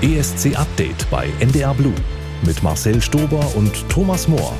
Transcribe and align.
ESC 0.00 0.56
Update 0.56 1.10
bei 1.10 1.28
NDR 1.40 1.74
Blue 1.74 1.92
mit 2.46 2.62
Marcel 2.62 3.02
Stober 3.02 3.44
und 3.56 3.72
Thomas 3.88 4.28
Mohr. 4.28 4.56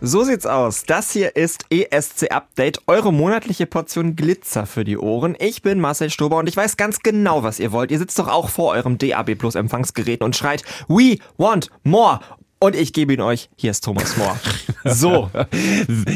So 0.00 0.22
sieht's 0.22 0.46
aus. 0.46 0.84
Das 0.84 1.10
hier 1.10 1.34
ist 1.34 1.64
ESC 1.70 2.30
Update, 2.30 2.82
eure 2.86 3.12
monatliche 3.12 3.66
Portion 3.66 4.14
Glitzer 4.14 4.66
für 4.66 4.84
die 4.84 4.98
Ohren. 4.98 5.34
Ich 5.40 5.62
bin 5.62 5.80
Marcel 5.80 6.10
Stober 6.10 6.36
und 6.36 6.48
ich 6.48 6.56
weiß 6.56 6.76
ganz 6.76 7.00
genau, 7.00 7.42
was 7.42 7.58
ihr 7.58 7.72
wollt. 7.72 7.90
Ihr 7.90 7.98
sitzt 7.98 8.20
doch 8.20 8.28
auch 8.28 8.50
vor 8.50 8.70
eurem 8.74 8.96
DAB 8.96 9.34
Plus 9.34 9.56
Empfangsgerät 9.56 10.22
und 10.22 10.36
schreit 10.36 10.62
We 10.86 11.18
want 11.38 11.72
more 11.82 12.20
und 12.60 12.74
ich 12.74 12.92
gebe 12.92 13.12
ihn 13.12 13.20
euch. 13.20 13.50
Hier 13.56 13.70
ist 13.70 13.84
Thomas 13.84 14.16
Mohr. 14.16 14.38
So. 14.84 15.28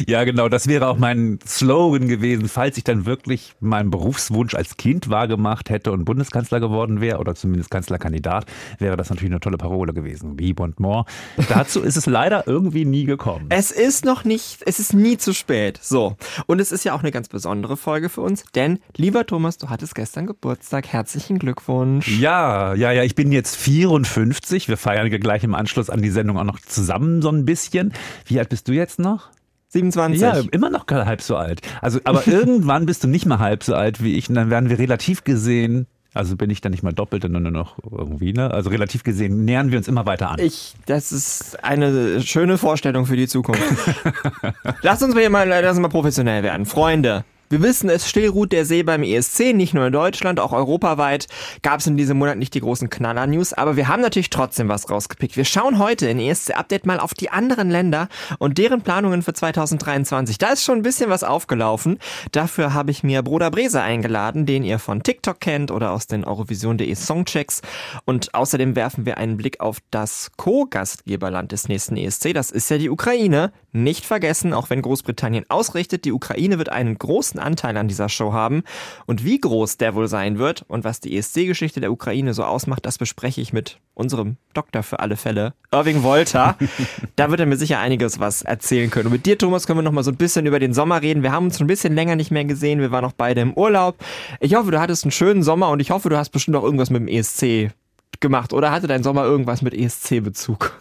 ja, 0.06 0.24
genau. 0.24 0.48
Das 0.48 0.66
wäre 0.66 0.86
auch 0.86 0.96
mein 0.96 1.40
Slogan 1.46 2.08
gewesen, 2.08 2.48
falls 2.48 2.78
ich 2.78 2.84
dann 2.84 3.04
wirklich 3.06 3.54
meinen 3.60 3.90
Berufswunsch 3.90 4.54
als 4.54 4.76
Kind 4.76 5.10
wahrgemacht 5.10 5.68
hätte 5.68 5.92
und 5.92 6.04
Bundeskanzler 6.04 6.60
geworden 6.60 7.00
wäre 7.00 7.18
oder 7.18 7.34
zumindest 7.34 7.70
Kanzlerkandidat, 7.70 8.46
wäre 8.78 8.96
das 8.96 9.10
natürlich 9.10 9.32
eine 9.32 9.40
tolle 9.40 9.58
Parole 9.58 9.92
gewesen. 9.92 10.38
Wie 10.38 10.54
und 10.60 10.80
more. 10.80 11.04
Dazu 11.48 11.80
ist 11.80 11.96
es 11.96 12.06
leider 12.06 12.46
irgendwie 12.46 12.84
nie 12.84 13.04
gekommen. 13.04 13.46
Es 13.48 13.70
ist 13.70 14.04
noch 14.04 14.24
nicht, 14.24 14.58
es 14.64 14.78
ist 14.78 14.94
nie 14.94 15.18
zu 15.18 15.34
spät. 15.34 15.78
So. 15.82 16.16
Und 16.46 16.60
es 16.60 16.72
ist 16.72 16.84
ja 16.84 16.94
auch 16.94 17.00
eine 17.00 17.10
ganz 17.10 17.28
besondere 17.28 17.76
Folge 17.76 18.08
für 18.08 18.20
uns, 18.20 18.44
denn 18.54 18.78
lieber 18.96 19.26
Thomas, 19.26 19.58
du 19.58 19.68
hattest 19.68 19.94
gestern 19.94 20.26
Geburtstag. 20.26 20.88
Herzlichen 20.88 21.38
Glückwunsch. 21.38 22.08
Ja, 22.08 22.74
ja, 22.74 22.92
ja. 22.92 23.02
Ich 23.02 23.14
bin 23.14 23.32
jetzt 23.32 23.56
54. 23.56 24.68
Wir 24.68 24.76
feiern 24.76 25.10
gleich 25.10 25.44
im 25.44 25.54
Anschluss 25.54 25.90
an 25.90 26.00
die 26.02 26.10
Sendung 26.10 26.31
Sendung 26.32 26.38
auch 26.38 26.52
noch 26.52 26.60
zusammen 26.60 27.22
so 27.22 27.30
ein 27.30 27.44
bisschen. 27.44 27.92
Wie 28.26 28.38
alt 28.38 28.48
bist 28.48 28.68
du 28.68 28.72
jetzt 28.72 28.98
noch? 28.98 29.30
27. 29.68 30.20
Ja, 30.20 30.38
immer 30.50 30.68
noch 30.68 30.86
halb 30.86 31.22
so 31.22 31.36
alt. 31.36 31.60
Also, 31.80 32.00
aber 32.04 32.26
irgendwann 32.26 32.86
bist 32.86 33.04
du 33.04 33.08
nicht 33.08 33.26
mehr 33.26 33.38
halb 33.38 33.64
so 33.64 33.74
alt 33.74 34.02
wie 34.02 34.16
ich 34.16 34.28
und 34.28 34.34
dann 34.34 34.50
werden 34.50 34.68
wir 34.68 34.78
relativ 34.78 35.24
gesehen 35.24 35.86
also 36.14 36.36
bin 36.36 36.50
ich 36.50 36.60
dann 36.60 36.72
nicht 36.72 36.82
mal 36.82 36.92
doppelt, 36.92 37.22
sondern 37.22 37.44
nur 37.44 37.52
noch 37.52 37.78
irgendwie, 37.90 38.34
ne? 38.34 38.50
Also 38.50 38.68
relativ 38.68 39.02
gesehen 39.02 39.46
nähern 39.46 39.70
wir 39.70 39.78
uns 39.78 39.88
immer 39.88 40.04
weiter 40.04 40.30
an. 40.30 40.40
Ich, 40.40 40.74
das 40.84 41.10
ist 41.10 41.64
eine 41.64 42.20
schöne 42.20 42.58
Vorstellung 42.58 43.06
für 43.06 43.16
die 43.16 43.26
Zukunft. 43.26 43.62
lass 44.82 45.02
uns 45.02 45.14
mal, 45.14 45.48
lass 45.48 45.70
uns 45.70 45.80
mal 45.80 45.88
professionell 45.88 46.42
werden. 46.42 46.66
Freunde, 46.66 47.24
wir 47.52 47.62
wissen, 47.62 47.90
es 47.90 48.08
still 48.08 48.30
ruht 48.30 48.50
der 48.50 48.64
See 48.64 48.82
beim 48.82 49.02
ESC, 49.02 49.52
nicht 49.52 49.74
nur 49.74 49.86
in 49.86 49.92
Deutschland, 49.92 50.40
auch 50.40 50.52
europaweit 50.52 51.26
gab 51.60 51.80
es 51.80 51.86
in 51.86 51.98
diesem 51.98 52.16
Monat 52.16 52.38
nicht 52.38 52.54
die 52.54 52.60
großen 52.60 52.88
Knaller-News, 52.88 53.52
aber 53.52 53.76
wir 53.76 53.88
haben 53.88 54.00
natürlich 54.00 54.30
trotzdem 54.30 54.70
was 54.70 54.88
rausgepickt. 54.88 55.36
Wir 55.36 55.44
schauen 55.44 55.78
heute 55.78 56.08
in 56.08 56.18
ESC 56.18 56.56
Update 56.56 56.86
mal 56.86 56.98
auf 56.98 57.12
die 57.12 57.28
anderen 57.28 57.68
Länder 57.68 58.08
und 58.38 58.56
deren 58.56 58.80
Planungen 58.80 59.20
für 59.20 59.34
2023. 59.34 60.38
Da 60.38 60.48
ist 60.48 60.64
schon 60.64 60.78
ein 60.78 60.82
bisschen 60.82 61.10
was 61.10 61.24
aufgelaufen. 61.24 61.98
Dafür 62.32 62.72
habe 62.72 62.90
ich 62.90 63.02
mir 63.02 63.22
Bruder 63.22 63.50
Brese 63.50 63.82
eingeladen, 63.82 64.46
den 64.46 64.64
ihr 64.64 64.78
von 64.78 65.02
TikTok 65.02 65.38
kennt 65.38 65.70
oder 65.70 65.92
aus 65.92 66.06
den 66.06 66.24
Eurovision.de 66.24 66.94
Songchecks. 66.94 67.60
Und 68.06 68.34
außerdem 68.34 68.76
werfen 68.76 69.04
wir 69.04 69.18
einen 69.18 69.36
Blick 69.36 69.60
auf 69.60 69.78
das 69.90 70.30
Co-Gastgeberland 70.38 71.52
des 71.52 71.68
nächsten 71.68 71.98
ESC. 71.98 72.32
Das 72.32 72.50
ist 72.50 72.70
ja 72.70 72.78
die 72.78 72.88
Ukraine. 72.88 73.52
Nicht 73.72 74.06
vergessen, 74.06 74.52
auch 74.54 74.70
wenn 74.70 74.82
Großbritannien 74.82 75.46
ausrichtet, 75.48 76.04
die 76.04 76.12
Ukraine 76.12 76.58
wird 76.58 76.68
einen 76.68 76.96
großen 76.96 77.41
Anteil 77.42 77.76
an 77.76 77.88
dieser 77.88 78.08
Show 78.08 78.32
haben. 78.32 78.62
Und 79.06 79.24
wie 79.24 79.40
groß 79.40 79.76
der 79.76 79.94
wohl 79.94 80.08
sein 80.08 80.38
wird 80.38 80.64
und 80.68 80.84
was 80.84 81.00
die 81.00 81.16
ESC-Geschichte 81.16 81.80
der 81.80 81.92
Ukraine 81.92 82.34
so 82.34 82.44
ausmacht, 82.44 82.86
das 82.86 82.98
bespreche 82.98 83.40
ich 83.40 83.52
mit 83.52 83.78
unserem 83.94 84.36
Doktor 84.54 84.82
für 84.82 85.00
alle 85.00 85.16
Fälle, 85.16 85.54
Irving 85.70 86.02
Wolter. 86.02 86.56
da 87.16 87.30
wird 87.30 87.40
er 87.40 87.46
mir 87.46 87.56
sicher 87.56 87.78
einiges 87.78 88.20
was 88.20 88.42
erzählen 88.42 88.90
können. 88.90 89.06
Und 89.06 89.12
mit 89.12 89.26
dir, 89.26 89.36
Thomas, 89.38 89.66
können 89.66 89.78
wir 89.78 89.82
noch 89.82 89.92
mal 89.92 90.04
so 90.04 90.10
ein 90.10 90.16
bisschen 90.16 90.46
über 90.46 90.58
den 90.58 90.72
Sommer 90.74 91.02
reden. 91.02 91.22
Wir 91.22 91.32
haben 91.32 91.46
uns 91.46 91.58
schon 91.58 91.64
ein 91.64 91.68
bisschen 91.68 91.94
länger 91.94 92.16
nicht 92.16 92.30
mehr 92.30 92.44
gesehen. 92.44 92.80
Wir 92.80 92.90
waren 92.90 93.04
auch 93.04 93.12
beide 93.12 93.40
im 93.40 93.54
Urlaub. 93.54 93.96
Ich 94.40 94.54
hoffe, 94.54 94.70
du 94.70 94.80
hattest 94.80 95.04
einen 95.04 95.12
schönen 95.12 95.42
Sommer 95.42 95.68
und 95.70 95.80
ich 95.80 95.90
hoffe, 95.90 96.08
du 96.08 96.16
hast 96.16 96.30
bestimmt 96.30 96.56
auch 96.56 96.64
irgendwas 96.64 96.90
mit 96.90 97.00
dem 97.00 97.08
ESC 97.08 97.72
gemacht 98.20 98.52
oder 98.52 98.70
hatte 98.70 98.86
dein 98.86 99.02
Sommer 99.02 99.24
irgendwas 99.24 99.62
mit 99.62 99.74
ESC-Bezug? 99.74 100.72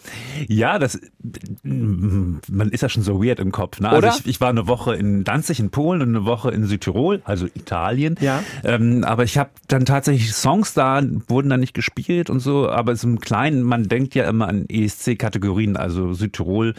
Ja, 0.48 0.80
das 0.80 1.00
man 1.64 2.70
ist 2.72 2.82
ja 2.82 2.90
schon 2.90 3.04
so 3.04 3.24
weird 3.24 3.40
im 3.40 3.52
Kopf. 3.52 3.80
Ne? 3.80 3.90
Also 3.90 4.08
ich, 4.08 4.26
ich, 4.28 4.42
war 4.42 4.50
eine 4.50 4.68
Woche 4.68 4.96
in 4.96 5.24
Danzig 5.24 5.60
in 5.60 5.70
Polen 5.70 6.02
und 6.02 6.10
eine 6.10 6.26
Woche 6.26 6.52
in 6.52 6.66
Südtirol, 6.66 7.22
also 7.26 7.46
Italien. 7.46 8.16
Ja. 8.22 8.44
Ähm, 8.64 9.04
aber 9.04 9.24
ich 9.24 9.38
habe 9.38 9.52
dann 9.68 9.86
tatsächlich 9.86 10.34
Songs 10.34 10.74
da, 10.74 11.02
wurden 11.28 11.50
da 11.50 11.58
nicht 11.58 11.74
gespielt 11.74 12.30
und 12.30 12.40
so, 12.40 12.70
aber 12.70 12.96
so 12.96 13.08
im 13.08 13.20
Kleinen, 13.20 13.64
man 13.64 13.88
denkt 13.88 14.16
ja 14.16 14.28
immer 14.28 14.48
an 14.48 14.66
ESC-Kategorien, 14.68 15.78
also 15.78 16.14
Südtirol, 16.14 16.74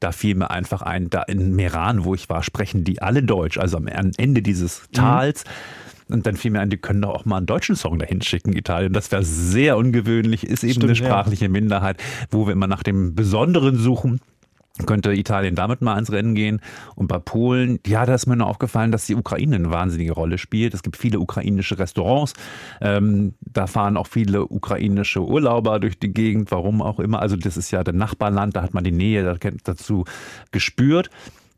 da 0.00 0.10
fiel 0.12 0.34
mir 0.34 0.50
einfach 0.50 0.82
ein, 0.82 1.10
da 1.10 1.22
in 1.22 1.54
Meran, 1.54 2.04
wo 2.04 2.14
ich 2.14 2.28
war, 2.28 2.42
sprechen 2.42 2.84
die 2.84 3.00
alle 3.00 3.22
Deutsch, 3.22 3.58
also 3.58 3.76
am 3.76 3.86
Ende 3.86 4.42
dieses 4.42 4.82
Tals. 4.92 5.44
Mhm 5.44 5.81
und 6.12 6.26
dann 6.26 6.36
fiel 6.36 6.50
mir 6.50 6.60
ein, 6.60 6.70
die 6.70 6.76
können 6.76 7.02
doch 7.02 7.10
auch 7.10 7.24
mal 7.24 7.38
einen 7.38 7.46
deutschen 7.46 7.76
Song 7.76 7.98
dahin 7.98 8.22
schicken, 8.22 8.52
Italien. 8.52 8.92
Das 8.92 9.10
wäre 9.10 9.24
sehr 9.24 9.76
ungewöhnlich, 9.76 10.44
ist 10.44 10.62
eben 10.62 10.72
Stimmt, 10.72 10.84
eine 10.84 10.96
sprachliche 10.96 11.46
ja. 11.46 11.50
Minderheit, 11.50 11.96
wo 12.30 12.46
wir 12.46 12.52
immer 12.52 12.66
nach 12.66 12.82
dem 12.82 13.14
Besonderen 13.14 13.76
suchen 13.76 14.20
könnte 14.86 15.12
Italien 15.12 15.54
damit 15.54 15.82
mal 15.82 15.98
ins 15.98 16.10
Rennen 16.10 16.34
gehen. 16.34 16.60
Und 16.94 17.06
bei 17.06 17.18
Polen, 17.18 17.78
ja, 17.86 18.06
da 18.06 18.14
ist 18.14 18.26
mir 18.26 18.36
nur 18.36 18.46
aufgefallen, 18.46 18.90
dass 18.90 19.06
die 19.06 19.14
Ukraine 19.14 19.56
eine 19.56 19.70
wahnsinnige 19.70 20.12
Rolle 20.12 20.38
spielt. 20.38 20.74
Es 20.74 20.82
gibt 20.82 20.96
viele 20.96 21.20
ukrainische 21.20 21.78
Restaurants. 21.78 22.32
Ähm, 22.80 23.34
da 23.40 23.66
fahren 23.66 23.96
auch 23.96 24.06
viele 24.06 24.46
ukrainische 24.46 25.20
Urlauber 25.20 25.78
durch 25.78 25.98
die 25.98 26.12
Gegend, 26.12 26.50
warum 26.50 26.80
auch 26.80 27.00
immer. 27.00 27.20
Also 27.20 27.36
das 27.36 27.56
ist 27.56 27.70
ja 27.70 27.84
der 27.84 27.94
Nachbarland, 27.94 28.56
da 28.56 28.62
hat 28.62 28.74
man 28.74 28.84
die 28.84 28.92
Nähe 28.92 29.38
dazu 29.62 30.04
gespürt. 30.50 31.10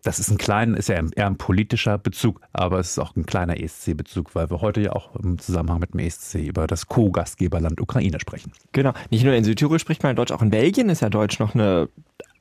Das 0.05 0.19
ist 0.19 0.31
ein 0.31 0.37
kleiner, 0.37 0.77
ist 0.77 0.91
ja 0.91 0.97
eher 0.97 1.27
ein 1.27 1.39
politischer 1.39 1.97
Bezug, 1.97 2.41
aber 2.53 2.79
es 2.79 2.91
ist 2.91 2.99
auch 2.99 3.17
ein 3.17 3.25
kleiner 3.25 3.59
ESC-Bezug, 3.59 4.35
weil 4.35 4.51
wir 4.51 4.61
heute 4.61 4.83
ja 4.83 4.93
auch 4.93 5.17
im 5.17 5.39
Zusammenhang 5.39 5.81
mit 5.81 5.95
dem 5.95 6.01
ESC 6.01 6.35
über 6.35 6.67
das 6.67 6.87
Co-Gastgeberland 6.87 7.81
Ukraine 7.81 8.21
sprechen. 8.21 8.53
Genau. 8.73 8.93
Nicht 9.11 9.25
nur 9.25 9.33
in 9.33 9.45
Südtirol 9.45 9.79
spricht 9.79 10.03
man 10.03 10.15
Deutsch, 10.15 10.31
auch 10.31 10.43
in 10.43 10.51
Belgien 10.51 10.91
ist 10.91 11.01
ja 11.01 11.09
Deutsch 11.09 11.39
noch 11.39 11.55
eine 11.55 11.89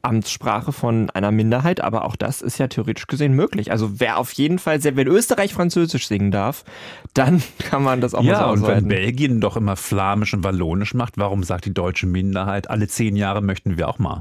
Amtssprache 0.01 0.73
von 0.73 1.09
einer 1.11 1.31
Minderheit, 1.31 1.79
aber 1.79 2.03
auch 2.03 2.17
das 2.17 2.41
ist 2.41 2.57
ja 2.57 2.67
theoretisch 2.67 3.07
gesehen 3.07 3.33
möglich. 3.33 3.71
Also 3.71 4.01
wer 4.01 4.17
auf 4.17 4.33
jeden 4.33 4.59
Fall, 4.59 4.83
wenn 4.83 5.07
Österreich 5.07 5.53
Französisch 5.53 6.09
singen 6.09 6.31
darf, 6.31 6.65
dann 7.13 7.41
kann 7.59 7.81
man 7.81 8.01
das 8.01 8.13
auch 8.13 8.23
ja, 8.23 8.33
mal 8.33 8.57
so 8.57 8.65
Ja, 8.67 8.73
und 8.73 8.75
wenn 8.75 8.89
Belgien 8.89 9.39
doch 9.39 9.55
immer 9.55 9.77
Flamisch 9.77 10.33
und 10.33 10.43
Wallonisch 10.43 10.93
macht, 10.93 11.17
warum 11.17 11.43
sagt 11.43 11.63
die 11.63 11.73
deutsche 11.73 12.07
Minderheit, 12.07 12.69
alle 12.69 12.89
zehn 12.89 13.15
Jahre 13.15 13.41
möchten 13.41 13.77
wir 13.77 13.87
auch 13.87 13.99
mal? 13.99 14.19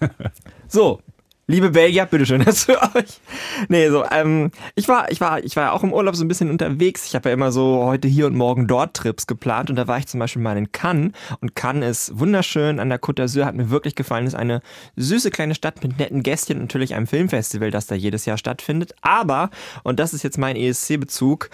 so, 0.68 1.02
Liebe 1.50 1.70
Belgier, 1.70 2.04
bitteschön, 2.04 2.44
das 2.44 2.64
für 2.64 2.78
euch. 2.94 3.22
Nee, 3.68 3.88
so, 3.88 4.04
ähm, 4.10 4.50
ich 4.74 4.86
war, 4.86 5.10
ich 5.10 5.18
war, 5.22 5.42
ich 5.42 5.56
war 5.56 5.64
ja 5.64 5.72
auch 5.72 5.82
im 5.82 5.94
Urlaub 5.94 6.14
so 6.14 6.22
ein 6.22 6.28
bisschen 6.28 6.50
unterwegs. 6.50 7.06
Ich 7.06 7.14
habe 7.14 7.30
ja 7.30 7.32
immer 7.32 7.52
so 7.52 7.84
heute 7.84 8.06
hier 8.06 8.26
und 8.26 8.36
morgen 8.36 8.66
dort 8.66 8.94
Trips 8.94 9.26
geplant 9.26 9.70
und 9.70 9.76
da 9.76 9.88
war 9.88 9.96
ich 9.96 10.06
zum 10.06 10.20
Beispiel 10.20 10.42
mal 10.42 10.58
in 10.58 10.72
Cannes 10.72 11.12
und 11.40 11.56
Cannes 11.56 11.88
ist 11.88 12.18
wunderschön 12.18 12.78
an 12.78 12.90
der 12.90 13.00
Côte 13.00 13.22
d'Azur, 13.22 13.46
hat 13.46 13.54
mir 13.54 13.70
wirklich 13.70 13.94
gefallen. 13.94 14.26
Ist 14.26 14.34
eine 14.34 14.60
süße 14.96 15.30
kleine 15.30 15.54
Stadt 15.54 15.82
mit 15.82 15.98
netten 15.98 16.22
Gästchen, 16.22 16.58
natürlich 16.58 16.94
einem 16.94 17.06
Filmfestival, 17.06 17.70
das 17.70 17.86
da 17.86 17.94
jedes 17.94 18.26
Jahr 18.26 18.36
stattfindet. 18.36 18.94
Aber, 19.00 19.48
und 19.84 19.98
das 19.98 20.12
ist 20.12 20.24
jetzt 20.24 20.36
mein 20.36 20.54
ESC-Bezug, 20.54 21.48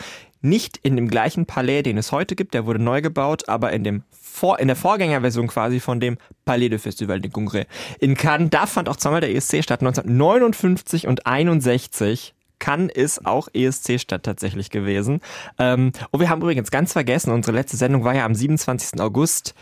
nicht 0.45 0.79
in 0.83 0.97
dem 0.97 1.09
gleichen 1.09 1.47
Palais, 1.47 1.83
den 1.83 1.99
es 1.99 2.13
heute 2.13 2.37
gibt, 2.37 2.55
der 2.55 2.67
wurde 2.67 2.79
neu 2.79 3.03
gebaut, 3.03 3.49
aber 3.49 3.73
in 3.73 3.83
dem 3.83 4.03
vor, 4.11 4.59
in 4.59 4.67
der 4.67 4.77
Vorgängerversion 4.77 5.47
quasi 5.47 5.81
von 5.81 6.01
dem 6.01 6.19
Palais 6.45 6.69
de 6.69 6.79
Festival 6.79 7.21
de 7.21 7.31
Congrès 7.31 7.67
in 8.01 8.17
Cannes. 8.17 8.51
Da 8.51 8.67
fand 8.67 8.89
auch 8.89 8.97
zweimal 8.97 9.21
der 9.21 9.35
ESC 9.35 9.63
statt, 9.63 9.81
1959 9.81 11.07
und 11.07 11.27
61. 11.27 12.35
Cannes 12.59 12.93
ist 12.95 13.27
auch 13.27 13.49
ESC-Stadt 13.53 14.23
tatsächlich 14.23 14.71
gewesen. 14.71 15.21
Ähm, 15.59 15.93
und 16.11 16.21
wir 16.21 16.31
haben 16.31 16.41
übrigens 16.41 16.71
ganz 16.71 16.93
vergessen, 16.93 17.31
unsere 17.33 17.57
letzte 17.57 17.77
Sendung 17.77 18.05
war 18.05 18.15
ja 18.15 18.25
am 18.25 18.35
27. 18.35 19.01
August 19.01 19.55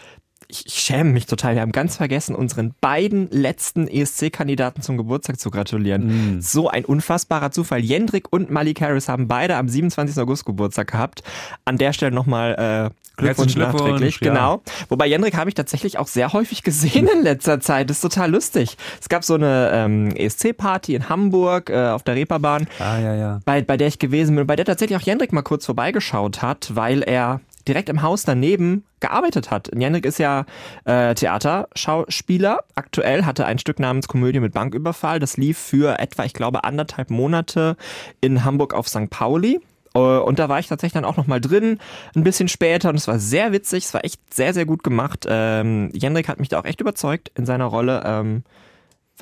ich, 0.53 0.67
ich 0.67 0.75
schäme 0.75 1.11
mich 1.11 1.27
total. 1.27 1.55
Wir 1.55 1.63
haben 1.63 1.73
ganz 1.73 1.97
vergessen, 1.97 2.35
unseren 2.35 2.75
beiden 2.81 3.31
letzten 3.31 3.89
ESC-Kandidaten 3.89 4.83
zum 4.83 4.99
Geburtstag 4.99 5.41
zu 5.41 5.51
gratulieren. 5.51 6.37
Mm. 6.37 6.41
So 6.43 6.69
ein 6.69 6.85
unfassbarer 6.85 7.51
Zufall. 7.51 7.81
Jendrik 7.81 8.31
und 8.31 8.51
Malik 8.51 8.81
Harris 8.81 9.09
haben 9.09 9.29
beide 9.29 9.57
am 9.57 9.69
27. 9.69 10.19
August 10.19 10.45
Geburtstag 10.45 10.93
gehabt. 10.93 11.23
An 11.65 11.79
der 11.79 11.93
Stelle 11.95 12.13
nochmal 12.13 12.91
äh, 12.93 13.03
Glückwunsch, 13.17 13.55
Glückwunsch 13.55 13.83
nachträglich. 13.83 14.21
Ja. 14.21 14.29
Genau. 14.29 14.63
Wobei 14.89 15.07
Jendrik 15.07 15.37
habe 15.37 15.49
ich 15.49 15.55
tatsächlich 15.55 15.99
auch 15.99 16.07
sehr 16.07 16.33
häufig 16.33 16.63
gesehen 16.63 17.09
in 17.09 17.23
letzter 17.23 17.61
Zeit. 17.61 17.89
Das 17.89 17.97
ist 17.97 18.03
total 18.03 18.31
lustig. 18.31 18.77
Es 19.01 19.09
gab 19.09 19.25
so 19.25 19.35
eine 19.35 19.71
ähm, 19.73 20.15
ESC-Party 20.15 20.95
in 20.95 21.09
Hamburg 21.09 21.71
äh, 21.71 21.89
auf 21.89 22.03
der 22.03 22.15
Reeperbahn, 22.15 22.67
ah, 22.79 22.99
ja, 22.99 23.15
ja. 23.15 23.41
Bei, 23.45 23.63
bei 23.63 23.77
der 23.77 23.89
ich 23.89 23.99
gewesen 23.99 24.37
bin, 24.37 24.47
bei 24.47 24.57
der 24.57 24.67
tatsächlich 24.67 24.99
auch 24.99 25.03
Jendrik 25.03 25.33
mal 25.33 25.43
kurz 25.43 25.65
vorbeigeschaut 25.65 26.43
hat, 26.43 26.73
weil 26.75 27.03
er 27.03 27.41
direkt 27.69 27.89
im 27.89 28.03
Haus 28.03 28.25
daneben 28.25 28.85
gearbeitet 29.01 29.51
hat. 29.51 29.71
Jendrik 29.75 30.07
ist 30.07 30.19
ja 30.19 30.45
äh, 30.85 31.15
Theaterschauspieler. 31.15 32.61
Aktuell 32.75 33.25
hatte 33.25 33.47
ein 33.47 33.59
Stück 33.59 33.79
namens 33.79 34.09
Komödie 34.09 34.41
mit 34.41 34.53
Banküberfall. 34.53 35.19
Das 35.19 35.37
lief 35.37 35.59
für 35.59 35.99
etwa, 35.99 36.25
ich 36.25 36.35
glaube, 36.35 36.65
anderthalb 36.65 37.11
Monate 37.11 37.77
in 38.21 38.45
Hamburg 38.45 38.75
auf 38.75 38.89
St. 38.89 39.11
Pauli. 39.11 39.61
Äh, 39.95 39.99
und 39.99 40.39
da 40.39 40.49
war 40.49 40.59
ich 40.59 40.69
tatsächlich 40.69 40.95
dann 40.95 41.05
auch 41.05 41.17
noch 41.17 41.27
mal 41.27 41.41
drin, 41.41 41.79
ein 42.15 42.25
bisschen 42.25 42.49
später. 42.49 42.89
Und 42.91 42.97
es 42.97 43.09
war 43.09 43.19
sehr 43.19 43.53
witzig, 43.53 43.85
es 43.85 43.95
war 43.95 44.05
echt 44.05 44.21
sehr, 44.33 44.55
sehr 44.55 44.67
gut 44.67 44.83
gemacht. 44.83 45.27
Ähm, 45.29 45.91
Jendrik 45.93 46.29
hat 46.29 46.41
mich 46.41 46.49
da 46.49 46.61
auch 46.61 46.65
echt 46.65 46.81
überzeugt 46.81 47.31
in 47.37 47.47
seiner 47.47 47.67
Rolle. 47.67 48.03
Ähm, 48.05 48.45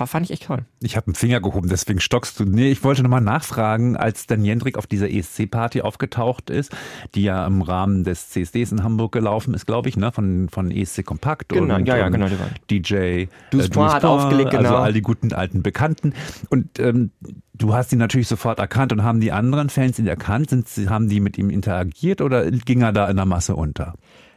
fand 0.06 0.26
ich 0.26 0.32
echt 0.32 0.44
toll. 0.44 0.64
Ich 0.80 0.96
habe 0.96 1.06
einen 1.08 1.14
Finger 1.14 1.40
gehoben, 1.40 1.68
deswegen 1.68 2.00
stockst 2.00 2.38
du. 2.40 2.44
Nee, 2.44 2.70
ich 2.70 2.82
wollte 2.84 3.02
nochmal 3.02 3.20
nachfragen, 3.20 3.96
als 3.96 4.26
dann 4.26 4.44
Jendrik 4.44 4.78
auf 4.78 4.86
dieser 4.86 5.10
ESC-Party 5.10 5.82
aufgetaucht 5.82 6.50
ist, 6.50 6.72
die 7.14 7.22
ja 7.22 7.46
im 7.46 7.62
Rahmen 7.62 8.04
des 8.04 8.30
CSDs 8.30 8.72
in 8.72 8.82
Hamburg 8.82 9.12
gelaufen 9.12 9.54
ist, 9.54 9.66
glaube 9.66 9.88
ich, 9.88 9.96
ne, 9.96 10.12
von, 10.12 10.48
von 10.48 10.70
ESC 10.70 11.04
Kompakt 11.04 11.50
genau, 11.50 11.76
und, 11.76 11.86
ja, 11.86 11.96
ja, 11.96 12.06
und 12.06 12.12
genau, 12.12 12.26
DJ 12.70 13.26
Duspoint 13.50 13.90
äh, 13.90 13.94
hat 13.94 14.04
aufgelegt, 14.04 14.50
genau. 14.50 14.62
Also 14.62 14.76
all 14.76 14.92
die 14.92 15.02
guten 15.02 15.32
alten 15.32 15.62
Bekannten. 15.62 16.14
Und 16.48 16.78
ähm, 16.78 17.10
du 17.54 17.74
hast 17.74 17.92
ihn 17.92 17.98
natürlich 17.98 18.28
sofort 18.28 18.58
erkannt 18.58 18.92
und 18.92 19.02
haben 19.02 19.20
die 19.20 19.32
anderen 19.32 19.68
Fans 19.68 19.98
ihn 19.98 20.06
erkannt? 20.06 20.50
Sind, 20.50 20.90
haben 20.90 21.08
die 21.08 21.20
mit 21.20 21.38
ihm 21.38 21.50
interagiert 21.50 22.20
oder 22.20 22.50
ging 22.50 22.82
er 22.82 22.92
da 22.92 23.08
in 23.08 23.16
der 23.16 23.26
Masse 23.26 23.56
unter? 23.56 23.94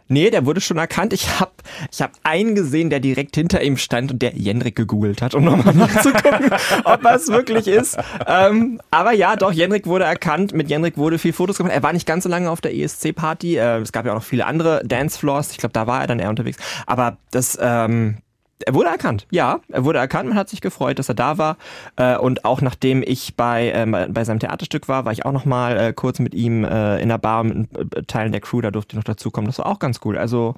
Nee, 0.08 0.30
der 0.30 0.46
wurde 0.46 0.62
schon 0.62 0.78
erkannt. 0.78 1.14
Ich 1.14 1.40
habe 1.40 1.52
ich 1.92 2.02
hab 2.02 2.12
einen 2.24 2.56
gesehen, 2.56 2.90
der 2.90 3.00
direkt 3.00 3.36
hinter 3.36 3.62
ihm 3.62 3.78
stand 3.78 4.12
und 4.12 4.22
der 4.22 4.36
Jendrik 4.36 4.76
gegoogelt 4.76 5.22
hat, 5.22 5.34
um 5.34 5.46
nochmal 5.46 5.74
nachzugucken, 5.74 6.52
ob 6.84 7.04
er 7.04 7.16
es 7.16 7.28
wirklich 7.30 7.68
ist. 7.68 7.98
Ähm, 8.28 8.82
aber 8.92 9.14
ja, 9.14 9.36
doch, 9.36 9.52
Jendrik 9.52 9.88
wurde 9.88 10.06
erkannt. 10.06 10.54
Mit 10.54 10.70
Jendrik 10.70 10.98
wurde 10.98 11.18
viel 11.18 11.34
Fotos 11.34 11.58
gemacht. 11.58 11.74
Er 11.74 11.84
war 11.84 11.94
nicht 11.94 12.06
ganz 12.06 12.24
so 12.24 12.30
lange 12.30 12.50
auf 12.50 12.62
der 12.62 12.76
ESC-Party. 12.76 13.58
Äh, 13.58 13.80
es 13.80 13.92
gab 13.92 14.06
ja 14.06 14.12
auch 14.12 14.18
noch 14.18 14.24
viele 14.24 14.46
andere 14.46 14.82
Dancefloors. 14.86 15.52
Ich 15.52 15.58
glaube, 15.58 15.74
da 15.74 15.88
war 15.88 16.02
er 16.02 16.08
dann 16.08 16.20
eher 16.20 16.30
unterwegs. 16.30 16.58
Aber 16.86 17.18
das, 17.32 17.58
ähm, 17.62 18.18
er 18.66 18.74
wurde 18.74 18.90
erkannt, 18.90 19.28
ja, 19.32 19.60
er 19.70 19.86
wurde 19.86 20.00
erkannt. 20.00 20.30
Man 20.30 20.38
hat 20.38 20.50
sich 20.50 20.62
gefreut, 20.62 21.00
dass 21.00 21.10
er 21.10 21.16
da 21.16 21.38
war. 21.38 21.58
Äh, 21.96 22.18
und 22.18 22.46
auch 22.46 22.62
nachdem 22.62 23.04
ich 23.04 23.36
bei, 23.36 23.72
äh, 23.72 24.08
bei 24.10 24.24
seinem 24.24 24.40
Theaterstück 24.40 24.88
war, 24.88 25.06
war 25.06 25.12
ich 25.12 25.26
auch 25.26 25.32
noch 25.32 25.46
mal 25.46 25.78
äh, 25.78 25.94
kurz 25.94 26.20
mit 26.20 26.34
ihm 26.34 26.64
äh, 26.64 27.02
in 27.02 27.10
der 27.10 27.18
Bar 27.18 27.44
mit 27.44 27.68
äh, 27.78 28.04
Teilen 28.04 28.32
der 28.32 28.42
Crew. 28.42 28.62
Da 28.62 28.72
durfte 28.72 28.94
ich 28.94 28.98
noch 28.98 29.04
dazukommen. 29.04 29.48
Das 29.48 29.60
war 29.60 29.66
auch 29.66 29.80
ganz 29.80 30.00
cool. 30.04 30.18
Also 30.18 30.56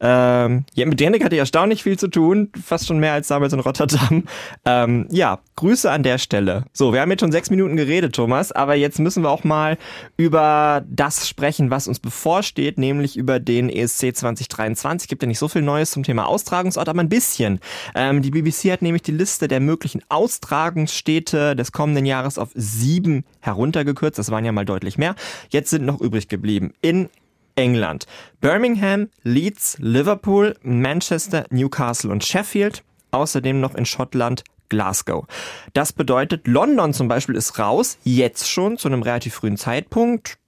ähm, 0.00 0.64
ja, 0.74 0.86
mit 0.86 1.00
Janik 1.00 1.24
hatte 1.24 1.34
ich 1.34 1.40
erstaunlich 1.40 1.82
viel 1.82 1.98
zu 1.98 2.08
tun, 2.08 2.50
fast 2.62 2.86
schon 2.86 2.98
mehr 2.98 3.12
als 3.12 3.28
damals 3.28 3.52
in 3.52 3.60
Rotterdam. 3.60 4.24
Ähm, 4.64 5.06
ja, 5.10 5.38
Grüße 5.56 5.90
an 5.90 6.02
der 6.02 6.18
Stelle. 6.18 6.64
So, 6.72 6.92
wir 6.92 7.00
haben 7.00 7.10
jetzt 7.10 7.20
schon 7.20 7.32
sechs 7.32 7.50
Minuten 7.50 7.76
geredet, 7.76 8.14
Thomas, 8.14 8.52
aber 8.52 8.74
jetzt 8.74 8.98
müssen 8.98 9.22
wir 9.22 9.30
auch 9.30 9.44
mal 9.44 9.78
über 10.16 10.84
das 10.88 11.28
sprechen, 11.28 11.70
was 11.70 11.88
uns 11.88 11.98
bevorsteht, 11.98 12.78
nämlich 12.78 13.16
über 13.16 13.40
den 13.40 13.70
ESC 13.70 14.14
2023. 14.14 15.08
Gibt 15.08 15.22
ja 15.22 15.28
nicht 15.28 15.38
so 15.38 15.48
viel 15.48 15.62
Neues 15.62 15.90
zum 15.90 16.02
Thema 16.02 16.26
Austragungsort, 16.26 16.88
aber 16.88 17.00
ein 17.00 17.08
bisschen. 17.08 17.47
Ähm, 17.94 18.22
die 18.22 18.30
BBC 18.30 18.70
hat 18.72 18.82
nämlich 18.82 19.02
die 19.02 19.12
Liste 19.12 19.48
der 19.48 19.60
möglichen 19.60 20.02
Austragungsstädte 20.08 21.56
des 21.56 21.72
kommenden 21.72 22.06
Jahres 22.06 22.38
auf 22.38 22.50
sieben 22.54 23.24
heruntergekürzt. 23.40 24.18
Das 24.18 24.30
waren 24.30 24.44
ja 24.44 24.52
mal 24.52 24.64
deutlich 24.64 24.98
mehr. 24.98 25.14
Jetzt 25.50 25.70
sind 25.70 25.84
noch 25.84 26.00
übrig 26.00 26.28
geblieben 26.28 26.74
in 26.82 27.08
England. 27.56 28.06
Birmingham, 28.40 29.08
Leeds, 29.22 29.76
Liverpool, 29.80 30.54
Manchester, 30.62 31.44
Newcastle 31.50 32.10
und 32.10 32.24
Sheffield. 32.24 32.84
Außerdem 33.10 33.60
noch 33.60 33.74
in 33.74 33.86
Schottland 33.86 34.44
Glasgow. 34.68 35.26
Das 35.72 35.92
bedeutet, 35.92 36.46
London 36.46 36.92
zum 36.92 37.08
Beispiel 37.08 37.36
ist 37.36 37.58
raus, 37.58 37.98
jetzt 38.04 38.48
schon 38.48 38.76
zu 38.76 38.88
einem 38.88 39.02
relativ 39.02 39.34
frühen 39.34 39.56
Zeitpunkt. 39.56 40.38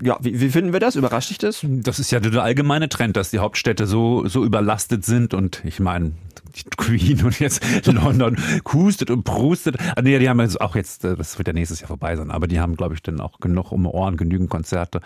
Ja, 0.00 0.18
wie, 0.20 0.40
wie 0.40 0.48
finden 0.48 0.72
wir 0.72 0.80
das? 0.80 0.96
Überrascht 0.96 1.30
dich 1.30 1.38
das? 1.38 1.64
Das 1.64 1.98
ist 1.98 2.10
ja 2.10 2.20
der 2.20 2.42
allgemeine 2.42 2.88
Trend, 2.88 3.16
dass 3.16 3.30
die 3.30 3.40
Hauptstädte 3.40 3.86
so, 3.86 4.26
so 4.26 4.44
überlastet 4.44 5.04
sind 5.04 5.34
und 5.34 5.62
ich 5.64 5.80
meine, 5.80 6.12
die 6.56 6.62
Queen 6.76 7.22
und 7.24 7.38
jetzt 7.40 7.62
London 7.86 8.36
kustet 8.64 9.10
und 9.10 9.24
prustet. 9.24 9.76
Ah, 9.94 10.02
nee, 10.02 10.18
die 10.18 10.28
haben 10.28 10.40
jetzt 10.40 10.60
auch 10.60 10.76
jetzt, 10.76 11.04
äh, 11.04 11.14
das 11.14 11.36
wird 11.38 11.48
ja 11.48 11.54
nächstes 11.54 11.80
Jahr 11.80 11.88
vorbei 11.88 12.16
sein, 12.16 12.30
aber 12.30 12.46
die 12.46 12.58
haben, 12.58 12.76
glaube 12.76 12.94
ich, 12.94 13.02
dann 13.02 13.20
auch 13.20 13.38
genug 13.38 13.70
um 13.70 13.86
Ohren, 13.86 14.16
genügend 14.16 14.50
Konzerte 14.50 15.00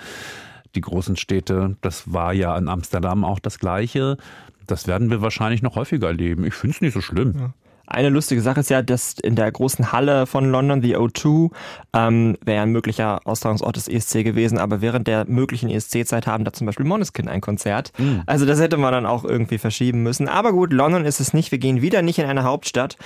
die 0.75 0.81
großen 0.83 1.17
Städte. 1.17 1.77
Das 1.81 2.13
war 2.13 2.33
ja 2.33 2.57
in 2.57 2.69
Amsterdam 2.69 3.25
auch 3.25 3.41
das 3.41 3.59
Gleiche. 3.59 4.19
Das 4.67 4.87
werden 4.87 5.11
wir 5.11 5.23
wahrscheinlich 5.23 5.63
noch 5.63 5.77
häufiger 5.77 6.09
erleben. 6.09 6.45
Ich 6.45 6.55
finde 6.55 6.75
es 6.75 6.81
nicht 6.81 6.95
so 6.95 7.01
schlimm. 7.01 7.35
Ja. 7.39 7.55
Eine 7.87 8.09
lustige 8.09 8.43
Sache 8.43 8.61
ist 8.61 8.71
ja, 8.71 8.83
dass 8.83 9.15
in 9.23 9.37
der 9.37 9.51
großen 9.51 9.93
Halle 9.93 10.27
von 10.27 10.51
London, 10.51 10.83
the 10.83 10.97
O2, 10.97 11.51
ähm, 11.95 12.37
wäre 12.45 12.63
ein 12.63 12.71
möglicher 12.71 13.21
Austragungsort 13.25 13.77
des 13.77 13.89
ESC 13.89 14.25
gewesen, 14.25 14.59
aber 14.59 14.81
während 14.81 15.07
der 15.07 15.25
möglichen 15.27 15.71
ESC-Zeit 15.71 16.27
haben 16.27 16.45
da 16.45 16.53
zum 16.53 16.67
Beispiel 16.67 16.87
Moneskin 16.87 17.29
ein 17.29 17.41
Konzert. 17.41 17.93
Mhm. 17.99 18.23
Also 18.27 18.45
das 18.47 18.61
hätte 18.61 18.77
man 18.77 18.93
dann 18.93 19.07
auch 19.07 19.25
irgendwie 19.25 19.59
verschieben 19.59 20.03
müssen. 20.03 20.29
Aber 20.29 20.53
gut, 20.53 20.73
London 20.73 21.05
ist 21.05 21.21
es 21.21 21.33
nicht. 21.33 21.53
Wir 21.53 21.59
gehen 21.59 21.83
wieder 21.83 22.03
nicht 22.03 22.19
in 22.19 22.27
eine 22.27 22.45
Hauptstadt. 22.45 22.97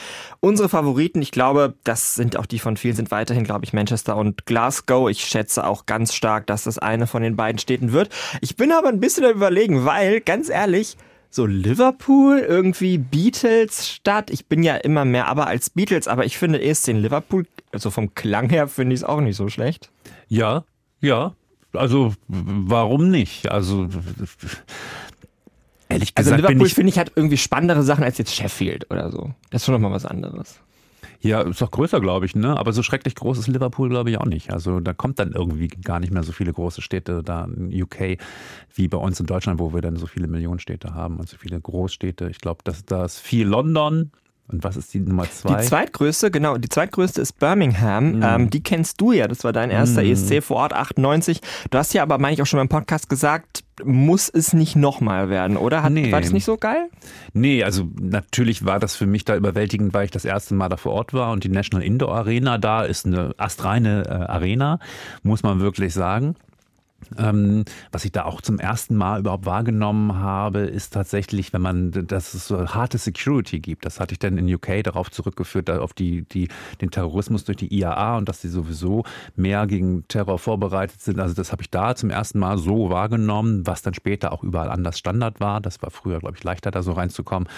Unsere 0.41 0.69
Favoriten, 0.69 1.21
ich 1.21 1.31
glaube, 1.31 1.75
das 1.85 2.15
sind 2.15 2.37
auch 2.37 2.47
die 2.47 2.59
von 2.59 2.77
vielen, 2.77 2.97
sind 2.97 3.11
weiterhin, 3.11 3.44
glaube 3.44 3.65
ich, 3.65 3.73
Manchester 3.73 4.17
und 4.17 4.47
Glasgow. 4.47 5.11
Ich 5.11 5.25
schätze 5.25 5.67
auch 5.67 5.87
ganz 5.87 6.15
stark, 6.15 6.47
dass 6.47 6.65
das 6.65 6.79
eine 6.79 7.06
von 7.06 7.23
den 7.23 7.37
beiden 7.37 7.59
Städten 7.59 7.93
wird. 7.93 8.09
Ich 8.41 8.56
bin 8.56 8.73
aber 8.73 8.88
ein 8.88 9.00
bisschen 9.00 9.31
überlegen, 9.31 9.85
weil, 9.85 10.21
ganz 10.21 10.49
ehrlich, 10.49 10.97
so 11.31 11.47
Liverpool, 11.47 12.41
irgendwie 12.41 12.99
Beatles-Stadt. 12.99 14.31
Ich 14.31 14.47
bin 14.47 14.62
ja 14.62 14.77
immer 14.77 15.05
mehr 15.05 15.29
aber 15.29 15.47
als 15.47 15.71
Beatles, 15.71 16.09
aber 16.09 16.25
ich 16.27 16.37
finde 16.37 16.59
erst 16.59 16.88
den 16.88 16.97
Liverpool, 16.97 17.47
also 17.73 17.91
vom 17.91 18.15
Klang 18.15 18.50
her 18.50 18.67
finde 18.69 18.94
ich 18.94 19.00
es 19.00 19.05
auch 19.05 19.21
nicht 19.21 19.37
so 19.37 19.49
schlecht. 19.49 19.91
Ja, 20.29 20.65
ja. 21.00 21.35
Also 21.73 22.15
warum 22.27 23.11
nicht? 23.11 23.50
Also 23.50 23.88
ehrlich 25.88 26.12
also 26.15 26.31
gesagt. 26.31 26.32
Also 26.32 26.35
Liverpool 26.35 26.69
finde 26.69 26.91
ich 26.91 26.99
hat 26.99 27.12
irgendwie 27.15 27.37
spannendere 27.37 27.85
Sachen 27.85 28.03
als 28.03 28.19
jetzt 28.19 28.35
Sheffield 28.35 28.91
oder 28.91 29.12
so. 29.12 29.31
Das 29.50 29.62
ist 29.62 29.67
schon 29.67 29.75
nochmal 29.75 29.93
was 29.93 30.05
anderes. 30.05 30.61
Ja, 31.22 31.43
ist 31.43 31.61
doch 31.61 31.70
größer, 31.70 32.00
glaube 32.00 32.25
ich, 32.25 32.34
ne? 32.34 32.56
Aber 32.56 32.72
so 32.72 32.82
schrecklich 32.82 33.14
groß 33.14 33.38
ist 33.38 33.46
Liverpool, 33.46 33.90
glaube 33.90 34.11
ich, 34.11 34.19
auch 34.19 34.25
nicht. 34.25 34.50
Also 34.50 34.81
da 34.81 34.94
kommt 34.94 35.19
dann 35.19 35.32
irgendwie 35.32 35.69
gar 35.69 36.00
nicht 36.00 36.12
mehr 36.12 36.22
so 36.22 36.32
viele 36.32 36.52
große 36.52 36.81
Städte 36.81 37.22
da 37.22 37.44
in 37.44 37.82
UK 37.82 38.17
wie 38.75 38.88
bei 38.88 38.96
uns 38.96 39.20
in 39.20 39.26
Deutschland, 39.26 39.61
wo 39.61 39.75
wir 39.75 39.82
dann 39.82 39.96
so 39.96 40.06
viele 40.06 40.28
Millionenstädte 40.28 40.94
haben 40.94 41.19
und 41.19 41.28
so 41.28 41.37
viele 41.37 41.61
Großstädte. 41.61 42.31
Ich 42.31 42.38
glaube, 42.38 42.61
dass 42.64 42.87
das 42.87 43.20
viel 43.20 43.46
London, 43.46 44.12
und 44.50 44.64
was 44.64 44.76
ist 44.76 44.93
die 44.94 45.00
Nummer 45.00 45.31
zwei? 45.31 45.61
Die 45.61 45.67
zweitgrößte, 45.67 46.31
genau, 46.31 46.56
die 46.58 46.69
zweitgrößte 46.69 47.20
ist 47.20 47.38
Birmingham. 47.38 48.19
Mm. 48.19 48.23
Ähm, 48.23 48.50
die 48.50 48.62
kennst 48.62 49.00
du 49.00 49.12
ja, 49.12 49.29
das 49.29 49.44
war 49.44 49.52
dein 49.52 49.70
erster 49.70 50.02
mm. 50.02 50.11
ESC 50.11 50.43
vor 50.43 50.56
Ort 50.58 50.73
98. 50.73 51.41
Du 51.70 51.79
hast 51.79 51.93
ja 51.94 52.02
aber, 52.02 52.19
meine 52.19 52.35
ich 52.35 52.43
auch 52.43 52.47
schon 52.47 52.58
beim 52.58 52.69
Podcast 52.69 53.08
gesagt, 53.08 53.64
muss 53.85 54.29
es 54.29 54.52
nicht 54.52 54.76
nochmal 54.76 55.31
werden, 55.31 55.56
oder? 55.56 55.82
Hat, 55.82 55.93
nee. 55.93 56.12
War 56.12 56.20
das 56.20 56.32
nicht 56.32 56.44
so 56.44 56.56
geil? 56.56 56.88
Nee, 57.32 57.64
also 57.64 57.88
natürlich 57.99 58.64
war 58.64 58.79
das 58.79 58.97
für 58.97 59.06
mich 59.06 59.25
da 59.25 59.37
überwältigend, 59.37 59.94
weil 59.94 60.05
ich 60.05 60.11
das 60.11 60.25
erste 60.25 60.55
Mal 60.55 60.69
da 60.69 60.76
vor 60.76 60.93
Ort 60.93 61.14
war 61.14 61.32
und 61.32 61.44
die 61.44 61.49
National 61.49 61.87
Indoor 61.87 62.14
Arena 62.14 62.58
da 62.58 62.82
ist 62.82 63.06
eine 63.06 63.35
astreine 63.38 64.05
äh, 64.06 64.11
Arena, 64.11 64.79
muss 65.23 65.43
man 65.43 65.61
wirklich 65.61 65.94
sagen. 65.94 66.37
Ähm, 67.19 67.64
was 67.93 68.05
ich 68.05 68.12
da 68.12 68.25
auch 68.25 68.41
zum 68.41 68.58
ersten 68.58 68.97
Mal 68.97 69.20
überhaupt 69.20 69.47
wahrgenommen 69.47 70.14
habe, 70.19 70.61
ist 70.61 70.93
tatsächlich, 70.93 71.52
wenn 71.52 71.62
man, 71.62 71.91
dass 72.06 72.35
es 72.35 72.47
so 72.47 72.69
harte 72.69 72.99
Security 72.99 73.61
gibt. 73.61 73.85
Das 73.85 74.00
hatte 74.00 74.12
ich 74.12 74.19
dann 74.19 74.38
in 74.38 74.52
UK 74.52 74.82
darauf 74.85 75.11
zurückgeführt, 75.11 75.70
auf 75.70 75.93
die, 75.93 76.23
die, 76.23 76.49
den 76.81 76.91
Terrorismus 76.91 77.44
durch 77.44 77.56
die 77.56 77.75
IAA 77.75 78.19
und 78.19 78.29
dass 78.29 78.43
sie 78.43 78.49
sowieso 78.49 79.05
mehr 79.37 79.67
gegen 79.67 80.06
Terror 80.08 80.38
vorbereitet 80.38 81.00
sind. 81.00 81.19
Also 81.20 81.35
das 81.35 81.52
habe 81.52 81.62
ich 81.62 81.70
da 81.70 81.94
zum 81.94 82.11
ersten 82.11 82.38
Mal 82.38 82.58
so 82.58 82.91
wahrgenommen, 82.91 83.67
was 83.67 83.82
dann 83.82 83.94
später 83.94 84.32
auch 84.32 84.44
überall 84.44 84.70
anders 84.70 84.98
Standard 84.98 85.41
war. 85.41 85.60
Das 85.60 85.82
war 85.82 85.91
früher, 85.91 86.20
glaube 86.20 86.36
ich, 86.36 86.44
leichter, 86.44 86.70
da 86.70 86.82
so 86.82 86.93
reinzukommen. 86.93 87.48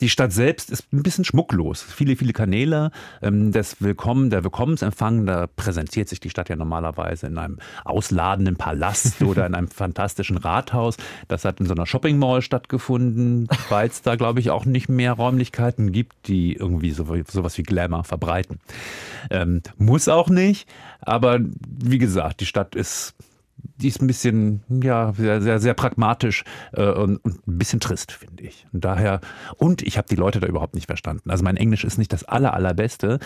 Die 0.00 0.08
Stadt 0.08 0.32
selbst 0.32 0.70
ist 0.70 0.92
ein 0.92 1.02
bisschen 1.02 1.24
schmucklos. 1.24 1.82
Viele, 1.82 2.16
viele 2.16 2.32
Kanäle 2.32 2.90
ähm, 3.22 3.52
des 3.52 3.80
Willkommen, 3.80 4.30
der 4.30 4.44
Willkommensempfang, 4.44 5.26
da 5.26 5.46
präsentiert 5.46 6.08
sich 6.08 6.20
die 6.20 6.30
Stadt 6.30 6.48
ja 6.48 6.56
normalerweise 6.56 7.26
in 7.26 7.38
einem 7.38 7.58
ausladenden 7.84 8.56
Palast 8.56 8.75
Palast 8.76 9.22
oder 9.22 9.46
in 9.46 9.54
einem 9.54 9.68
fantastischen 9.68 10.36
Rathaus. 10.36 10.96
Das 11.28 11.44
hat 11.44 11.60
in 11.60 11.66
so 11.66 11.74
einer 11.74 11.86
Shopping 11.86 12.18
Mall 12.18 12.42
stattgefunden, 12.42 13.48
weil 13.68 13.88
es 13.88 14.02
da, 14.02 14.16
glaube 14.16 14.40
ich, 14.40 14.50
auch 14.50 14.64
nicht 14.64 14.88
mehr 14.88 15.12
Räumlichkeiten 15.12 15.92
gibt, 15.92 16.28
die 16.28 16.54
irgendwie 16.54 16.90
so, 16.90 17.06
sowas 17.26 17.56
wie 17.58 17.62
Glamour 17.62 18.04
verbreiten. 18.04 18.60
Ähm, 19.30 19.62
muss 19.78 20.08
auch 20.08 20.28
nicht, 20.28 20.68
aber 21.00 21.40
wie 21.40 21.98
gesagt, 21.98 22.40
die 22.40 22.46
Stadt 22.46 22.74
ist 22.74 23.14
die 23.78 23.88
ist 23.88 24.00
ein 24.00 24.06
bisschen, 24.06 24.62
ja, 24.68 25.12
sehr, 25.12 25.40
sehr, 25.42 25.58
sehr 25.58 25.74
pragmatisch 25.74 26.44
äh, 26.72 26.86
und, 26.86 27.18
und, 27.18 27.46
ein 27.46 27.58
bisschen 27.58 27.80
trist, 27.80 28.12
finde 28.12 28.42
ich. 28.42 28.66
Und 28.72 28.84
daher, 28.84 29.20
und 29.56 29.82
ich 29.82 29.98
habe 29.98 30.08
die 30.08 30.16
Leute 30.16 30.40
da 30.40 30.46
überhaupt 30.46 30.74
nicht 30.74 30.86
verstanden. 30.86 31.30
Also 31.30 31.44
mein 31.44 31.56
Englisch 31.56 31.84
ist 31.84 31.98
nicht 31.98 32.12
das 32.12 32.24
aller, 32.24 32.54
allerbeste. 32.54 33.18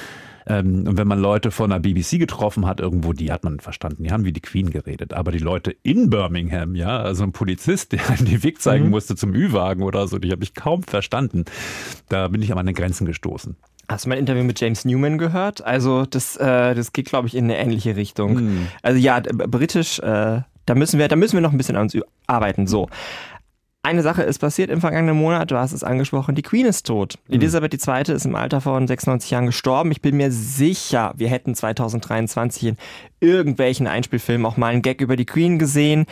Ähm, 0.47 0.87
und 0.89 0.99
wenn 0.99 1.07
man 1.07 1.21
Leute 1.21 1.51
von 1.51 1.71
der 1.71 1.79
BBC 1.79 2.19
getroffen 2.19 2.67
hat 2.67 2.81
irgendwo, 2.81 3.13
die 3.13 3.31
hat 3.31 3.45
man 3.45 3.61
verstanden. 3.61 4.03
Die 4.03 4.11
haben 4.11 4.25
wie 4.25 4.33
die 4.33 4.41
Queen 4.41 4.71
geredet. 4.71 5.15
Aber 5.15 5.31
die 5.31 5.39
Leute 5.39 5.75
in 5.83 6.11
Birmingham, 6.11 6.75
ja, 6.75 7.01
also 7.01 7.23
ein 7.23 7.33
Polizist, 7.33 7.93
der 7.93 8.01
einem 8.11 8.27
den 8.27 8.43
Weg 8.43 8.61
zeigen 8.61 8.87
mhm. 8.87 8.91
musste 8.91 9.15
zum 9.17 9.35
Ü-Wagen 9.35 9.83
oder 9.83 10.09
so, 10.09 10.19
die 10.19 10.33
habe 10.33 10.43
ich 10.43 10.55
kaum 10.55 10.83
verstanden. 10.83 11.45
Da 12.09 12.29
bin 12.29 12.43
ich 12.43 12.51
an 12.51 12.57
meine 12.57 12.73
Grenzen 12.73 13.07
gestoßen. 13.07 13.57
Hast 13.91 14.05
du 14.05 14.09
mein 14.09 14.19
Interview 14.19 14.45
mit 14.45 14.61
James 14.61 14.85
Newman 14.85 15.19
gehört? 15.19 15.65
Also 15.65 16.07
das, 16.07 16.37
äh, 16.37 16.75
das 16.77 16.93
geht, 16.93 17.07
glaube 17.07 17.27
ich, 17.27 17.35
in 17.35 17.45
eine 17.45 17.59
ähnliche 17.59 17.97
Richtung. 17.97 18.35
Mm. 18.35 18.69
Also 18.83 19.01
ja, 19.01 19.19
britisch, 19.19 19.99
äh, 19.99 20.43
da 20.65 20.75
müssen 20.77 21.01
wir, 21.01 21.09
da 21.09 21.17
müssen 21.17 21.35
wir 21.37 21.41
noch 21.41 21.51
ein 21.51 21.59
bisschen 21.59 21.75
an 21.75 21.83
uns 21.83 21.97
arbeiten. 22.29 22.69
So. 22.69 22.89
Eine 23.83 24.03
Sache 24.03 24.23
ist 24.23 24.39
passiert 24.39 24.71
im 24.71 24.81
vergangenen 24.81 25.17
Monat, 25.17 25.51
du 25.51 25.57
hast 25.57 25.73
es 25.73 25.83
angesprochen, 25.83 26.37
die 26.37 26.43
Queen 26.43 26.67
ist 26.67 26.87
tot. 26.87 27.19
Mhm. 27.27 27.35
Elisabeth 27.35 27.75
II. 27.75 28.15
ist 28.15 28.27
im 28.27 28.37
Alter 28.37 28.61
von 28.61 28.87
96 28.87 29.29
Jahren 29.29 29.47
gestorben. 29.47 29.91
Ich 29.91 30.01
bin 30.01 30.17
mir 30.17 30.31
sicher, 30.31 31.13
wir 31.17 31.29
hätten 31.29 31.57
2023 31.57 32.67
in 32.67 32.77
irgendwelchen 33.19 33.89
Einspielfilmen 33.89 34.47
auch 34.47 34.57
mal 34.57 34.69
einen 34.69 34.83
Gag 34.83 35.01
über 35.01 35.17
die 35.17 35.27
Queen 35.27 35.59
gesehen. 35.59 36.07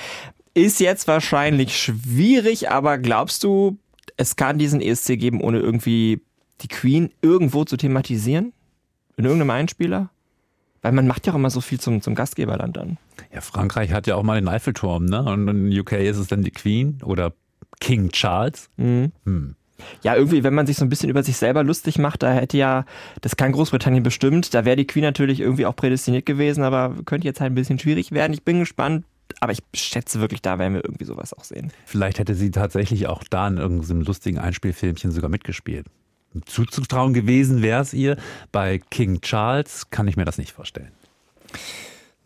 Ist 0.52 0.80
jetzt 0.80 1.06
wahrscheinlich 1.06 1.80
schwierig, 1.80 2.72
aber 2.72 2.98
glaubst 2.98 3.44
du, 3.44 3.78
es 4.16 4.34
kann 4.34 4.58
diesen 4.58 4.80
ESC 4.80 5.16
geben, 5.16 5.40
ohne 5.40 5.60
irgendwie 5.60 6.22
die 6.60 6.68
Queen 6.68 7.10
irgendwo 7.22 7.64
zu 7.64 7.76
thematisieren? 7.76 8.52
In 9.16 9.24
irgendeinem 9.24 9.50
Einspieler? 9.50 10.10
Weil 10.82 10.92
man 10.92 11.06
macht 11.06 11.26
ja 11.26 11.32
auch 11.32 11.36
immer 11.36 11.50
so 11.50 11.60
viel 11.60 11.80
zum, 11.80 12.02
zum 12.02 12.14
Gastgeberland 12.14 12.76
dann. 12.76 12.98
Ja, 13.32 13.40
Frankreich 13.40 13.92
hat 13.92 14.06
ja 14.06 14.14
auch 14.14 14.22
mal 14.22 14.40
den 14.40 14.48
Eiffelturm, 14.48 15.06
ne? 15.06 15.22
Und 15.24 15.48
in 15.48 15.78
UK 15.78 15.92
ist 15.92 16.18
es 16.18 16.28
dann 16.28 16.42
die 16.42 16.52
Queen 16.52 17.00
oder 17.02 17.32
King 17.80 18.10
Charles. 18.10 18.70
Mhm. 18.76 19.12
Hm. 19.24 19.54
Ja, 20.02 20.16
irgendwie, 20.16 20.42
wenn 20.42 20.54
man 20.54 20.66
sich 20.66 20.76
so 20.76 20.84
ein 20.84 20.88
bisschen 20.88 21.08
über 21.08 21.22
sich 21.22 21.36
selber 21.36 21.62
lustig 21.62 21.98
macht, 21.98 22.22
da 22.22 22.32
hätte 22.32 22.56
ja, 22.56 22.84
das 23.20 23.36
kann 23.36 23.52
Großbritannien 23.52 24.02
bestimmt, 24.02 24.52
da 24.54 24.64
wäre 24.64 24.76
die 24.76 24.86
Queen 24.86 25.04
natürlich 25.04 25.40
irgendwie 25.40 25.66
auch 25.66 25.76
prädestiniert 25.76 26.26
gewesen, 26.26 26.64
aber 26.64 26.94
könnte 27.04 27.26
jetzt 27.26 27.40
halt 27.40 27.52
ein 27.52 27.54
bisschen 27.54 27.78
schwierig 27.78 28.10
werden. 28.10 28.32
Ich 28.32 28.44
bin 28.44 28.58
gespannt, 28.58 29.04
aber 29.40 29.52
ich 29.52 29.60
schätze 29.74 30.20
wirklich, 30.20 30.42
da 30.42 30.58
werden 30.58 30.74
wir 30.74 30.84
irgendwie 30.84 31.04
sowas 31.04 31.32
auch 31.32 31.44
sehen. 31.44 31.72
Vielleicht 31.84 32.18
hätte 32.18 32.34
sie 32.34 32.50
tatsächlich 32.50 33.06
auch 33.06 33.22
da 33.24 33.46
in 33.46 33.58
irgendeinem 33.58 34.02
lustigen 34.02 34.38
Einspielfilmchen 34.38 35.12
sogar 35.12 35.30
mitgespielt. 35.30 35.86
Zuzutrauen 36.46 37.14
gewesen 37.14 37.62
wäre 37.62 37.82
es 37.82 37.94
ihr. 37.94 38.16
Bei 38.52 38.80
King 38.90 39.20
Charles 39.20 39.90
kann 39.90 40.08
ich 40.08 40.16
mir 40.16 40.24
das 40.24 40.38
nicht 40.38 40.52
vorstellen. 40.52 40.92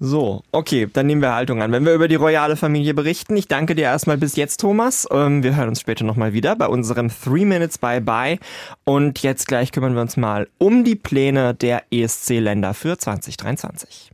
So, 0.05 0.43
okay, 0.51 0.89
dann 0.93 1.07
nehmen 1.07 1.23
wir 1.23 1.33
Haltung 1.33 1.63
an. 1.63 1.71
Wenn 1.71 1.87
wir 1.87 1.95
über 1.95 2.09
die 2.09 2.17
royale 2.17 2.57
Familie 2.57 2.93
berichten, 2.93 3.37
ich 3.37 3.47
danke 3.47 3.77
dir 3.77 3.85
erstmal 3.85 4.19
bis 4.19 4.35
jetzt, 4.35 4.61
Thomas. 4.61 5.07
Ähm, 5.13 5.45
wir 5.45 5.55
hören 5.55 5.69
uns 5.69 5.81
später 5.81 6.05
nochmal 6.05 6.33
wieder 6.33 6.57
bei 6.57 6.67
unserem 6.67 7.09
Three 7.09 7.45
Minutes 7.45 7.79
Bye 7.79 8.01
Bye. 8.01 8.41
Und 8.83 9.23
jetzt 9.23 9.47
gleich 9.47 9.71
kümmern 9.71 9.95
wir 9.95 10.01
uns 10.01 10.17
mal 10.17 10.49
um 10.59 10.83
die 10.83 10.97
Pläne 10.97 11.55
der 11.55 11.85
ESC-Länder 11.93 12.75
für 12.75 12.99
2023. 12.99 14.11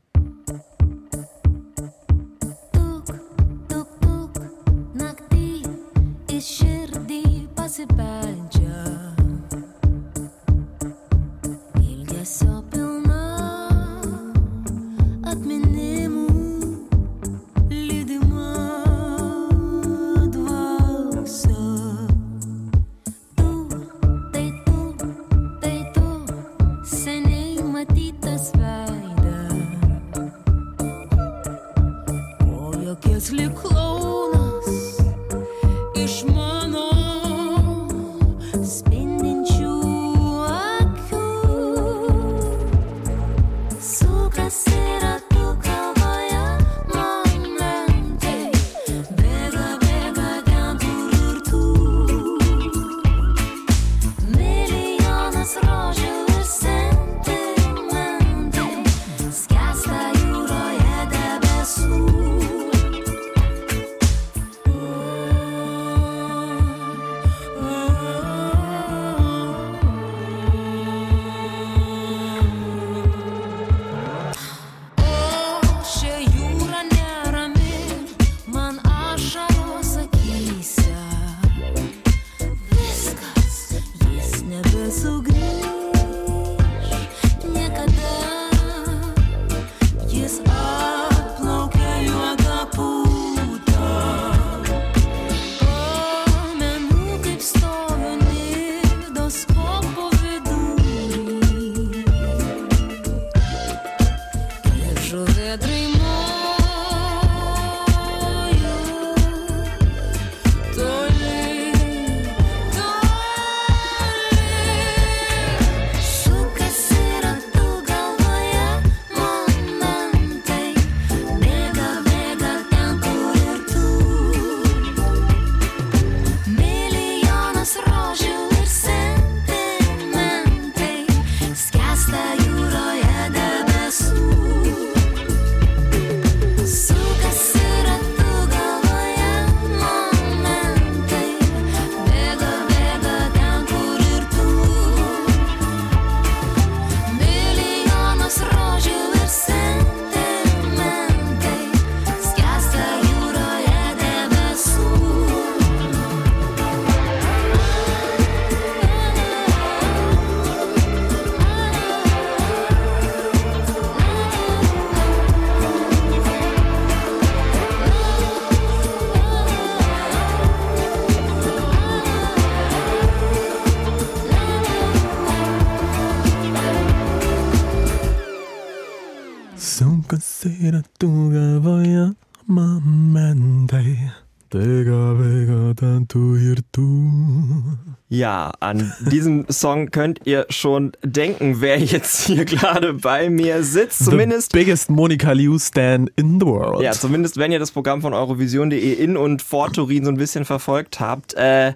Ja, 188.28 188.52
an 188.60 188.92
diesem 189.10 189.46
Song 189.48 189.90
könnt 189.90 190.20
ihr 190.26 190.44
schon 190.50 190.92
denken, 191.02 191.62
wer 191.62 191.78
jetzt 191.78 192.26
hier 192.26 192.44
gerade 192.44 192.92
bei 192.92 193.30
mir 193.30 193.62
sitzt. 193.62 194.04
Zumindest. 194.04 194.52
The 194.52 194.58
biggest 194.58 194.90
Monica 194.90 195.32
Liu 195.32 195.58
Stan 195.58 196.10
in 196.14 196.38
the 196.38 196.44
world. 196.44 196.82
Ja, 196.82 196.92
zumindest 196.92 197.38
wenn 197.38 197.52
ihr 197.52 197.58
das 197.58 197.70
Programm 197.70 198.02
von 198.02 198.12
Eurovision.de 198.12 198.92
in 198.92 199.16
und 199.16 199.40
vor 199.40 199.72
Turin 199.72 200.04
so 200.04 200.10
ein 200.10 200.18
bisschen 200.18 200.44
verfolgt 200.44 201.00
habt. 201.00 201.32
Äh, 201.34 201.72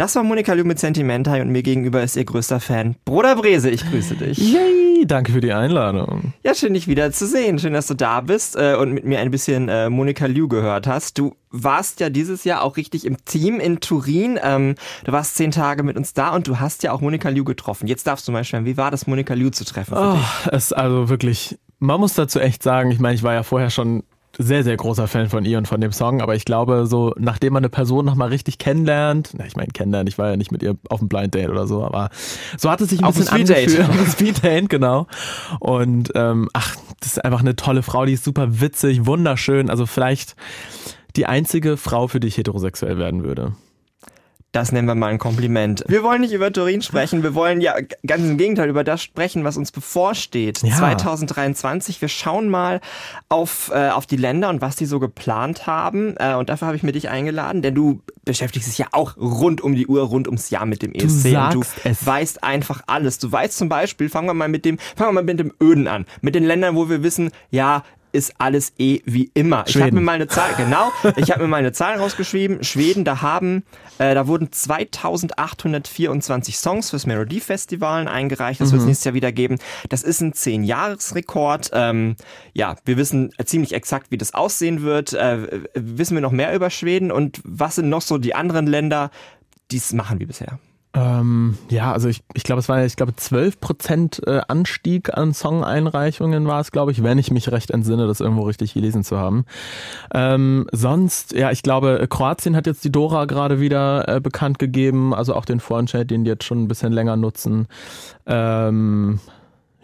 das 0.00 0.16
war 0.16 0.22
Monika 0.22 0.54
Liu 0.54 0.64
mit 0.64 0.78
Sentimentai 0.78 1.42
und 1.42 1.50
mir 1.50 1.62
gegenüber 1.62 2.02
ist 2.02 2.16
ihr 2.16 2.24
größter 2.24 2.58
Fan. 2.58 2.96
Bruder 3.04 3.36
Brese, 3.36 3.68
ich 3.68 3.84
grüße 3.86 4.16
dich. 4.16 4.38
Yay, 4.38 5.04
danke 5.06 5.30
für 5.30 5.42
die 5.42 5.52
Einladung. 5.52 6.32
Ja, 6.42 6.54
schön 6.54 6.72
dich 6.72 6.88
wieder 6.88 7.12
zu 7.12 7.26
sehen. 7.26 7.58
Schön, 7.58 7.74
dass 7.74 7.86
du 7.86 7.92
da 7.92 8.22
bist 8.22 8.56
äh, 8.56 8.76
und 8.76 8.94
mit 8.94 9.04
mir 9.04 9.18
ein 9.18 9.30
bisschen 9.30 9.68
äh, 9.68 9.90
Monika 9.90 10.24
Liu 10.24 10.48
gehört 10.48 10.86
hast. 10.86 11.18
Du 11.18 11.36
warst 11.50 12.00
ja 12.00 12.08
dieses 12.08 12.44
Jahr 12.44 12.62
auch 12.62 12.78
richtig 12.78 13.04
im 13.04 13.22
Team 13.26 13.60
in 13.60 13.80
Turin. 13.80 14.40
Ähm, 14.42 14.74
du 15.04 15.12
warst 15.12 15.36
zehn 15.36 15.50
Tage 15.50 15.82
mit 15.82 15.98
uns 15.98 16.14
da 16.14 16.30
und 16.30 16.48
du 16.48 16.58
hast 16.58 16.82
ja 16.82 16.92
auch 16.92 17.02
Monika 17.02 17.28
Liu 17.28 17.44
getroffen. 17.44 17.86
Jetzt 17.86 18.06
darfst 18.06 18.26
du 18.26 18.32
mal 18.32 18.42
schweren, 18.42 18.64
wie 18.64 18.78
war 18.78 18.90
das, 18.90 19.06
Monika 19.06 19.34
Liu 19.34 19.50
zu 19.50 19.66
treffen? 19.66 19.98
Oh, 19.98 20.16
es 20.50 20.64
ist 20.64 20.72
also 20.72 21.10
wirklich, 21.10 21.58
man 21.78 22.00
muss 22.00 22.14
dazu 22.14 22.40
echt 22.40 22.62
sagen, 22.62 22.90
ich 22.90 23.00
meine, 23.00 23.16
ich 23.16 23.22
war 23.22 23.34
ja 23.34 23.42
vorher 23.42 23.68
schon 23.68 24.04
sehr, 24.42 24.64
sehr 24.64 24.76
großer 24.76 25.06
Fan 25.06 25.28
von 25.28 25.44
ihr 25.44 25.58
und 25.58 25.68
von 25.68 25.80
dem 25.80 25.92
Song, 25.92 26.20
aber 26.20 26.34
ich 26.34 26.44
glaube, 26.44 26.86
so 26.86 27.14
nachdem 27.18 27.52
man 27.52 27.60
eine 27.60 27.68
Person 27.68 28.04
nochmal 28.04 28.28
richtig 28.28 28.58
kennenlernt, 28.58 29.30
na, 29.36 29.46
ich 29.46 29.56
meine, 29.56 29.68
kennenlernen, 29.68 30.08
ich 30.08 30.18
war 30.18 30.30
ja 30.30 30.36
nicht 30.36 30.50
mit 30.50 30.62
ihr 30.62 30.76
auf 30.88 31.00
einem 31.00 31.08
Blind 31.08 31.34
Date 31.34 31.50
oder 31.50 31.66
so, 31.66 31.84
aber 31.84 32.10
so 32.56 32.70
hat 32.70 32.80
es 32.80 32.90
sich 32.90 33.00
ein 33.00 33.04
auf 33.04 33.16
bisschen 33.16 33.32
ein 33.32 33.46
Speed 33.46 33.56
Date. 33.56 33.80
angefühlt. 33.80 34.08
Speed 34.12 34.42
Date, 34.42 34.68
genau. 34.68 35.06
Und 35.58 36.10
ähm, 36.14 36.48
ach, 36.52 36.76
das 37.00 37.12
ist 37.12 37.24
einfach 37.24 37.40
eine 37.40 37.56
tolle 37.56 37.82
Frau, 37.82 38.04
die 38.04 38.14
ist 38.14 38.24
super 38.24 38.60
witzig, 38.60 39.06
wunderschön. 39.06 39.70
Also 39.70 39.86
vielleicht 39.86 40.36
die 41.16 41.26
einzige 41.26 41.76
Frau, 41.76 42.08
für 42.08 42.20
die 42.20 42.28
ich 42.28 42.36
heterosexuell 42.36 42.98
werden 42.98 43.24
würde. 43.24 43.52
Das 44.52 44.72
nennen 44.72 44.88
wir 44.88 44.96
mal 44.96 45.06
ein 45.08 45.18
Kompliment. 45.18 45.84
Wir 45.86 46.02
wollen 46.02 46.22
nicht 46.22 46.32
über 46.32 46.52
Turin 46.52 46.82
sprechen, 46.82 47.22
wir 47.22 47.34
wollen 47.34 47.60
ja 47.60 47.74
ganz 48.04 48.24
im 48.24 48.36
Gegenteil 48.36 48.68
über 48.68 48.82
das 48.82 49.00
sprechen, 49.00 49.44
was 49.44 49.56
uns 49.56 49.70
bevorsteht. 49.70 50.62
Ja. 50.62 50.74
2023. 50.76 52.00
Wir 52.00 52.08
schauen 52.08 52.48
mal 52.48 52.80
auf, 53.28 53.70
äh, 53.72 53.90
auf 53.90 54.06
die 54.06 54.16
Länder 54.16 54.48
und 54.48 54.60
was 54.60 54.74
die 54.74 54.86
so 54.86 54.98
geplant 54.98 55.68
haben. 55.68 56.16
Äh, 56.16 56.34
und 56.34 56.48
dafür 56.48 56.66
habe 56.66 56.76
ich 56.76 56.82
mir 56.82 56.90
dich 56.90 57.08
eingeladen, 57.08 57.62
denn 57.62 57.76
du 57.76 58.02
beschäftigst 58.24 58.68
dich 58.68 58.78
ja 58.78 58.86
auch 58.90 59.16
rund 59.16 59.60
um 59.60 59.76
die 59.76 59.86
Uhr, 59.86 60.02
rund 60.02 60.26
ums 60.26 60.50
Jahr 60.50 60.66
mit 60.66 60.82
dem 60.82 60.94
ESC. 60.94 61.26
und 61.26 61.54
du 61.54 61.62
sagst 61.62 61.74
es. 61.84 62.06
weißt 62.06 62.42
einfach 62.42 62.82
alles. 62.88 63.18
Du 63.18 63.30
weißt 63.30 63.56
zum 63.56 63.68
Beispiel, 63.68 64.08
fangen 64.08 64.26
wir 64.26 64.34
mal 64.34 64.48
mit 64.48 64.64
dem, 64.64 64.78
fangen 64.96 65.10
wir 65.10 65.22
mal 65.22 65.24
mit 65.24 65.38
dem 65.38 65.52
Öden 65.62 65.86
an. 65.86 66.06
Mit 66.22 66.34
den 66.34 66.44
Ländern, 66.44 66.74
wo 66.74 66.88
wir 66.88 67.04
wissen, 67.04 67.30
ja, 67.50 67.84
ist 68.12 68.34
alles 68.38 68.72
eh 68.78 69.00
wie 69.04 69.30
immer. 69.34 69.64
Ich 69.66 69.74
habe 69.74 69.84
Schweden. 69.84 69.96
mir 69.96 70.02
mal 70.02 70.12
eine 70.12 70.28
Zahl, 70.28 70.50
genau, 70.56 70.90
ich 71.16 71.30
habe 71.30 71.42
mir 71.42 71.48
mal 71.48 71.58
eine 71.58 71.72
Zahl 71.72 71.98
rausgeschrieben. 71.98 72.64
Schweden, 72.64 73.04
da 73.04 73.22
haben, 73.22 73.64
äh, 73.98 74.14
da 74.14 74.26
wurden 74.26 74.52
2824 74.52 76.58
Songs 76.58 76.90
fürs 76.90 77.06
Melodiefestivalen 77.06 78.08
eingereicht. 78.08 78.60
Das 78.60 78.72
wird 78.72 78.82
es 78.82 78.86
nächstes 78.86 79.04
Jahr 79.04 79.14
wieder 79.14 79.32
geben. 79.32 79.58
Das 79.88 80.02
ist 80.02 80.20
ein 80.20 80.32
10-Jahres-Rekord. 80.32 81.70
Ähm, 81.72 82.16
ja, 82.52 82.76
wir 82.84 82.96
wissen 82.96 83.32
ziemlich 83.44 83.74
exakt, 83.74 84.10
wie 84.10 84.18
das 84.18 84.34
aussehen 84.34 84.82
wird. 84.82 85.12
Äh, 85.12 85.62
wissen 85.74 86.14
wir 86.14 86.20
noch 86.20 86.32
mehr 86.32 86.54
über 86.54 86.70
Schweden 86.70 87.12
und 87.12 87.40
was 87.44 87.76
sind 87.76 87.88
noch 87.88 88.02
so 88.02 88.18
die 88.18 88.34
anderen 88.34 88.66
Länder, 88.66 89.10
die 89.70 89.76
es 89.76 89.92
machen 89.92 90.20
wie 90.20 90.26
bisher? 90.26 90.58
Ähm, 90.92 91.56
ja, 91.68 91.92
also 91.92 92.08
ich, 92.08 92.22
ich 92.34 92.42
glaube, 92.42 92.58
es 92.58 92.68
war, 92.68 92.84
ich 92.84 92.96
glaube, 92.96 93.14
12 93.14 93.60
Prozent 93.60 94.22
äh, 94.26 94.40
Anstieg 94.48 95.16
an 95.16 95.32
Song-Einreichungen 95.32 96.48
war 96.48 96.60
es, 96.60 96.72
glaube 96.72 96.90
ich, 96.90 97.04
wenn 97.04 97.18
ich 97.18 97.30
mich 97.30 97.52
recht 97.52 97.70
entsinne, 97.70 98.08
das 98.08 98.20
irgendwo 98.20 98.42
richtig 98.42 98.74
gelesen 98.74 99.04
zu 99.04 99.16
haben. 99.16 99.44
Ähm, 100.12 100.66
sonst, 100.72 101.32
ja, 101.32 101.52
ich 101.52 101.62
glaube, 101.62 102.06
Kroatien 102.10 102.56
hat 102.56 102.66
jetzt 102.66 102.84
die 102.84 102.90
Dora 102.90 103.26
gerade 103.26 103.60
wieder 103.60 104.08
äh, 104.08 104.20
bekannt 104.20 104.58
gegeben, 104.58 105.14
also 105.14 105.36
auch 105.36 105.44
den 105.44 105.60
Vorentscheid, 105.60 106.10
den 106.10 106.24
die 106.24 106.30
jetzt 106.30 106.44
schon 106.44 106.64
ein 106.64 106.68
bisschen 106.68 106.92
länger 106.92 107.16
nutzen. 107.16 107.68
Ähm, 108.26 109.20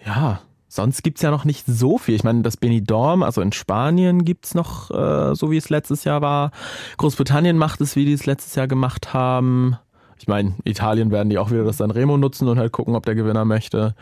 ja, 0.04 0.40
sonst 0.68 1.04
gibt's 1.04 1.22
ja 1.22 1.30
noch 1.30 1.44
nicht 1.44 1.66
so 1.66 1.98
viel. 1.98 2.16
Ich 2.16 2.24
meine, 2.24 2.42
das 2.42 2.56
Benidorm, 2.56 3.22
also 3.22 3.42
in 3.42 3.52
Spanien 3.52 4.24
gibt's 4.24 4.54
noch, 4.54 4.90
äh, 4.90 5.36
so 5.36 5.52
wie 5.52 5.56
es 5.56 5.70
letztes 5.70 6.02
Jahr 6.02 6.20
war. 6.20 6.50
Großbritannien 6.96 7.56
macht 7.56 7.80
es, 7.80 7.94
wie 7.94 8.04
die 8.04 8.12
es 8.12 8.26
letztes 8.26 8.56
Jahr 8.56 8.66
gemacht 8.66 9.14
haben. 9.14 9.76
Ich 10.18 10.28
meine, 10.28 10.54
Italien 10.64 11.10
werden 11.10 11.28
die 11.30 11.38
auch 11.38 11.50
wieder 11.50 11.64
das 11.64 11.76
Sanremo 11.78 12.16
nutzen 12.16 12.48
und 12.48 12.58
halt 12.58 12.72
gucken, 12.72 12.94
ob 12.96 13.04
der 13.06 13.14
Gewinner 13.14 13.44
möchte. 13.44 13.94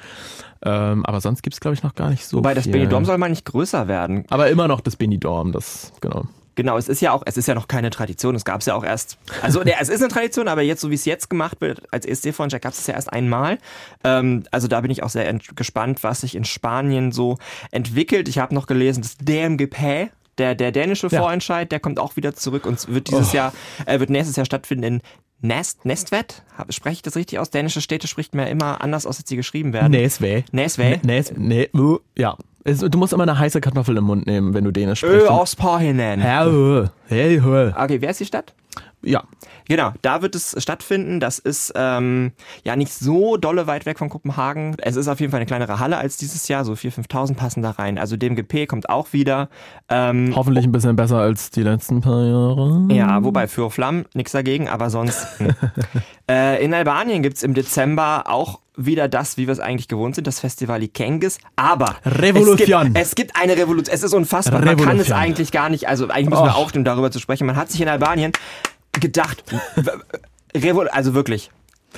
Ähm, 0.64 1.04
aber 1.04 1.20
sonst 1.20 1.42
gibt's 1.42 1.60
glaube 1.60 1.74
ich, 1.74 1.82
noch 1.82 1.94
gar 1.94 2.10
nicht 2.10 2.24
so 2.26 2.38
Wobei 2.38 2.54
das. 2.54 2.68
Benidorm 2.70 3.04
soll 3.04 3.18
mal 3.18 3.28
nicht 3.28 3.44
größer 3.44 3.88
werden. 3.88 4.24
aber 4.30 4.48
immer 4.48 4.68
noch 4.68 4.80
das 4.80 4.96
Benidorm, 4.96 5.52
das, 5.52 5.92
genau. 6.00 6.24
Genau, 6.56 6.78
es 6.78 6.88
ist 6.88 7.00
ja 7.00 7.10
auch, 7.10 7.24
es 7.26 7.36
ist 7.36 7.48
ja 7.48 7.54
noch 7.56 7.66
keine 7.66 7.90
Tradition. 7.90 8.36
Es 8.36 8.44
gab 8.44 8.60
es 8.60 8.66
ja 8.66 8.76
auch 8.76 8.84
erst, 8.84 9.18
also 9.42 9.64
der, 9.64 9.80
es 9.80 9.88
ist 9.88 10.00
eine 10.00 10.08
Tradition, 10.08 10.46
aber 10.46 10.62
jetzt, 10.62 10.80
so 10.82 10.88
wie 10.90 10.94
es 10.94 11.04
jetzt 11.04 11.28
gemacht 11.28 11.60
wird, 11.60 11.82
als 11.92 12.06
ESC-Vorentscheid 12.06 12.62
gab 12.62 12.72
es 12.72 12.78
es 12.78 12.86
ja 12.86 12.94
erst 12.94 13.12
einmal. 13.12 13.58
Ähm, 14.04 14.44
also 14.52 14.68
da 14.68 14.80
bin 14.80 14.92
ich 14.92 15.02
auch 15.02 15.08
sehr 15.10 15.30
gespannt, 15.56 16.04
was 16.04 16.20
sich 16.20 16.36
in 16.36 16.44
Spanien 16.44 17.10
so 17.10 17.38
entwickelt. 17.72 18.28
Ich 18.28 18.38
habe 18.38 18.54
noch 18.54 18.66
gelesen, 18.68 19.02
das 19.02 19.16
DMGP, 19.18 20.10
der, 20.38 20.54
der 20.54 20.70
dänische 20.70 21.08
Ja. 21.08 21.20
Vorentscheid, 21.22 21.72
der 21.72 21.80
kommt 21.80 21.98
auch 21.98 22.14
wieder 22.14 22.34
zurück 22.36 22.66
und 22.66 22.86
wird 22.88 23.08
dieses 23.10 23.32
Oh. 23.32 23.36
Jahr, 23.36 23.52
äh, 23.86 23.98
wird 23.98 24.10
nächstes 24.10 24.36
Jahr 24.36 24.46
stattfinden 24.46 24.84
in 24.84 25.02
Nest, 25.44 25.84
Nestvet. 25.84 26.42
Spreche 26.70 26.94
ich 26.94 27.02
das 27.02 27.16
richtig 27.16 27.38
aus? 27.38 27.50
Dänische 27.50 27.82
Städte 27.82 28.08
spricht 28.08 28.34
mir 28.34 28.48
immer 28.48 28.80
anders 28.82 29.04
aus, 29.04 29.18
als 29.18 29.28
sie 29.28 29.36
geschrieben 29.36 29.74
werden. 29.74 29.92
Nesway. 29.92 30.44
Nesway. 30.52 30.98
Nes, 31.02 31.32
nee, 31.36 31.68
uh, 31.74 31.98
ja. 32.16 32.36
Du 32.64 32.96
musst 32.96 33.12
immer 33.12 33.24
eine 33.24 33.38
heiße 33.38 33.60
Kartoffel 33.60 33.98
im 33.98 34.04
Mund 34.04 34.26
nehmen, 34.26 34.54
wenn 34.54 34.64
du 34.64 34.70
Dänisch 34.70 35.02
Ö 35.02 35.08
sprichst. 35.08 35.28
aus. 35.28 35.54
Ja, 36.22 36.46
uh, 36.46 36.86
hey, 37.08 37.38
uh. 37.40 37.72
Okay, 37.76 38.00
wer 38.00 38.10
ist 38.10 38.20
die 38.20 38.24
Stadt? 38.24 38.54
Ja. 39.04 39.24
Genau, 39.68 39.92
da 40.02 40.20
wird 40.22 40.34
es 40.34 40.54
stattfinden. 40.58 41.20
Das 41.20 41.38
ist 41.38 41.72
ähm, 41.74 42.32
ja 42.64 42.76
nicht 42.76 42.92
so 42.92 43.36
dolle 43.36 43.66
weit 43.66 43.86
weg 43.86 43.98
von 43.98 44.08
Kopenhagen. 44.08 44.76
Es 44.78 44.96
ist 44.96 45.08
auf 45.08 45.20
jeden 45.20 45.30
Fall 45.30 45.38
eine 45.38 45.46
kleinere 45.46 45.78
Halle 45.78 45.96
als 45.96 46.16
dieses 46.16 46.48
Jahr. 46.48 46.64
So 46.64 46.72
4.000, 46.72 47.08
5.000 47.08 47.34
passen 47.34 47.62
da 47.62 47.70
rein. 47.70 47.98
Also 47.98 48.16
dem 48.16 48.36
GP 48.36 48.66
kommt 48.66 48.88
auch 48.88 49.12
wieder. 49.12 49.48
Ähm, 49.88 50.32
Hoffentlich 50.34 50.66
ein 50.66 50.72
bisschen 50.72 50.96
besser 50.96 51.18
als 51.18 51.50
die 51.50 51.62
letzten 51.62 52.00
paar 52.00 52.24
Jahre. 52.24 52.88
ja, 52.90 53.24
wobei 53.24 53.46
für 53.48 53.70
Flamm 53.70 54.04
nichts 54.14 54.32
dagegen, 54.32 54.68
aber 54.68 54.90
sonst. 54.90 55.38
hm. 55.38 55.50
äh, 56.30 56.62
in 56.62 56.74
Albanien 56.74 57.22
gibt's 57.22 57.42
im 57.42 57.54
Dezember 57.54 58.24
auch 58.26 58.60
wieder 58.76 59.08
das, 59.08 59.36
wie 59.36 59.46
wir 59.46 59.52
es 59.52 59.60
eigentlich 59.60 59.88
gewohnt 59.88 60.16
sind, 60.16 60.26
das 60.26 60.40
Festival 60.40 60.82
Ikengis. 60.82 61.38
Aber 61.56 61.96
Revolution. 62.04 62.86
Es 62.86 62.92
gibt, 62.94 62.98
es 62.98 63.14
gibt 63.14 63.36
eine 63.40 63.56
Revolution. 63.56 63.94
Es 63.94 64.02
ist 64.02 64.12
unfassbar. 64.12 64.64
Man 64.64 64.76
kann 64.76 64.98
es 64.98 65.12
eigentlich 65.12 65.52
gar 65.52 65.68
nicht. 65.68 65.88
Also 65.88 66.08
eigentlich 66.08 66.30
müssen 66.30 66.44
wir 66.44 66.52
Och. 66.52 66.56
aufnehmen, 66.56 66.84
darüber 66.84 67.10
zu 67.10 67.20
sprechen. 67.20 67.46
Man 67.46 67.56
hat 67.56 67.70
sich 67.70 67.80
in 67.80 67.88
Albanien 67.88 68.32
gedacht, 69.00 69.42
also 70.92 71.14
wirklich. 71.14 71.50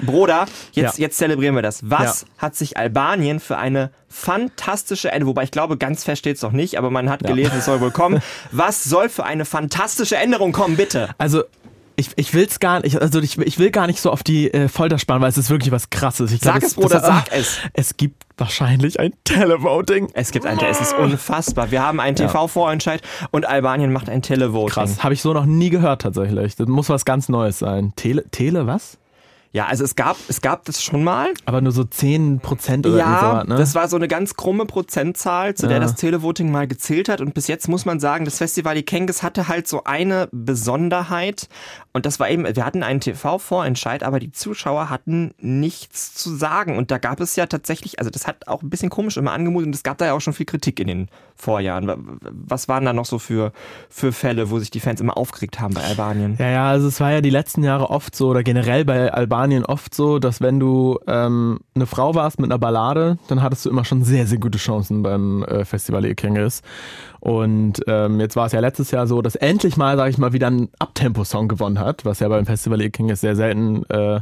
Bruder, 0.05 0.45
jetzt, 0.73 0.99
Ja. 0.99 1.03
jetzt 1.07 1.17
zelebrieren 1.17 1.55
wir 1.55 1.63
das. 1.63 1.81
Was 1.89 2.23
Ja. 2.23 2.27
hat 2.39 2.55
sich 2.55 2.77
Albanien 2.77 3.41
für 3.41 3.57
eine 3.57 3.91
fantastische 4.11 5.11
Änderung, 5.11 5.31
wobei 5.31 5.45
ich 5.45 5.51
glaube, 5.51 5.79
ganz 5.79 6.05
fest 6.05 6.19
steht's 6.19 6.43
noch 6.43 6.53
nicht, 6.53 6.77
aber 6.77 6.91
man 6.91 7.09
hat 7.09 7.23
gelesen, 7.25 7.53
es 7.59 7.65
soll 7.65 7.81
wohl 7.81 7.91
kommen. 7.91 8.21
Was 8.53 8.85
soll 8.85 9.09
für 9.09 9.25
eine 9.25 9.47
fantastische 9.47 10.17
Änderung 10.17 10.53
kommen, 10.53 10.77
bitte? 10.77 11.09
Also, 11.17 11.45
ich, 11.97 12.11
ich 12.17 12.35
will's 12.35 12.61
gar 12.61 12.81
nicht, 12.81 13.01
also 13.01 13.21
ich, 13.21 13.39
ich 13.39 13.59
will 13.59 13.71
gar 13.71 13.87
nicht 13.87 14.03
so 14.03 14.11
auf 14.11 14.23
die 14.23 14.53
äh, 14.53 14.69
Folter 14.69 14.99
spannen, 14.99 15.23
weil 15.23 15.31
es 15.31 15.39
ist 15.39 15.49
wirklich 15.49 15.71
was 15.73 15.89
krasses. 15.89 16.31
Ich 16.31 16.43
glaub, 16.43 16.57
Sag 16.57 16.63
es, 16.63 16.75
Bruder, 16.75 17.01
sag 17.01 17.33
es. 17.33 17.59
Es 17.73 17.97
gibt 17.97 18.26
wahrscheinlich 18.37 19.01
ein 19.01 19.12
Televoting. 19.25 20.09
Es 20.14 20.31
gibt 20.31 20.46
ein, 20.46 20.59
es 20.59 20.81
ist 20.81 20.92
unfassbar. 20.94 21.70
Wir 21.70 21.83
haben 21.83 22.01
einen 22.01 22.16
TV-Vorentscheid 22.16 23.03
und 23.31 23.46
Albanien 23.46 23.92
macht 23.92 24.09
ein 24.09 24.22
Televoting. 24.22 24.72
Krass, 24.72 25.03
habe 25.03 25.14
ich 25.14 25.22
so 25.22 25.33
noch 25.33 25.46
nie 25.46 25.70
gehört 25.70 26.03
tatsächlich. 26.03 26.57
Das 26.57 26.66
muss 26.68 26.88
was 26.88 27.05
ganz 27.05 27.29
Neues 27.29 27.59
sein. 27.59 27.92
Tele, 27.96 28.29
Tele 28.31 28.66
was? 28.66 28.99
Ja, 29.57 29.66
also 29.66 29.85
es 29.85 29.97
gab, 29.97 30.16
es 30.29 30.42
gab 30.42 30.66
das 30.66 30.83
schon 30.83 31.03
mal. 31.03 31.29
Aber 31.47 31.62
nur 31.62 31.73
so 31.73 31.83
10 31.83 32.40
Prozent 32.40 32.87
oder 32.87 32.99
Ja, 32.99 33.21
sowas, 33.21 33.49
ne? 33.49 33.57
das 33.57 33.75
war 33.75 33.88
so 33.88 33.97
eine 33.97 34.07
ganz 34.07 34.35
krumme 34.37 34.66
Prozentzahl, 34.66 35.55
zu 35.55 35.66
der 35.66 35.79
Ja. 35.79 35.83
das 35.83 35.95
Televoting 35.95 36.51
mal 36.51 36.66
gezählt 36.69 37.09
hat. 37.09 37.23
Und 37.23 37.33
bis 37.33 37.47
jetzt 37.49 37.66
muss 37.66 37.87
man 37.87 37.99
sagen, 37.99 38.27
das 38.27 38.37
Festival 38.37 38.77
Ikengis 38.77 39.23
hatte 39.23 39.49
halt 39.49 39.66
so 39.66 39.85
eine 39.85 40.29
Besonderheit. 40.31 41.49
Und 41.95 42.05
das 42.05 42.21
war 42.21 42.29
eben, 42.29 42.45
wir 42.55 42.66
hatten 42.66 42.83
einen 42.83 43.01
TV-Vorentscheid, 43.01 44.03
aber 44.03 44.21
die 44.21 44.31
Zuschauer 44.31 44.90
hatten 44.90 45.33
nichts 45.40 46.12
zu 46.14 46.35
sagen. 46.37 46.77
Und 46.77 46.90
da 46.90 46.99
gab 46.99 47.21
es 47.21 47.35
ja 47.37 47.47
tatsächlich, 47.47 47.99
also 47.99 48.11
das 48.11 48.27
hat 48.27 48.49
auch 48.49 48.62
ein 48.62 48.69
bisschen 48.69 48.90
komisch 48.90 49.16
immer 49.16 49.33
angemutet 49.33 49.69
und 49.69 49.75
es 49.75 49.83
gab 49.83 49.97
da 49.97 50.05
ja 50.05 50.12
auch 50.12 50.21
schon 50.21 50.35
viel 50.35 50.45
Kritik 50.45 50.79
in 50.81 50.88
den 50.88 51.09
Vorjahren. 51.35 51.87
Wa- 51.87 51.97
Was 52.31 52.69
waren 52.69 52.85
da 52.85 52.92
noch 52.92 53.07
so 53.07 53.19
für, 53.19 53.53
für 53.88 54.12
Fälle, 54.12 54.51
wo 54.51 54.59
sich 54.59 54.71
die 54.71 54.81
Fans 54.81 55.01
immer 55.01 55.16
aufgeregt 55.16 55.61
haben 55.61 55.73
bei 55.73 55.83
Albanien? 55.83 56.37
Ja, 56.38 56.49
ja, 56.51 56.69
also 56.69 56.88
es 56.88 57.01
war 57.01 57.12
ja 57.12 57.23
die 57.23 57.31
letzten 57.31 57.64
Jahre 57.64 57.88
oft 57.88 58.14
so, 58.14 58.29
oder 58.29 58.42
generell 58.42 58.85
bei 58.85 59.11
Albanien 59.12 59.46
oft 59.67 59.95
so, 59.95 60.19
dass 60.19 60.41
wenn 60.41 60.61
du 60.61 60.99
ähm, 61.07 61.61
eine 61.75 61.87
Frau 61.87 62.15
warst 62.15 62.39
mit 62.39 62.51
einer 62.51 62.59
Ballade, 62.59 63.19
dann 63.29 63.43
hattest 63.43 63.65
du 63.65 63.71
immer 63.71 63.85
schon 63.85 64.05
sehr, 64.05 64.27
sehr 64.27 64.39
gute 64.39 64.59
Chancen 64.59 65.03
beim 65.03 65.43
äh, 65.45 65.65
Festival 65.65 66.05
Ikengis. 66.05 66.63
Und 67.21 67.83
ähm, 67.87 68.21
jetzt 68.21 68.37
war 68.37 68.47
es 68.47 68.53
ja 68.53 68.61
letztes 68.61 68.91
Jahr 68.91 69.07
so, 69.07 69.23
dass 69.23 69.35
endlich 69.35 69.77
mal, 69.77 69.97
sag 69.97 70.11
ich 70.11 70.19
mal, 70.19 70.33
wieder 70.33 70.49
ein 70.49 70.69
Abtempo-Song 70.79 71.49
gewonnen 71.49 71.79
hat, 71.79 72.05
was 72.05 72.21
ja 72.21 72.29
beim 72.29 72.47
Festival 72.47 72.81
Ikengis 72.81 73.21
sehr 73.21 73.35
selten 73.35 73.85
äh, 73.91 74.21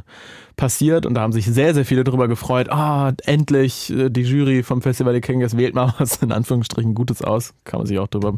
passiert. 0.56 1.04
Und 1.04 1.14
da 1.14 1.20
haben 1.20 1.32
sich 1.32 1.46
sehr, 1.46 1.74
sehr 1.74 1.84
viele 1.84 2.04
drüber 2.04 2.28
gefreut. 2.28 2.70
Ah, 2.70 3.12
endlich, 3.24 3.90
äh, 3.90 4.10
die 4.10 4.22
Jury 4.22 4.62
vom 4.62 4.80
Festival 4.80 5.14
Ikengis 5.16 5.56
wählt 5.56 5.74
mal 5.74 5.92
was 5.98 6.16
in 6.22 6.32
Anführungsstrichen 6.32 6.94
Gutes 6.94 7.22
aus. 7.22 7.54
Kann 7.64 7.80
man 7.80 7.86
sich 7.86 7.98
auch 7.98 8.08
drüber 8.08 8.36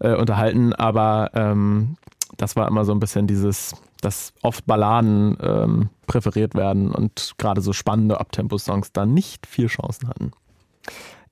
äh, 0.00 0.14
unterhalten. 0.14 0.72
Aber 0.72 1.30
ähm, 1.34 1.96
das 2.36 2.56
war 2.56 2.68
immer 2.68 2.84
so 2.84 2.92
ein 2.92 3.00
bisschen 3.00 3.26
dieses, 3.26 3.74
dass 4.00 4.32
oft 4.42 4.66
Balladen 4.66 5.36
ähm, 5.42 5.88
präferiert 6.06 6.54
werden 6.54 6.90
und 6.92 7.34
gerade 7.38 7.60
so 7.60 7.72
spannende 7.72 8.20
Abtempo-Songs 8.20 8.92
da 8.92 9.06
nicht 9.06 9.46
viel 9.46 9.66
Chancen 9.66 10.08
hatten. 10.08 10.30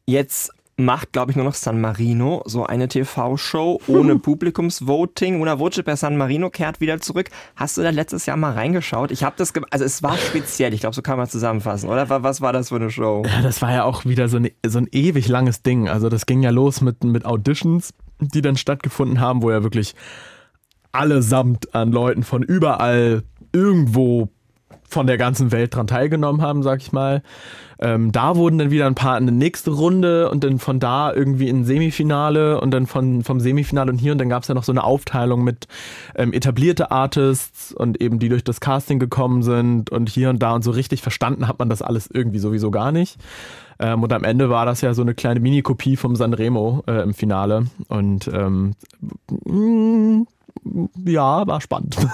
Jetzt 0.07 0.53
macht, 0.79 1.13
glaube 1.13 1.31
ich, 1.31 1.37
nur 1.37 1.47
noch 1.47 1.55
San 1.55 1.81
Marino 1.81 2.43
so 2.45 2.67
eine 2.67 2.87
TV-Show 2.89 3.81
ohne 3.87 4.19
Publikumsvoting. 4.19 5.41
Una 5.41 5.59
Voce 5.59 5.83
per 5.83 5.97
San 5.97 6.19
Marino 6.19 6.51
kehrt 6.51 6.81
wieder 6.81 7.01
zurück. 7.01 7.31
Hast 7.57 7.79
du 7.79 7.83
da 7.83 7.89
letztes 7.91 8.27
Jahr 8.27 8.37
mal 8.37 8.53
reingeschaut? 8.53 9.11
Ich 9.11 9.25
habe 9.25 9.37
das, 9.39 9.55
also 9.71 9.85
es 9.87 10.03
war 10.03 10.19
speziell. 10.19 10.75
Ich 10.75 10.81
glaube, 10.81 10.95
so 10.95 11.01
kann 11.01 11.17
man 11.17 11.29
zusammenfassen, 11.29 11.89
oder? 11.89 12.11
Wa- 12.11 12.23
Was 12.23 12.43
war 12.43 12.53
das 12.53 12.69
für 12.69 12.77
eine 12.77 12.91
Show? 12.91 13.23
Ja, 13.27 13.41
das 13.41 13.63
war 13.63 13.73
ja 13.73 13.85
auch 13.85 14.05
wieder 14.05 14.29
so, 14.29 14.37
eine, 14.37 14.53
so 14.67 14.77
ein 14.79 14.89
ewig 14.93 15.29
langes 15.29 15.63
Ding. 15.63 15.89
Also 15.89 16.11
das 16.11 16.27
ging 16.27 16.43
ja 16.43 16.51
los 16.51 16.83
mit, 16.83 17.03
mit 17.05 17.25
Auditions, 17.25 17.95
die 18.21 18.43
dann 18.43 18.57
stattgefunden 18.59 19.19
haben, 19.19 19.43
wo 19.43 19.51
ja 19.51 19.63
wirklich 19.63 19.95
allesamt 20.97 21.75
an 21.75 21.93
Leuten 21.93 22.23
von 22.23 22.43
überall 22.43 23.23
irgendwo 23.53 24.29
von 24.89 25.07
der 25.07 25.19
ganzen 25.19 25.53
Welt 25.53 25.75
dran 25.75 25.87
teilgenommen 25.87 26.43
haben, 26.43 26.63
sag 26.63 26.81
ich 26.81 26.93
mal. 26.93 27.23
Ähm, 27.79 28.11
da 28.11 28.37
wurden 28.37 28.57
dann 28.57 28.71
wieder 28.71 28.87
ein 28.87 28.95
paar 28.95 29.19
in 29.19 29.27
die 29.27 29.33
nächste 29.33 29.71
Runde 29.71 30.31
und 30.31 30.45
dann 30.45 30.59
von 30.59 30.81
da 30.81 31.13
irgendwie 31.13 31.49
in 31.49 31.65
Semifinale 31.65 32.61
und 32.61 32.71
dann 32.71 32.87
von, 32.87 33.23
vom 33.23 33.39
Semifinale 33.39 33.93
und 33.93 33.99
hier 33.99 34.13
und 34.13 34.19
dann 34.19 34.31
gab 34.31 34.43
es 34.43 34.49
ja 34.49 34.55
noch 34.55 34.65
so 34.65 34.73
eine 34.73 34.83
Aufteilung 34.83 35.45
mit 35.45 35.69
ähm, 36.15 36.33
etablierte 36.33 36.91
Artists 36.91 37.73
und 37.75 38.01
eben 38.01 38.19
die 38.19 38.31
durch 38.31 38.45
das 38.45 38.61
Casting 38.61 38.99
gekommen 38.99 39.43
sind 39.43 39.91
und 39.91 40.09
hier 40.09 40.31
und 40.31 40.43
da 40.43 40.55
und 40.55 40.63
so 40.63 40.71
richtig 40.71 41.03
verstanden 41.03 41.49
hat 41.49 41.59
man 41.59 41.69
das 41.69 41.83
alles 41.83 42.09
irgendwie 42.11 42.39
sowieso 42.39 42.71
gar 42.71 42.93
nicht. 42.93 43.19
Ähm, 43.79 44.03
und 44.03 44.13
am 44.13 44.25
Ende 44.25 44.49
war 44.49 44.65
das 44.65 44.81
ja 44.81 44.95
so 44.95 45.03
eine 45.03 45.15
kleine 45.15 45.41
Mini-Kopie 45.41 45.97
vom 45.97 46.17
Sanremo 46.17 46.83
äh, 46.87 47.03
im 47.03 47.13
Finale 47.13 47.67
und 47.89 48.29
ähm, 48.29 48.75
mm, 49.45 50.23
ja, 51.05 51.47
war 51.47 51.61
spannend. 51.61 51.97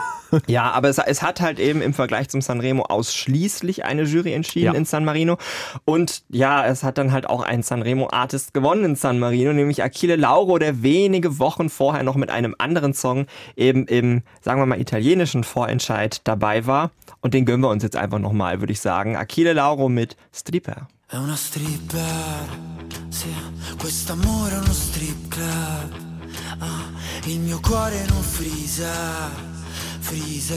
Ja, 0.47 0.71
aber 0.71 0.89
es, 0.89 0.97
es 0.97 1.21
hat 1.21 1.43
halt 1.43 1.59
eben 1.59 1.83
im 1.83 1.93
Vergleich 1.93 2.31
zum 2.31 2.41
Sanremo 2.41 2.85
ausschließlich 2.85 3.85
eine 3.85 4.05
Jury 4.05 4.33
entschieden 4.33 4.65
Ja. 4.65 4.73
in 4.73 4.87
San 4.87 5.05
Marino. 5.05 5.37
Und 5.85 6.23
ja, 6.31 6.65
es 6.65 6.83
hat 6.85 6.97
dann 6.97 7.13
halt 7.13 7.29
auch 7.29 7.43
ein 7.43 7.63
Sanremo-Artist 7.63 8.55
gewonnen 8.55 8.83
in 8.87 8.97
San 8.97 9.19
Marino, 9.19 9.53
nämlich 9.53 9.83
Achille 9.83 10.17
Lauro, 10.17 10.57
der 10.57 10.83
wenige 10.83 11.39
Wochen 11.39 11.69
vorher 11.69 12.03
noch 12.03 12.17
mit 12.17 12.31
einem 12.31 12.55
anderen 12.57 12.95
Song 12.95 13.27
eben 13.57 13.87
im, 13.87 14.23
sagen 14.41 14.59
wir 14.59 14.65
mal, 14.65 14.81
italienischen 14.81 15.45
Vorentscheid 15.45 16.23
dabei 16.25 16.65
war. 16.67 16.93
Und 17.21 17.35
den 17.35 17.45
gönnen 17.45 17.63
wir 17.63 17.69
uns 17.69 17.83
jetzt 17.83 17.97
einfach 17.97 18.19
nochmal, 18.19 18.61
würde 18.61 18.73
ich 18.73 18.81
sagen. 18.81 19.17
Achille 19.19 19.53
Lauro 19.53 19.91
mit 19.91 20.17
Stripper. 20.35 20.89
È 21.09 21.17
una 21.19 21.37
stripper, 21.37 22.01
sì, 23.11 23.27
quest'amore 23.79 24.53
è 24.55 24.57
uno 24.57 24.73
strip 24.73 25.29
club. 25.29 25.93
Ah, 26.59 26.92
il 27.25 27.41
mio 27.41 27.61
cuore 27.61 27.99
in 27.99 28.11
un 28.11 28.23
freezer, 28.23 29.31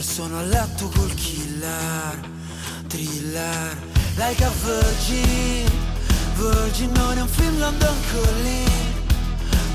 sono 0.02 0.38
a 0.38 0.42
letto 0.42 0.88
col 0.88 1.14
killer, 1.14 2.20
thriller. 2.88 3.78
Like 4.16 4.42
a 4.42 4.50
virgin, 4.64 5.70
virgin 6.34 6.90
non 6.92 7.18
è 7.18 7.20
un 7.20 7.28
film 7.28 7.58
London 7.58 7.96
Calling. 8.10 8.70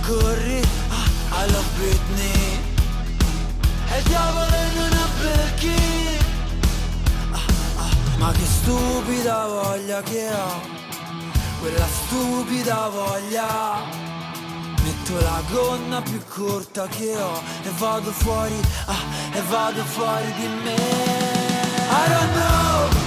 Corri, 0.02 0.62
ah, 0.90 1.46
I 1.46 1.52
love 1.52 1.68
Britney. 1.78 2.60
E 3.92 3.98
il 3.98 4.04
diavolo 4.04 4.46
in 4.46 4.78
una 4.78 5.08
Birkin. 5.20 6.20
Ma 8.18 8.32
che 8.32 8.46
stupida 8.46 9.48
voglia 9.48 10.02
che 10.02 10.30
ho, 10.32 10.62
quella 11.60 11.88
stupida 11.88 12.90
voglia. 12.90 14.11
Metto 15.12 15.24
la 15.26 15.42
gonna 15.52 16.02
più 16.02 16.22
corta 16.26 16.88
che 16.88 17.14
ho 17.18 17.42
e 17.64 17.70
vado 17.78 18.12
fuori, 18.12 18.58
ah, 18.86 19.36
e 19.36 19.42
vado 19.50 19.84
fuori 19.84 20.32
di 20.34 20.48
me. 20.64 20.76
I 21.90 22.08
don't 22.08 22.32
know, 22.34 23.01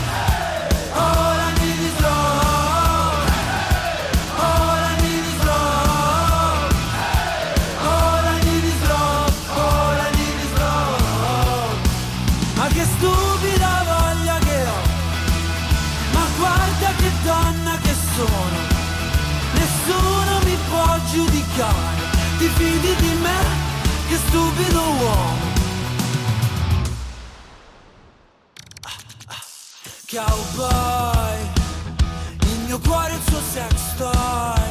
Cowboy 30.14 31.50
Il 32.42 32.58
mio 32.66 32.78
cuore 32.78 33.10
è 33.10 33.14
il 33.14 33.22
suo 33.28 33.40
sex 33.52 33.96
toy 33.96 34.62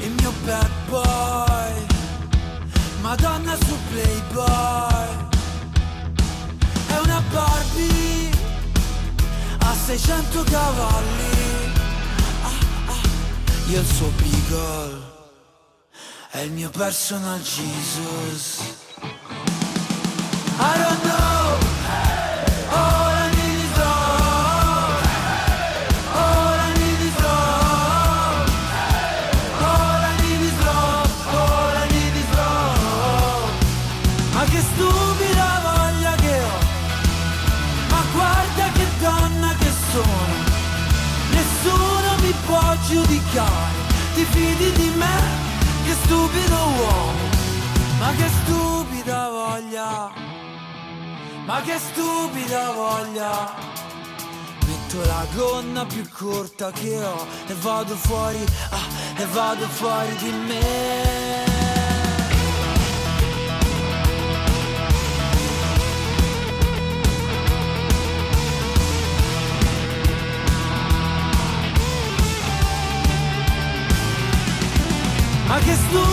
Il 0.00 0.10
mio 0.18 0.32
bad 0.44 0.70
boy 0.88 1.86
Madonna 3.02 3.54
su 3.54 3.78
Playboy 3.90 5.30
è 6.88 6.98
una 7.04 7.22
Barbie 7.30 8.30
a 9.58 9.74
600 9.74 10.42
cavalli. 10.44 11.72
Ah, 12.42 12.92
ah. 12.92 13.70
Io 13.70 13.80
il 13.80 13.86
suo 13.86 14.10
Beagle 14.16 15.00
è 16.30 16.38
il 16.40 16.50
mio 16.52 16.70
personal 16.70 17.40
Jesus. 17.40 18.60
I 20.58 20.78
don't 20.78 21.02
know. 21.02 21.11
Ma 51.44 51.60
che 51.60 51.76
stupida 51.78 52.70
voglia. 52.72 53.52
Metto 54.66 55.04
la 55.04 55.26
gonna 55.34 55.84
più 55.84 56.08
corta 56.08 56.70
che 56.70 57.02
ho 57.02 57.26
E 57.48 57.54
vado 57.54 57.96
fuori, 57.96 58.44
ah, 58.70 59.20
e 59.20 59.26
vado 59.26 59.66
fuori 59.66 60.16
di 60.16 60.30
me. 60.30 61.50
Ma 75.46 75.58
che 75.58 75.74
stupida 75.74 76.11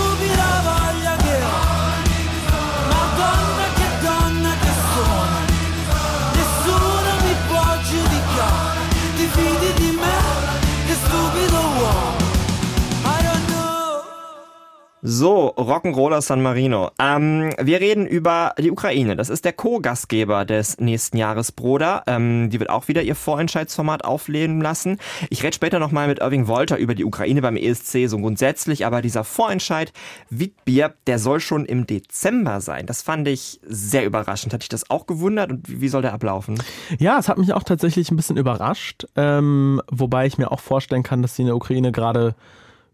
So, 15.12 15.56
Rock'n'Roller 15.58 16.22
San 16.22 16.44
Marino. 16.44 16.92
Ähm, 17.00 17.52
wir 17.60 17.80
reden 17.80 18.06
über 18.06 18.54
die 18.60 18.70
Ukraine. 18.70 19.16
Das 19.16 19.32
ist 19.32 19.44
der 19.44 19.54
Co-Gastgeber 19.54 20.46
des 20.46 20.78
nächsten 20.78 21.18
Jahres, 21.18 21.52
Broder. 21.52 22.04
Ähm, 22.06 22.52
die 22.52 22.60
wird 22.60 22.70
auch 22.70 22.88
wieder 22.88 23.02
ihr 23.02 23.16
Vorentscheidsformat 23.16 24.06
aufleben 24.06 24.62
lassen. 24.62 25.00
Ich 25.32 25.42
rede 25.42 25.56
später 25.56 25.80
nochmal 25.80 26.08
mit 26.08 26.20
Irving 26.20 26.46
Wolter 26.46 26.78
über 26.78 26.94
die 26.94 27.06
Ukraine 27.06 27.42
beim 27.42 27.56
ESC, 27.56 28.08
so 28.08 28.20
grundsätzlich. 28.20 28.86
Aber 28.86 29.02
dieser 29.02 29.24
Vorentscheid 29.24 29.94
Witbier, 30.30 30.94
der 31.08 31.18
soll 31.18 31.40
schon 31.40 31.66
im 31.66 31.88
Dezember 31.88 32.62
sein. 32.62 32.86
Das 32.86 33.02
fand 33.02 33.28
ich 33.28 33.60
sehr 33.64 34.06
überraschend. 34.06 34.54
Hat 34.54 34.62
dich 34.62 34.70
das 34.70 34.92
auch 34.92 35.08
gewundert? 35.08 35.50
Und 35.50 35.68
wie 35.68 35.82
wie 35.82 35.90
soll 35.90 36.04
der 36.04 36.14
ablaufen? 36.14 36.62
Ja, 37.00 37.18
es 37.18 37.30
hat 37.30 37.40
mich 37.40 37.52
auch 37.54 37.64
tatsächlich 37.64 38.12
ein 38.12 38.16
bisschen 38.16 38.38
überrascht, 38.38 39.08
ähm, 39.16 39.82
wobei 39.90 40.28
ich 40.28 40.38
mir 40.38 40.52
auch 40.52 40.60
vorstellen 40.60 41.02
kann, 41.02 41.24
dass 41.24 41.34
die 41.34 41.42
in 41.42 41.48
der 41.48 41.56
Ukraine 41.56 41.92
gerade 41.92 42.36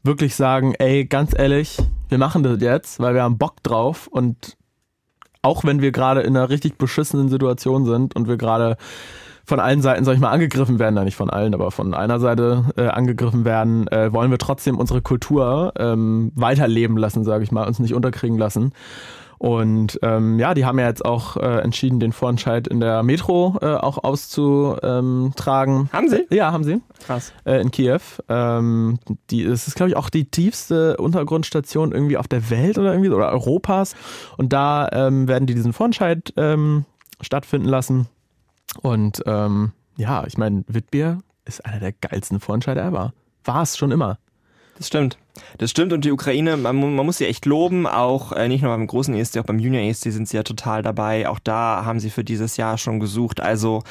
wirklich 0.06 0.36
sagen, 0.36 0.74
ey, 0.76 1.06
ganz 1.06 1.38
ehrlich, 1.38 1.78
wir 2.10 2.18
machen 2.18 2.44
das 2.44 2.62
jetzt, 2.62 3.00
weil 3.00 3.14
wir 3.14 3.24
haben 3.24 3.38
Bock 3.38 3.64
drauf 3.64 4.08
und 4.08 4.56
auch 5.42 5.64
wenn 5.64 5.82
wir 5.82 5.92
gerade 5.92 6.22
in 6.22 6.36
einer 6.36 6.50
richtig 6.50 6.78
beschissenen 6.78 7.30
Situation 7.30 7.86
sind 7.86 8.16
und 8.16 8.28
wir 8.28 8.38
gerade 8.38 8.78
von 9.46 9.60
allen 9.60 9.82
Seiten, 9.82 10.06
sag 10.06 10.16
ich 10.16 10.20
mal, 10.20 10.32
angegriffen 10.32 10.80
werden, 10.80 10.96
na 10.96 11.04
nicht 11.04 11.16
von 11.16 11.30
allen, 11.30 11.54
aber 11.54 11.70
von 11.70 11.94
einer 11.94 12.20
Seite 12.20 12.66
äh, 12.78 12.88
angegriffen 12.88 13.46
werden, 13.46 13.88
äh, 13.90 14.12
wollen 14.12 14.32
wir 14.32 14.40
trotzdem 14.40 14.80
unsere 14.80 15.02
Kultur 15.02 15.74
ähm, 15.78 16.32
weiterleben 16.36 16.98
lassen, 16.98 17.24
sage 17.24 17.44
ich 17.44 17.52
mal, 17.52 17.68
uns 17.68 17.80
nicht 17.80 17.94
unterkriegen 17.94 18.40
lassen. 18.40 18.74
Und 19.38 20.00
ähm, 20.02 20.40
ja, 20.40 20.54
die 20.54 20.66
haben 20.66 20.80
ja 20.80 20.88
jetzt 20.88 21.04
auch 21.04 21.38
äh, 21.38 21.60
entschieden, 21.60 22.00
den 22.00 22.14
Vorentscheid 22.14 22.68
in 22.68 22.80
der 22.80 23.04
Metro 23.04 23.58
äh, 23.62 23.76
auch 23.76 24.04
auszutragen. 24.04 25.90
Haben 25.92 26.10
sie? 26.10 26.26
Ja, 26.30 26.52
haben 26.52 26.64
sie. 26.64 26.82
Krass. 27.06 27.34
Äh, 27.46 27.62
in 27.62 27.72
Kiew. 27.72 28.00
Ähm, 28.30 29.00
die, 29.30 29.44
es 29.44 29.68
ist, 29.68 29.76
glaube 29.76 29.90
ich, 29.90 29.98
auch 29.98 30.10
die 30.10 30.26
tiefste 30.26 30.98
Untergrundstation 30.98 31.92
irgendwie 31.92 32.18
auf 32.18 32.28
der 32.28 32.50
Welt 32.50 32.78
oder 32.78 32.92
irgendwie 32.94 33.10
oder 33.10 33.30
Europas. 33.30 33.96
Und 34.38 34.54
da 34.54 34.90
ähm, 34.92 35.28
werden 35.28 35.48
die 35.48 35.56
diesen 35.56 35.74
Vorentscheid 35.74 36.34
ähm, 36.38 36.86
stattfinden 37.22 37.68
lassen. 37.68 38.08
Und 38.82 39.24
ähm, 39.26 39.72
ja, 39.98 40.26
ich 40.26 40.38
meine, 40.38 40.64
Witbier 40.68 41.20
ist 41.46 41.66
einer 41.66 41.80
der 41.80 41.94
geilsten 41.94 42.40
Vorentscheide 42.40 42.82
ever. 42.82 43.14
War 43.44 43.62
es 43.62 43.78
schon 43.78 43.92
immer. 43.92 44.18
Das 44.78 44.88
stimmt. 44.88 45.18
Das 45.58 45.72
stimmt 45.72 45.94
und 45.94 46.04
die 46.04 46.12
Ukraine, 46.12 46.58
man, 46.58 46.96
man 46.96 47.06
muss 47.06 47.18
sie 47.18 47.28
echt 47.28 47.46
loben, 47.46 47.88
auch 47.88 48.34
äh, 48.34 48.48
nicht 48.48 48.62
nur 48.62 48.72
beim 48.72 48.88
großen 48.88 49.14
ESC, 49.14 49.38
auch 49.38 49.46
beim 49.46 49.60
Junior 49.60 49.84
ESC 49.84 50.12
sind 50.12 50.28
sie 50.28 50.38
ja 50.38 50.44
total 50.44 50.82
dabei. 50.82 51.30
Auch 51.30 51.40
da 51.40 51.84
haben 51.86 52.00
sie 52.00 52.10
für 52.10 52.24
dieses 52.24 52.58
Jahr 52.58 52.78
schon 52.78 53.00
gesucht. 53.00 53.40
Also 53.40 53.84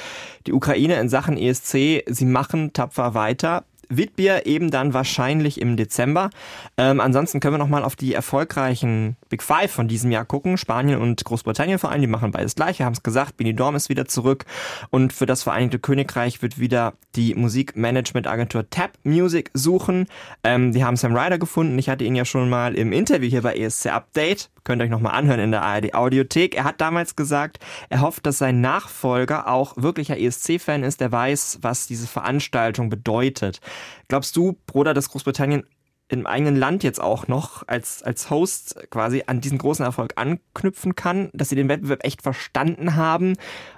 die 0.47 0.53
Ukraine 0.53 1.01
in 1.01 1.09
Sachen 1.09 1.39
ESC, 1.39 2.05
sie 2.07 2.27
machen 2.27 2.73
tapfer 2.73 3.15
weiter. 3.15 3.65
Witbier 3.89 4.47
eben 4.47 4.71
dann 4.71 4.95
wahrscheinlich 4.95 5.61
im 5.61 5.77
Dezember. 5.77 6.31
Ähm, 6.77 7.01
ansonsten 7.01 7.41
können 7.41 7.55
wir 7.55 7.59
nochmal 7.59 7.85
auf 7.85 7.97
die 7.97 8.15
erfolgreichen 8.15 9.17
Big 9.29 9.43
Five 9.43 9.71
von 9.71 9.89
diesem 9.89 10.11
Jahr 10.11 10.25
gucken. 10.25 10.57
Spanien 10.59 11.01
und 11.01 11.25
Großbritannien 11.25 11.79
vor 11.79 11.91
allem, 11.91 12.01
die 12.01 12.07
machen 12.07 12.31
beides 12.31 12.55
gleich. 12.55 12.79
Wir 12.79 12.87
haben 12.87 12.95
es 12.95 13.03
gesagt, 13.03 13.37
Benidorm 13.37 13.77
ist 13.77 13.89
wieder 13.89 14.07
zurück 14.07 14.45
und 14.91 15.13
für 15.13 15.27
das 15.27 15.43
Vereinigte 15.43 15.79
Königreich 15.79 16.43
wird 16.43 16.59
wieder 16.59 16.95
die 17.15 17.35
Musikmanagementagentur 17.35 18.69
Tap 18.71 18.93
Music 19.05 19.51
suchen. 19.55 20.07
Ähm, 20.43 20.73
die 20.73 20.85
haben 20.85 20.97
Sam 20.97 21.17
Ryder 21.17 21.39
gefunden. 21.39 21.79
Ich 21.79 21.89
hatte 21.89 22.05
ihn 22.05 22.15
ja 22.15 22.25
schon 22.25 22.49
mal 22.49 22.75
im 22.75 22.93
Interview 22.93 23.29
hier 23.29 23.43
bei 23.43 23.57
ESC 23.57 23.87
Update. 23.87 24.51
Könnt 24.65 24.81
ihr 24.81 24.87
euch 24.87 24.91
nochmal 24.91 25.13
anhören 25.15 25.41
in 25.41 25.51
der 25.51 25.63
ARD 25.63 25.95
Audiothek. 25.95 26.55
Er 26.57 26.65
hat 26.65 26.81
damals 26.81 27.17
gesagt, 27.17 27.59
er 27.91 28.01
hofft, 28.01 28.25
dass 28.25 28.39
sein 28.39 28.63
Nachfolger 28.63 29.49
auch 29.49 29.75
wirklicher 29.77 30.19
ESC-Fan 30.19 30.83
ist, 30.83 31.03
der 31.03 31.13
weiß, 31.13 31.59
was 31.61 31.87
diese 31.87 32.07
Veranstaltung 32.07 32.89
bedeutet. 32.89 33.61
Glaubst 34.09 34.37
du, 34.37 34.59
Bruder, 34.67 34.95
dass 34.95 35.09
Großbritannien 35.09 35.65
im 36.09 36.27
eigenen 36.27 36.57
Land 36.57 36.83
jetzt 36.83 37.01
auch 37.01 37.29
noch 37.29 37.67
als, 37.67 38.03
als 38.03 38.29
Host 38.31 38.77
quasi 38.91 39.25
an 39.27 39.41
diesen 39.41 39.59
großen 39.59 39.85
Erfolg 39.85 40.13
anknüpfen 40.17 40.95
kann, 40.95 41.31
dass 41.33 41.49
sie 41.49 41.57
den 41.57 41.69
Wettbewerb 41.69 42.05
echt 42.05 42.23
verstanden 42.23 42.95
haben? 42.95 43.35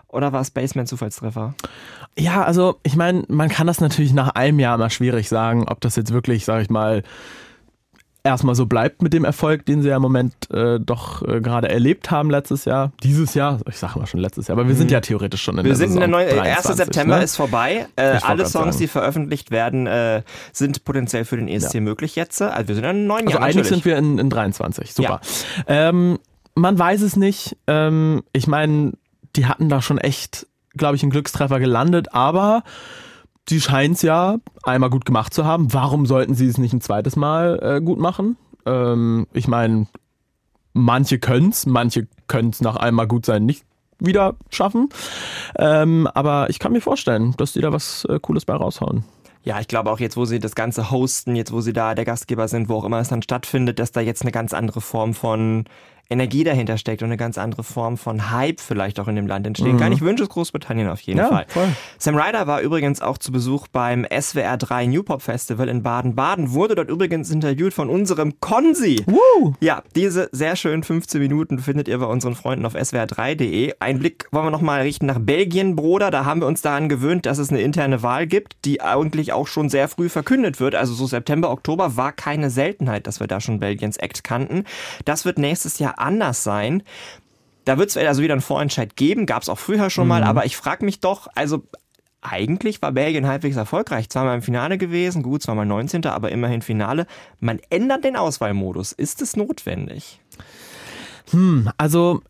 Oder 0.09 0.33
war 0.33 0.45
Spaceman 0.45 0.87
Zufallstreffer? 0.87 1.55
Ja, 2.19 2.43
also 2.45 2.81
ich 2.83 2.97
meine, 2.97 3.25
man 3.29 3.49
kann 3.49 3.67
das 3.67 3.81
natürlich 3.81 4.13
nach 4.13 4.31
einem 4.31 4.59
Jahr 4.59 4.79
mal 4.79 4.91
schwierig 4.91 5.29
sagen, 5.29 5.69
ob 5.69 5.81
das 5.81 5.97
jetzt 5.97 6.13
wirklich, 6.13 6.45
sag 6.45 6.63
ich 6.63 6.71
mal, 6.71 7.03
erstmal 8.27 8.55
so 8.55 8.67
bleibt 8.67 9.03
mit 9.03 9.13
dem 9.13 9.25
Erfolg, 9.25 9.65
den 9.67 9.83
sie 9.83 9.89
ja 9.89 9.97
im 9.97 10.03
Moment 10.03 10.35
äh, 10.53 10.79
doch 10.81 11.23
äh, 11.27 11.41
gerade 11.41 11.69
erlebt 11.69 12.11
haben 12.11 12.31
letztes 12.31 12.65
Jahr. 12.65 12.93
Dieses 13.03 13.35
Jahr, 13.35 13.61
ich 13.69 13.77
sage 13.77 13.99
mal 13.99 14.07
schon 14.07 14.21
letztes 14.21 14.49
Jahr, 14.49 14.59
aber 14.59 14.69
wir 14.69 14.75
sind 14.75 14.91
ja 14.91 15.01
theoretisch 15.01 15.43
schon 15.43 15.59
in 15.59 15.65
Wir 15.65 15.71
der 15.71 15.77
sind 15.77 15.93
in 15.95 16.01
der 16.01 16.09
Saison 16.09 16.11
neuen, 16.11 16.29
1. 16.29 16.63
23, 16.63 16.77
September 16.77 17.17
ne? 17.19 17.25
ist 17.25 17.37
vorbei. 17.37 17.87
Äh, 17.97 18.19
alle 18.23 18.47
Songs, 18.47 18.53
sagen. 18.53 18.79
die 18.79 18.87
veröffentlicht 18.89 19.51
werden, 19.51 19.87
äh, 19.87 20.23
sind 20.53 20.85
potenziell 20.85 21.25
für 21.25 21.37
den 21.37 21.49
ESC 21.49 21.75
Ja. 21.75 21.81
möglich 21.81 22.17
jetzt. 22.17 22.41
Also 22.43 22.69
wir 22.69 22.75
sind 22.75 22.85
in 22.85 22.91
einem 22.91 23.07
neuen 23.07 23.27
Also 23.27 23.39
Jahr 23.39 23.43
eigentlich 23.47 23.57
natürlich. 23.57 23.83
sind 23.83 23.85
wir 23.85 23.97
in, 23.99 24.19
in 24.19 24.31
23. 24.31 24.93
Super. 24.95 25.21
Ähm, 25.67 26.19
man 26.55 26.79
weiß 26.79 27.03
es 27.03 27.17
nicht. 27.17 27.57
Ähm, 27.67 28.23
ich 28.33 28.47
meine, 28.47 28.93
die 29.37 29.47
hatten 29.47 29.69
da 29.69 29.83
schon 29.83 29.99
echt, 29.99 30.47
glaube 30.75 30.97
ich, 30.97 31.03
einen 31.03 31.11
Glückstreffer 31.11 31.61
gelandet, 31.61 32.15
aber 32.15 32.63
die 33.49 33.61
scheinen 33.61 33.95
es 33.95 34.03
ja 34.03 34.39
einmal 34.63 34.91
gut 34.91 35.05
gemacht 35.05 35.33
zu 35.33 35.45
haben. 35.45 35.73
Warum 35.73 36.07
sollten 36.07 36.35
sie 36.35 36.47
es 36.47 36.59
nicht 36.59 36.73
ein 36.73 36.81
zweites 36.81 37.17
Mal 37.17 37.59
äh, 37.63 37.81
gut 37.81 37.99
machen? 37.99 38.37
Ähm, 38.65 39.27
ich 39.33 39.49
meine, 39.49 39.87
manche 40.73 41.19
können 41.19 41.51
es, 41.51 41.67
manche 41.67 42.09
können 42.27 42.51
es 42.51 42.61
nach 42.61 42.77
einmal 42.77 43.07
gut 43.07 43.27
sein 43.27 43.47
nicht 43.47 43.65
wieder 43.99 44.35
schaffen. 44.51 44.89
Ähm, 45.57 46.07
aber 46.13 46.51
ich 46.51 46.59
kann 46.59 46.73
mir 46.73 46.81
vorstellen, 46.81 47.35
dass 47.39 47.53
die 47.53 47.61
da 47.61 47.73
was 47.73 48.05
äh, 48.07 48.19
Cooles 48.21 48.45
bei 48.45 48.55
raushauen. 48.55 49.05
Ja, 49.43 49.61
ich 49.61 49.69
glaube 49.69 49.93
auch 49.93 50.01
jetzt, 50.01 50.17
wo 50.17 50.25
sie 50.25 50.41
das 50.41 50.57
Ganze 50.57 50.91
hosten, 50.91 51.37
jetzt 51.37 51.53
wo 51.53 51.61
sie 51.61 51.73
da 51.73 51.95
der 51.95 52.05
Gastgeber 52.05 52.49
sind, 52.49 52.69
wo 52.69 52.75
auch 52.75 52.85
immer 52.85 52.99
es 52.99 53.09
dann 53.09 53.23
stattfindet, 53.23 53.79
dass 53.79 53.93
da 53.93 54.01
jetzt 54.01 54.23
eine 54.23 54.33
ganz 54.33 54.53
andere 54.53 54.81
Form 54.81 55.15
von 55.15 55.65
Energie 56.09 56.45
dahinter 56.45 56.79
steckt 56.79 57.03
und 57.03 57.07
eine 57.09 57.17
ganz 57.17 57.39
andere 57.39 57.63
Form 57.65 57.97
von 57.97 58.31
Hype 58.31 58.61
vielleicht 58.61 59.01
auch 59.01 59.09
in 59.09 59.17
dem 59.17 59.27
Land 59.27 59.47
entstehen 59.47 59.77
kann. 59.79 59.93
Ich 59.93 60.01
wünsche 60.01 60.23
es 60.25 60.29
Großbritannien 60.29 60.89
auf 60.89 61.01
jeden 61.01 61.19
Mhm. 61.19 61.25
Ja, 61.25 61.29
Fall. 61.31 61.47
voll. 61.49 61.69
Sam 61.99 62.17
Ryder 62.17 62.47
war 62.47 62.61
übrigens 62.61 63.01
auch 63.03 63.19
zu 63.19 63.33
Besuch 63.33 63.67
beim 63.69 64.05
SWR 64.11 64.57
3 64.57 64.87
New 64.87 65.03
Pop 65.03 65.23
Festival 65.23 65.69
in 65.69 65.83
Baden-Baden, 65.83 66.53
wurde 66.53 66.75
dort 66.75 66.91
übrigens 66.91 67.31
interviewt 67.31 67.75
von 67.75 67.89
unserem 67.91 68.39
Konzi. 68.41 69.03
Woo! 69.07 69.55
Ja, 69.61 69.83
diese 69.95 70.29
sehr 70.33 70.57
schönen 70.57 70.83
15 70.85 71.21
Minuten 71.21 71.59
findet 71.59 71.89
ihr 71.89 71.99
bei 71.99 72.07
unseren 72.07 72.35
Freunden 72.35 72.67
auf 72.67 72.75
swr3.de. 72.75 73.75
Ein 73.81 73.99
Blick 73.99 74.27
wollen 74.31 74.47
wir 74.47 74.51
nochmal 74.51 74.83
richten 74.83 75.07
nach 75.07 75.19
Belgien, 75.19 75.77
Bruder. 75.77 76.11
Da 76.11 76.25
haben 76.25 76.41
wir 76.41 76.47
uns 76.47 76.63
daran 76.63 76.89
gewöhnt, 76.89 77.27
dass 77.27 77.39
es 77.39 77.51
eine 77.51 77.61
interne 77.61 78.03
Wahl 78.03 78.27
gibt, 78.27 78.57
die 78.65 78.81
eigentlich 78.81 79.33
auch 79.33 79.47
schon 79.47 79.69
sehr 79.69 79.89
früh 79.89 80.09
verkündet 80.09 80.61
wird. 80.61 80.75
Also 80.75 80.95
so 80.95 81.07
September, 81.07 81.51
Oktober 81.51 81.97
war 81.97 82.13
keine 82.13 82.51
Seltenheit, 82.51 83.07
dass 83.07 83.21
wir 83.21 83.27
da 83.27 83.41
schon 83.41 83.59
Belgiens 83.61 83.97
Act 83.97 84.25
kannten. 84.25 84.65
Das 85.05 85.25
wird 85.25 85.39
nächstes 85.39 85.79
Jahr 85.79 85.96
anders 85.99 86.45
sein. 86.45 86.83
Da 87.65 87.79
wird 87.79 87.91
es 87.91 87.97
also 87.97 88.23
wieder 88.23 88.35
einen 88.35 88.43
Vorentscheid 88.43 88.97
geben, 88.97 89.27
gab 89.27 89.43
es 89.43 89.49
auch 89.49 89.59
früher 89.59 89.91
schon 89.91 90.07
mal, 90.07 90.23
aber 90.23 90.47
ich 90.47 90.57
frage 90.57 90.85
mich 90.85 91.01
doch, 91.01 91.27
also 91.35 91.65
eigentlich 92.21 92.83
war 92.83 92.93
Belgien 92.93 93.27
halbwegs 93.27 93.57
erfolgreich. 93.57 94.09
Zweimal 94.09 94.37
im 94.37 94.43
Finale 94.43 94.79
gewesen, 94.79 95.23
gut, 95.23 95.43
zweimal 95.43 95.67
19., 95.67 96.05
aber 96.07 96.33
immerhin 96.33 96.63
Finale. 96.63 97.07
Man 97.41 97.61
ändert 97.71 98.05
den 98.05 98.17
Auswahlmodus. 98.17 98.93
Ist 98.93 99.23
es 99.23 99.37
notwendig? 99.37 100.21
Also, 101.77 102.23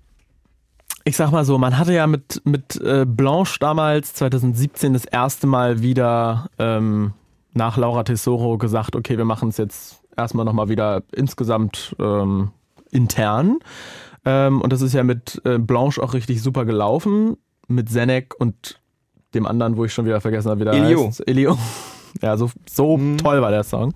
ich 1.05 1.17
sag 1.17 1.31
mal 1.31 1.45
so, 1.45 1.59
man 1.59 1.79
hatte 1.79 1.95
ja 1.95 2.07
mit, 2.07 2.43
mit 2.45 2.77
äh, 2.77 3.05
Blanche 3.07 3.59
damals 3.59 4.15
2017 4.15 4.93
das 4.93 5.05
erste 5.05 5.47
Mal 5.47 5.83
wieder 5.83 6.51
ähm, 6.59 7.13
nach 7.53 7.77
Laura 7.77 8.05
Tesoro 8.05 8.59
gesagt, 8.59 8.97
okay, 8.97 9.17
wir 9.17 9.25
machen 9.25 9.49
es 9.49 9.57
jetzt 9.57 10.03
erstmal 10.17 10.45
nochmal 10.45 10.69
wieder 10.69 11.03
insgesamt 11.13 11.95
ähm, 11.99 12.51
intern. 12.91 13.59
Ähm, 14.25 14.61
und 14.61 14.73
das 14.73 14.83
ist 14.83 14.93
ja 14.93 15.03
mit 15.03 15.41
äh, 15.45 15.59
Blanche 15.59 16.03
auch 16.03 16.15
richtig 16.15 16.43
super 16.43 16.65
gelaufen. 16.65 17.37
Mit 17.69 17.89
Zenek 17.89 18.35
und 18.39 18.81
dem 19.35 19.47
anderen, 19.47 19.77
wo 19.77 19.85
ich 19.85 19.93
schon 19.93 20.05
wieder 20.05 20.21
vergessen 20.21 20.51
habe, 20.51 20.61
wie 20.61 20.65
der 20.65 20.75
Elio. 20.75 21.07
heißt. 21.07 21.27
Elio. 21.29 21.59
Ja, 22.23 22.39
so, 22.39 22.51
so 22.67 22.99
toll 23.19 23.43
war 23.43 23.51
der 23.51 23.63
Song. 23.63 23.93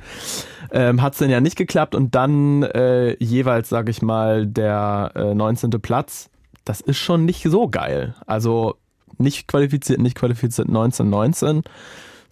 Ähm, 0.72 1.00
Hat 1.00 1.14
es 1.14 1.20
dann 1.20 1.30
ja 1.30 1.40
nicht 1.40 1.56
geklappt 1.56 1.94
und 1.94 2.14
dann 2.14 2.62
äh, 2.64 3.16
jeweils, 3.22 3.70
sag 3.70 3.88
ich 3.88 4.02
mal, 4.02 4.46
der 4.46 5.12
äh, 5.14 5.34
19. 5.34 5.70
Platz. 5.80 6.28
Das 6.66 6.82
ist 6.82 6.98
schon 6.98 7.24
nicht 7.24 7.42
so 7.44 7.68
geil. 7.68 8.14
Also 8.26 8.74
nicht 9.16 9.48
qualifiziert, 9.48 10.00
nicht 10.00 10.16
qualifiziert 10.16 10.68
19, 10.68 11.08
19. 11.08 11.62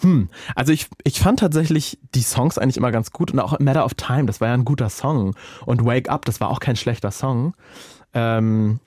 Hm, 0.01 0.29
also 0.55 0.73
ich, 0.73 0.87
ich 1.05 1.21
fand 1.21 1.41
tatsächlich 1.41 1.99
die 2.15 2.23
Songs 2.23 2.59
eigentlich 2.59 2.77
immer 2.77 2.93
ganz 2.93 3.11
gut 3.11 3.33
und 3.33 3.41
auch 3.41 3.59
Matter 3.59 3.85
of 3.85 3.95
Time, 3.95 4.27
das 4.27 4.41
war 4.41 4.49
ja 4.49 4.55
ein 4.55 4.65
guter 4.65 4.91
Song. 4.91 5.35
Und 5.67 5.85
Wake 5.85 6.09
Up, 6.09 6.25
das 6.25 6.41
war 6.41 6.51
auch 6.51 6.61
kein 6.61 6.77
schlechter 6.77 7.11
Song. 7.11 7.55
Ähm, 8.15 8.81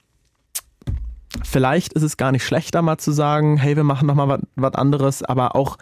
vielleicht 1.44 1.94
ist 1.94 2.04
es 2.04 2.18
gar 2.18 2.32
nicht 2.32 2.46
schlechter, 2.46 2.82
mal 2.82 2.98
zu 2.98 3.12
sagen, 3.12 3.58
hey, 3.58 3.76
wir 3.76 3.84
machen 3.84 4.08
nochmal 4.08 4.42
was 4.56 4.74
anderes, 4.76 5.24
aber 5.24 5.56
auch, 5.56 5.78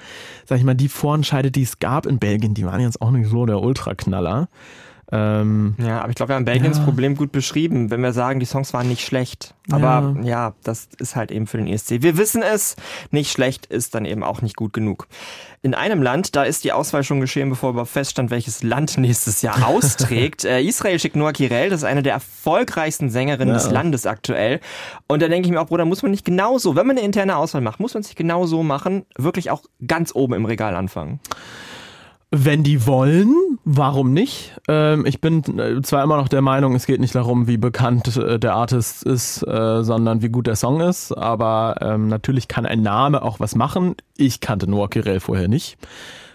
sag 0.46 0.58
ich 0.58 0.64
mal, 0.64 0.76
die 0.76 0.90
Vorentscheide, 0.90 1.52
die 1.52 1.64
es 1.64 1.80
gab 1.80 2.06
in 2.06 2.20
Belgien, 2.20 2.54
die 2.54 2.66
waren 2.66 2.82
jetzt 2.82 3.02
auch 3.02 3.12
nicht 3.12 3.30
so 3.30 3.46
der 3.46 3.62
Ultraknaller. 3.62 4.50
Ähm, 5.12 5.76
Ja, 5.80 6.02
aber 6.02 6.10
ich 6.10 6.16
glaube, 6.16 6.30
wir 6.32 6.36
haben 6.36 6.46
Belgiens 6.46 6.78
Ja. 6.78 6.84
Problem 6.84 7.16
gut 7.16 7.32
beschrieben, 7.32 7.90
wenn 7.90 8.02
wir 8.02 8.14
sagen, 8.14 8.40
die 8.40 8.46
Songs 8.46 8.74
waren 8.74 8.88
nicht 8.88 9.06
schlecht. 9.06 9.56
Aber 9.72 10.16
ja. 10.24 10.54
das 10.64 10.90
ist 10.98 11.16
halt 11.16 11.32
eben 11.32 11.48
für 11.48 11.58
den 11.58 11.68
ESC. 11.68 12.02
Wir 12.02 12.18
wissen 12.18 12.42
es, 12.42 12.76
nicht 13.12 13.32
schlecht 13.32 13.66
ist 13.68 13.96
dann 13.96 14.06
eben 14.06 14.24
auch 14.24 14.42
nicht 14.42 14.56
gut 14.56 14.74
genug. 14.74 15.08
In 15.62 15.74
einem 15.74 16.02
Land, 16.02 16.36
da 16.36 16.44
ist 16.44 16.64
die 16.64 16.72
Auswahl 16.72 17.04
schon 17.04 17.20
geschehen, 17.20 17.50
bevor 17.50 17.72
überhaupt 17.72 17.92
feststand, 17.92 18.32
welches 18.32 18.64
Land 18.64 18.98
nächstes 18.98 19.42
Jahr 19.42 19.68
austrägt. 19.68 20.46
äh, 20.46 20.62
Israel 20.62 21.00
schickt 21.00 21.16
Noah 21.16 21.34
Kirel, 21.34 21.70
das 21.70 21.82
ist 21.82 21.86
eine 21.86 22.02
der 22.04 22.14
erfolgreichsten 22.14 23.10
Sängerinnen 23.10 23.54
des 23.54 23.70
Landes 23.70 24.06
aktuell. 24.06 24.60
Und 25.08 25.22
da 25.22 25.28
denke 25.28 25.48
ich 25.48 25.52
mir 25.52 25.60
auch, 25.62 25.68
Bruder, 25.68 25.86
muss 25.86 26.02
man 26.02 26.12
nicht 26.12 26.26
genauso, 26.26 26.76
wenn 26.76 26.88
man 26.88 26.98
eine 26.98 27.06
interne 27.06 27.36
Auswahl 27.36 27.62
macht, 27.62 27.80
muss 27.80 27.94
man 27.94 28.04
sich 28.04 28.16
genau 28.16 28.46
so 28.46 28.64
machen, 28.64 29.06
wirklich 29.18 29.52
auch 29.52 29.64
ganz 29.86 30.16
oben 30.16 30.34
im 30.34 30.46
Regal 30.46 30.76
anfangen. 30.76 31.20
Wenn 32.32 32.64
die 32.64 32.86
wollen, 32.86 33.59
warum 33.72 34.14
nicht? 34.14 34.60
Ähm, 34.68 35.06
ich 35.06 35.22
bin 35.22 35.44
äh, 35.60 35.82
zwar 35.82 36.04
immer 36.04 36.18
noch 36.18 36.28
der 36.28 36.42
Meinung, 36.42 36.74
es 36.76 36.88
geht 36.88 37.00
nicht 37.00 37.14
darum, 37.14 37.48
wie 37.48 37.58
bekannt 37.58 38.18
äh, 38.18 38.40
der 38.40 38.56
Artist 38.56 39.04
ist, 39.04 39.44
äh, 39.44 39.84
sondern 39.84 40.22
wie 40.22 40.30
gut 40.30 40.48
der 40.48 40.56
Song 40.56 40.82
ist. 40.82 41.12
Aber 41.12 41.76
ähm, 41.82 42.08
natürlich 42.08 42.48
kann 42.48 42.66
ein 42.66 42.82
Name 42.82 43.22
auch 43.22 43.40
was 43.40 43.56
machen. 43.56 43.96
Ich 44.18 44.40
kannte 44.40 44.70
Noah 44.70 44.90
Kirel 44.90 45.20
vorher 45.20 45.48
nicht. 45.48 45.78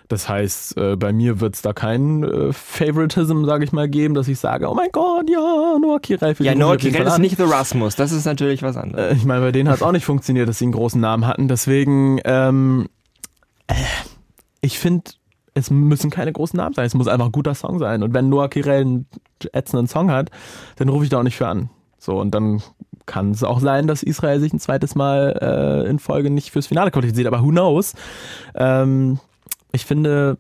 Das 0.09 0.29
heißt, 0.29 0.77
äh, 0.77 0.97
bei 0.97 1.13
mir 1.13 1.41
wird 1.41 1.57
es 1.57 1.63
da 1.63 1.73
kein 1.73 2.23
äh, 2.23 2.53
Favoritism, 2.53 3.45
sage 3.47 3.65
ich 3.65 3.73
mal, 3.73 3.89
geben, 3.89 4.15
dass 4.15 4.29
ich 4.29 4.39
sage, 4.39 4.69
oh 4.69 4.75
mein 4.75 4.91
Gott, 4.93 5.29
ja, 5.29 5.77
Noah 5.81 5.99
Kirel. 6.01 6.37
Ja, 6.39 6.55
Noah 6.55 6.77
Kirel 6.77 7.07
ist 7.07 7.19
nicht 7.19 7.37
The 7.37 7.45
Rasmus, 7.45 7.97
das 7.97 8.13
ist 8.13 8.27
natürlich 8.27 8.63
was 8.63 8.77
anderes. 8.77 9.13
Äh, 9.13 9.15
Ich 9.17 9.25
meine, 9.25 9.41
bei 9.41 9.51
denen 9.51 9.69
hat 9.69 9.77
es 9.77 9.83
auch 9.83 9.93
nicht 9.93 10.05
funktioniert, 10.05 10.49
dass 10.49 10.59
sie 10.59 10.67
einen 10.67 10.73
großen 10.73 11.01
Namen 11.01 11.27
hatten. 11.27 11.49
Deswegen, 11.49 12.21
ähm, 12.25 12.89
äh, 13.67 13.75
ich 14.61 14.79
finde, 14.79 15.11
es 15.55 15.71
müssen 15.71 16.11
keine 16.11 16.33
großen 16.33 16.57
Namen 16.57 16.75
sein. 16.75 16.85
Es 16.87 16.95
muss 16.95 17.09
einfach 17.09 17.27
ein 17.27 17.33
guter 17.33 17.55
Song 17.55 17.79
sein. 17.79 18.03
Und 18.03 18.13
wenn 18.13 18.29
Noah 18.29 18.49
Kirel 18.49 18.81
einen 18.81 19.07
ätzenden 19.53 19.87
Song 19.87 20.11
hat, 20.11 20.31
dann 20.77 20.89
rufe 20.89 21.05
ich 21.05 21.11
da 21.11 21.19
auch 21.19 21.23
nicht 21.23 21.37
für 21.37 21.47
an. 21.47 21.71
So, 21.99 22.21
und 22.21 22.33
dann 22.33 22.63
kann 23.07 23.31
es 23.31 23.45
auch 23.45 23.61
sein, 23.61 23.87
dass 23.87 24.03
Israel 24.03 24.41
sich 24.41 24.53
ein 24.53 24.59
zweites 24.59 24.95
Mal 24.95 25.85
äh, 25.87 25.89
in 25.89 25.99
Folge 25.99 26.31
nicht 26.31 26.51
fürs 26.51 26.67
Finale 26.67 26.91
qualifiziert. 26.91 27.27
Aber 27.27 27.43
who 27.43 27.51
knows? 27.51 27.95
Ähm, 28.55 29.21
ich 29.73 29.87
finde, 29.87 30.39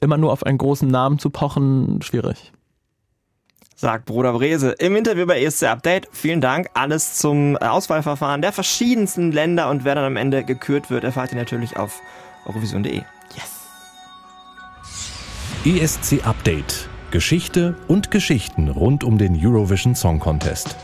immer 0.00 0.16
nur 0.16 0.32
auf 0.32 0.44
einen 0.44 0.58
großen 0.58 0.88
Namen 0.88 1.18
zu 1.18 1.30
pochen, 1.30 2.02
schwierig. 2.02 2.52
sagt 3.76 4.06
Bruder 4.06 4.32
Brese 4.32 4.72
im 4.72 4.96
Interview 4.96 5.26
bei 5.26 5.40
ESC 5.40 5.64
Update. 5.64 6.08
Vielen 6.10 6.40
Dank. 6.40 6.70
Alles 6.74 7.18
zum 7.18 7.56
Auswahlverfahren 7.56 8.42
der 8.42 8.52
verschiedensten 8.52 9.30
Länder 9.30 9.70
und 9.70 9.84
wer 9.84 9.94
dann 9.94 10.04
am 10.04 10.16
Ende 10.16 10.42
gekürt 10.42 10.90
wird, 10.90 11.04
erfahrt 11.04 11.32
ihr 11.32 11.38
natürlich 11.38 11.76
auf 11.76 12.00
eurovision.de. 12.46 13.02
ESC 15.66 16.24
Update. 16.24 16.88
Geschichte 17.10 17.74
und 17.86 18.10
Geschichten 18.10 18.70
rund 18.70 19.04
um 19.04 19.18
den 19.18 19.38
Eurovision 19.38 19.94
Song 19.94 20.18
Contest. 20.18 20.74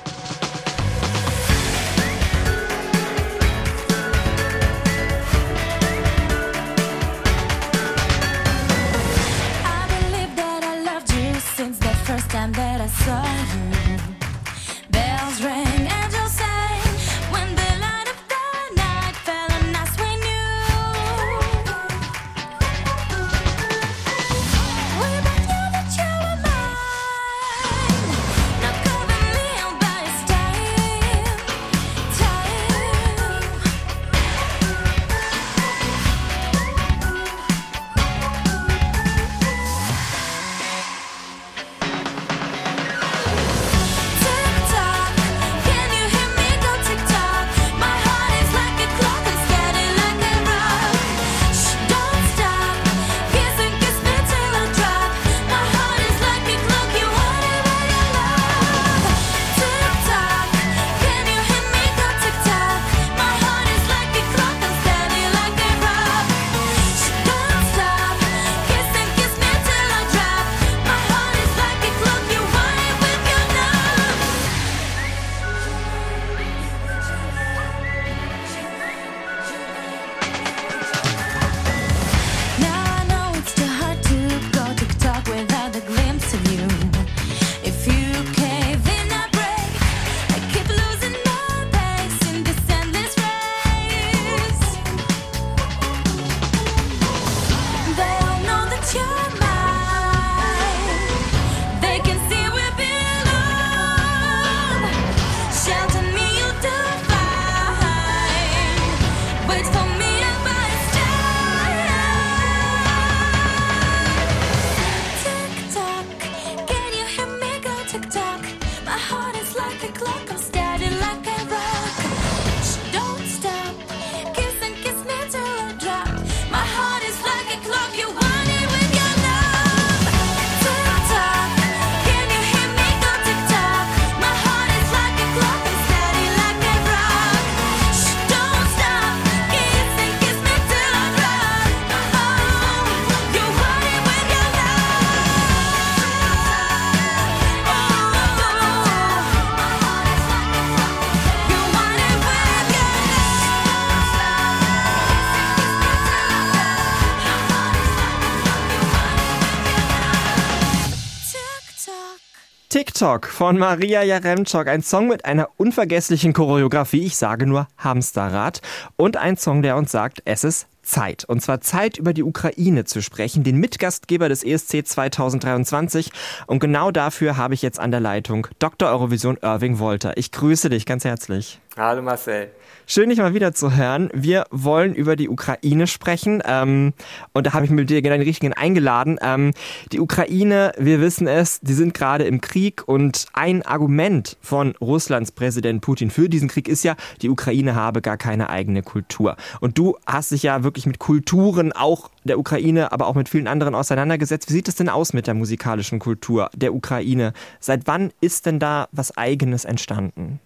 TikTok 162.96 163.26
von 163.26 163.58
Maria 163.58 164.02
Jaremczok. 164.02 164.68
Ein 164.68 164.80
Song 164.80 165.08
mit 165.08 165.26
einer 165.26 165.50
unvergesslichen 165.58 166.32
Choreografie. 166.32 167.04
Ich 167.04 167.18
sage 167.18 167.46
nur 167.46 167.68
Hamsterrad. 167.76 168.62
Und 168.96 169.18
ein 169.18 169.36
Song, 169.36 169.60
der 169.60 169.76
uns 169.76 169.92
sagt, 169.92 170.22
es 170.24 170.44
ist 170.44 170.66
Zeit. 170.82 171.26
Und 171.26 171.42
zwar 171.42 171.60
Zeit, 171.60 171.98
über 171.98 172.14
die 172.14 172.22
Ukraine 172.22 172.86
zu 172.86 173.02
sprechen, 173.02 173.44
den 173.44 173.58
Mitgastgeber 173.58 174.30
des 174.30 174.42
ESC 174.42 174.86
2023. 174.86 176.10
Und 176.46 176.60
genau 176.60 176.90
dafür 176.90 177.36
habe 177.36 177.52
ich 177.52 177.60
jetzt 177.60 177.78
an 177.78 177.90
der 177.90 178.00
Leitung 178.00 178.46
Dr. 178.60 178.88
Eurovision 178.88 179.36
Irving 179.42 179.78
Wolter. 179.78 180.16
Ich 180.16 180.32
grüße 180.32 180.70
dich 180.70 180.86
ganz 180.86 181.04
herzlich. 181.04 181.60
Hallo 181.76 182.00
Marcel. 182.00 182.50
Schön, 182.88 183.10
dich 183.10 183.18
mal 183.18 183.34
wieder 183.34 183.52
zu 183.52 183.74
hören. 183.74 184.10
Wir 184.14 184.46
wollen 184.52 184.94
über 184.94 185.16
die 185.16 185.28
Ukraine 185.28 185.88
sprechen. 185.88 186.40
Ähm, 186.46 186.92
und 187.32 187.44
da 187.44 187.52
habe 187.52 187.64
ich 187.64 187.70
mir 187.72 187.84
dir 187.84 188.00
genau 188.00 188.14
den 188.14 188.22
richtigen 188.22 188.52
eingeladen. 188.52 189.18
Ähm, 189.20 189.54
die 189.90 189.98
Ukraine, 189.98 190.70
wir 190.78 191.00
wissen 191.00 191.26
es, 191.26 191.58
die 191.58 191.72
sind 191.72 191.94
gerade 191.94 192.22
im 192.22 192.40
Krieg. 192.40 192.84
Und 192.86 193.26
ein 193.32 193.62
Argument 193.62 194.36
von 194.40 194.76
Russlands 194.80 195.32
Präsident 195.32 195.80
Putin 195.80 196.10
für 196.12 196.28
diesen 196.28 196.46
Krieg 196.46 196.68
ist 196.68 196.84
ja, 196.84 196.94
die 197.22 197.28
Ukraine 197.28 197.74
habe 197.74 198.02
gar 198.02 198.16
keine 198.16 198.50
eigene 198.50 198.84
Kultur. 198.84 199.36
Und 199.58 199.78
du 199.78 199.96
hast 200.06 200.30
dich 200.30 200.44
ja 200.44 200.62
wirklich 200.62 200.86
mit 200.86 201.00
Kulturen 201.00 201.72
auch 201.72 202.12
der 202.22 202.38
Ukraine, 202.38 202.92
aber 202.92 203.08
auch 203.08 203.16
mit 203.16 203.28
vielen 203.28 203.48
anderen 203.48 203.74
auseinandergesetzt. 203.74 204.48
Wie 204.48 204.54
sieht 204.54 204.68
es 204.68 204.76
denn 204.76 204.88
aus 204.88 205.12
mit 205.12 205.26
der 205.26 205.34
musikalischen 205.34 205.98
Kultur 205.98 206.50
der 206.54 206.72
Ukraine? 206.72 207.32
Seit 207.58 207.88
wann 207.88 208.12
ist 208.20 208.46
denn 208.46 208.60
da 208.60 208.86
was 208.92 209.16
Eigenes 209.16 209.64
entstanden? 209.64 210.38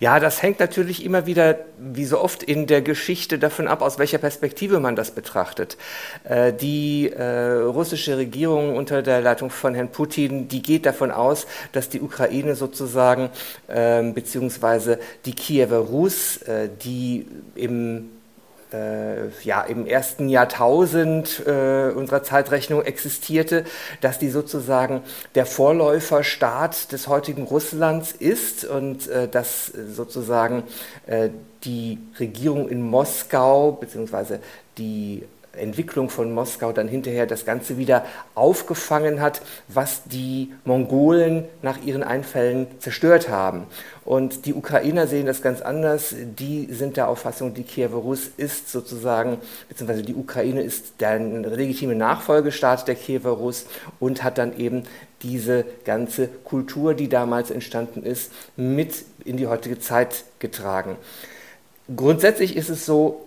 Ja, 0.00 0.20
das 0.20 0.42
hängt 0.42 0.60
natürlich 0.60 1.04
immer 1.04 1.26
wieder, 1.26 1.58
wie 1.78 2.04
so 2.04 2.20
oft 2.20 2.42
in 2.42 2.66
der 2.66 2.82
Geschichte, 2.82 3.38
davon 3.38 3.68
ab, 3.68 3.82
aus 3.82 3.98
welcher 3.98 4.18
Perspektive 4.18 4.80
man 4.80 4.96
das 4.96 5.10
betrachtet. 5.10 5.76
Äh, 6.24 6.52
die 6.52 7.10
äh, 7.10 7.60
russische 7.60 8.16
Regierung 8.16 8.76
unter 8.76 9.02
der 9.02 9.20
Leitung 9.20 9.50
von 9.50 9.74
Herrn 9.74 9.90
Putin, 9.90 10.48
die 10.48 10.62
geht 10.62 10.86
davon 10.86 11.10
aus, 11.10 11.46
dass 11.72 11.88
die 11.88 12.00
Ukraine 12.00 12.54
sozusagen, 12.54 13.30
äh, 13.68 14.02
beziehungsweise 14.02 14.98
die 15.24 15.34
Kiewer 15.34 15.78
Rus, 15.78 16.38
äh, 16.42 16.68
die 16.82 17.26
im 17.54 18.10
ja, 19.42 19.62
im 19.62 19.86
ersten 19.86 20.28
Jahrtausend 20.28 21.42
äh, 21.46 21.90
unserer 21.94 22.22
Zeitrechnung 22.22 22.82
existierte, 22.82 23.64
dass 24.00 24.18
die 24.18 24.28
sozusagen 24.28 25.02
der 25.34 25.46
Vorläuferstaat 25.46 26.92
des 26.92 27.08
heutigen 27.08 27.44
Russlands 27.44 28.12
ist 28.12 28.64
und 28.64 29.08
äh, 29.08 29.28
dass 29.28 29.66
sozusagen 29.66 30.64
äh, 31.06 31.30
die 31.64 31.98
Regierung 32.20 32.68
in 32.68 32.82
Moskau 32.82 33.72
beziehungsweise 33.72 34.40
die 34.76 35.24
Entwicklung 35.58 36.08
von 36.08 36.32
Moskau 36.32 36.72
dann 36.72 36.88
hinterher 36.88 37.26
das 37.26 37.44
Ganze 37.44 37.78
wieder 37.78 38.04
aufgefangen 38.34 39.20
hat, 39.20 39.42
was 39.66 40.04
die 40.04 40.52
Mongolen 40.64 41.44
nach 41.62 41.78
ihren 41.84 42.02
Einfällen 42.02 42.66
zerstört 42.78 43.28
haben. 43.28 43.66
Und 44.08 44.46
die 44.46 44.54
Ukrainer 44.54 45.06
sehen 45.06 45.26
das 45.26 45.42
ganz 45.42 45.60
anders. 45.60 46.14
Die 46.18 46.72
sind 46.72 46.96
der 46.96 47.08
Auffassung, 47.08 47.52
die 47.52 47.62
Kiewer 47.62 47.98
Rus 47.98 48.30
ist 48.38 48.72
sozusagen, 48.72 49.36
beziehungsweise 49.68 50.02
die 50.02 50.14
Ukraine 50.14 50.62
ist 50.62 50.94
der 51.00 51.18
legitime 51.18 51.94
Nachfolgestaat 51.94 52.88
der 52.88 52.94
Kiewer 52.94 53.32
Rus 53.32 53.66
und 54.00 54.24
hat 54.24 54.38
dann 54.38 54.58
eben 54.58 54.84
diese 55.20 55.66
ganze 55.84 56.28
Kultur, 56.28 56.94
die 56.94 57.10
damals 57.10 57.50
entstanden 57.50 58.02
ist, 58.02 58.32
mit 58.56 59.04
in 59.26 59.36
die 59.36 59.46
heutige 59.46 59.78
Zeit 59.78 60.24
getragen. 60.38 60.96
Grundsätzlich 61.94 62.56
ist 62.56 62.70
es 62.70 62.86
so, 62.86 63.26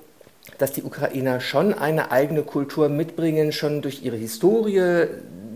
dass 0.57 0.71
die 0.71 0.81
Ukrainer 0.81 1.41
schon 1.41 1.75
eine 1.75 2.11
eigene 2.11 2.41
Kultur 2.41 2.89
mitbringen, 2.89 3.51
schon 3.51 3.83
durch 3.83 4.01
ihre 4.01 4.17
Historie. 4.17 5.05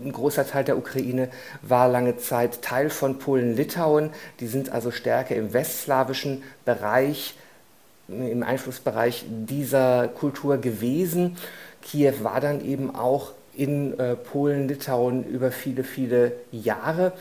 Ein 0.06 0.12
großer 0.12 0.46
Teil 0.46 0.62
der 0.62 0.78
Ukraine 0.78 1.30
war 1.62 1.88
lange 1.88 2.16
Zeit 2.16 2.62
Teil 2.62 2.90
von 2.90 3.18
Polen-Litauen. 3.18 4.10
Die 4.38 4.46
sind 4.46 4.70
also 4.70 4.92
stärker 4.92 5.34
im 5.34 5.52
westslawischen 5.52 6.44
Bereich, 6.64 7.34
im 8.06 8.44
Einflussbereich 8.44 9.24
dieser 9.28 10.06
Kultur 10.06 10.58
gewesen. 10.58 11.36
Kiew 11.82 12.22
war 12.22 12.40
dann 12.40 12.64
eben 12.64 12.94
auch 12.94 13.32
in 13.56 13.98
äh, 13.98 14.14
Polen-Litauen 14.14 15.24
über 15.24 15.50
viele, 15.50 15.82
viele 15.82 16.34
Jahre. 16.52 17.12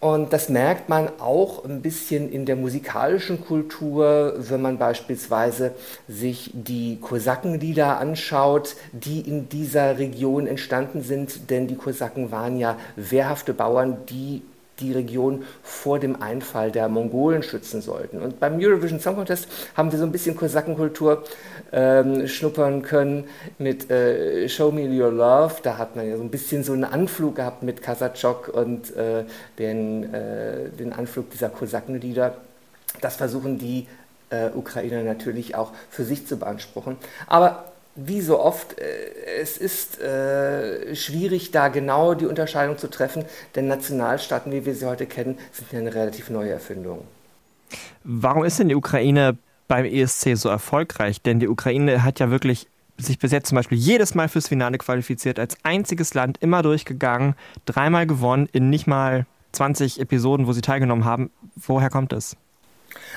Und 0.00 0.32
das 0.32 0.48
merkt 0.48 0.88
man 0.88 1.10
auch 1.20 1.62
ein 1.66 1.82
bisschen 1.82 2.32
in 2.32 2.46
der 2.46 2.56
musikalischen 2.56 3.44
Kultur, 3.44 4.34
wenn 4.38 4.62
man 4.62 4.78
beispielsweise 4.78 5.72
sich 6.08 6.50
die 6.54 6.98
Kosakenlieder 6.98 7.98
anschaut, 7.98 8.76
die 8.92 9.20
in 9.20 9.50
dieser 9.50 9.98
Region 9.98 10.46
entstanden 10.46 11.02
sind. 11.02 11.50
Denn 11.50 11.66
die 11.66 11.76
Kosaken 11.76 12.32
waren 12.32 12.58
ja 12.58 12.78
wehrhafte 12.96 13.52
Bauern, 13.52 13.98
die 14.08 14.40
die 14.80 14.92
Region 14.92 15.44
vor 15.62 15.98
dem 15.98 16.20
Einfall 16.20 16.70
der 16.70 16.88
Mongolen 16.88 17.42
schützen 17.42 17.80
sollten. 17.82 18.20
Und 18.20 18.40
beim 18.40 18.58
Eurovision 18.58 19.00
Song 19.00 19.16
Contest 19.16 19.46
haben 19.76 19.92
wir 19.92 19.98
so 19.98 20.04
ein 20.04 20.12
bisschen 20.12 20.36
Kosakenkultur 20.36 21.24
ähm, 21.72 22.26
schnuppern 22.26 22.82
können 22.82 23.24
mit 23.58 23.90
äh, 23.90 24.48
Show 24.48 24.72
Me 24.72 24.88
Your 24.88 25.12
Love. 25.12 25.56
Da 25.62 25.78
hat 25.78 25.96
man 25.96 26.08
ja 26.08 26.16
so 26.16 26.22
ein 26.22 26.30
bisschen 26.30 26.64
so 26.64 26.72
einen 26.72 26.84
Anflug 26.84 27.36
gehabt 27.36 27.62
mit 27.62 27.82
Kasachok 27.82 28.48
und 28.48 28.94
äh, 28.96 29.24
den, 29.58 30.12
äh, 30.14 30.68
den 30.70 30.92
Anflug 30.92 31.30
dieser 31.30 31.48
Kosakenlieder. 31.48 32.34
Das 33.00 33.16
versuchen 33.16 33.58
die 33.58 33.86
äh, 34.30 34.50
Ukrainer 34.54 35.02
natürlich 35.02 35.54
auch 35.54 35.72
für 35.90 36.04
sich 36.04 36.26
zu 36.26 36.38
beanspruchen. 36.38 36.96
Aber 37.26 37.69
wie 37.96 38.20
so 38.20 38.40
oft, 38.40 38.78
äh, 38.78 38.84
es 39.40 39.58
ist 39.58 40.00
äh, 40.00 40.94
schwierig, 40.94 41.50
da 41.50 41.68
genau 41.68 42.14
die 42.14 42.26
Unterscheidung 42.26 42.78
zu 42.78 42.88
treffen, 42.88 43.24
denn 43.54 43.66
Nationalstaaten, 43.66 44.52
wie 44.52 44.64
wir 44.64 44.74
sie 44.74 44.86
heute 44.86 45.06
kennen, 45.06 45.38
sind 45.52 45.72
ja 45.72 45.78
eine 45.80 45.94
relativ 45.94 46.30
neue 46.30 46.50
Erfindung. 46.50 47.06
Warum 48.04 48.44
ist 48.44 48.58
denn 48.58 48.68
die 48.68 48.74
Ukraine 48.74 49.36
beim 49.68 49.84
ESC 49.84 50.36
so 50.36 50.48
erfolgreich? 50.48 51.22
Denn 51.22 51.40
die 51.40 51.48
Ukraine 51.48 52.02
hat 52.02 52.20
ja 52.20 52.30
wirklich 52.30 52.66
sich 52.96 53.18
bis 53.18 53.32
jetzt 53.32 53.48
zum 53.48 53.56
Beispiel 53.56 53.78
jedes 53.78 54.14
Mal 54.14 54.28
fürs 54.28 54.48
Finale 54.48 54.78
qualifiziert, 54.78 55.38
als 55.38 55.56
einziges 55.62 56.14
Land 56.14 56.38
immer 56.40 56.62
durchgegangen, 56.62 57.34
dreimal 57.64 58.06
gewonnen 58.06 58.48
in 58.52 58.70
nicht 58.70 58.86
mal 58.86 59.26
20 59.52 60.00
Episoden, 60.00 60.46
wo 60.46 60.52
sie 60.52 60.60
teilgenommen 60.60 61.04
haben. 61.04 61.30
Woher 61.56 61.90
kommt 61.90 62.12
es? 62.12 62.36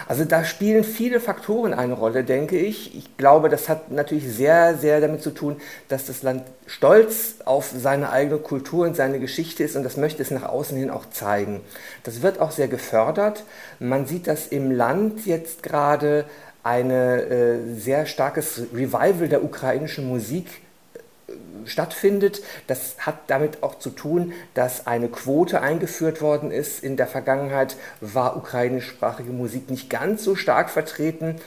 Also 0.07 0.25
da 0.25 0.43
spielen 0.43 0.83
viele 0.83 1.19
Faktoren 1.19 1.73
eine 1.73 1.93
Rolle, 1.93 2.23
denke 2.23 2.57
ich. 2.57 2.95
Ich 2.95 3.17
glaube, 3.17 3.49
das 3.49 3.69
hat 3.69 3.91
natürlich 3.91 4.27
sehr, 4.31 4.77
sehr 4.77 5.01
damit 5.01 5.21
zu 5.21 5.31
tun, 5.31 5.61
dass 5.87 6.05
das 6.05 6.23
Land 6.23 6.43
stolz 6.67 7.35
auf 7.45 7.71
seine 7.75 8.11
eigene 8.11 8.37
Kultur 8.37 8.85
und 8.85 8.95
seine 8.95 9.19
Geschichte 9.19 9.63
ist 9.63 9.75
und 9.75 9.83
das 9.83 9.97
möchte 9.97 10.21
es 10.21 10.31
nach 10.31 10.43
außen 10.43 10.77
hin 10.77 10.89
auch 10.89 11.09
zeigen. 11.09 11.61
Das 12.03 12.21
wird 12.21 12.39
auch 12.39 12.51
sehr 12.51 12.67
gefördert. 12.67 13.43
Man 13.79 14.05
sieht 14.05 14.27
das 14.27 14.47
im 14.47 14.71
Land 14.71 15.25
jetzt 15.25 15.63
gerade 15.63 16.25
eine 16.63 17.21
äh, 17.23 17.75
sehr 17.75 18.05
starkes 18.05 18.67
Revival 18.73 19.27
der 19.27 19.43
ukrainischen 19.43 20.07
Musik 20.07 20.47
stattfindet. 21.65 22.41
Das 22.67 22.95
hat 22.99 23.15
damit 23.27 23.63
auch 23.63 23.79
zu 23.79 23.89
tun, 23.89 24.33
dass 24.53 24.87
eine 24.87 25.09
Quote 25.09 25.61
eingeführt 25.61 26.21
worden 26.21 26.51
ist. 26.51 26.83
In 26.83 26.97
der 26.97 27.07
Vergangenheit 27.07 27.77
war 28.01 28.37
ukrainischsprachige 28.37 29.31
Musik 29.31 29.69
nicht 29.69 29.89
ganz 29.89 30.23
so 30.23 30.35
stark 30.35 30.69
vertreten. 30.69 31.39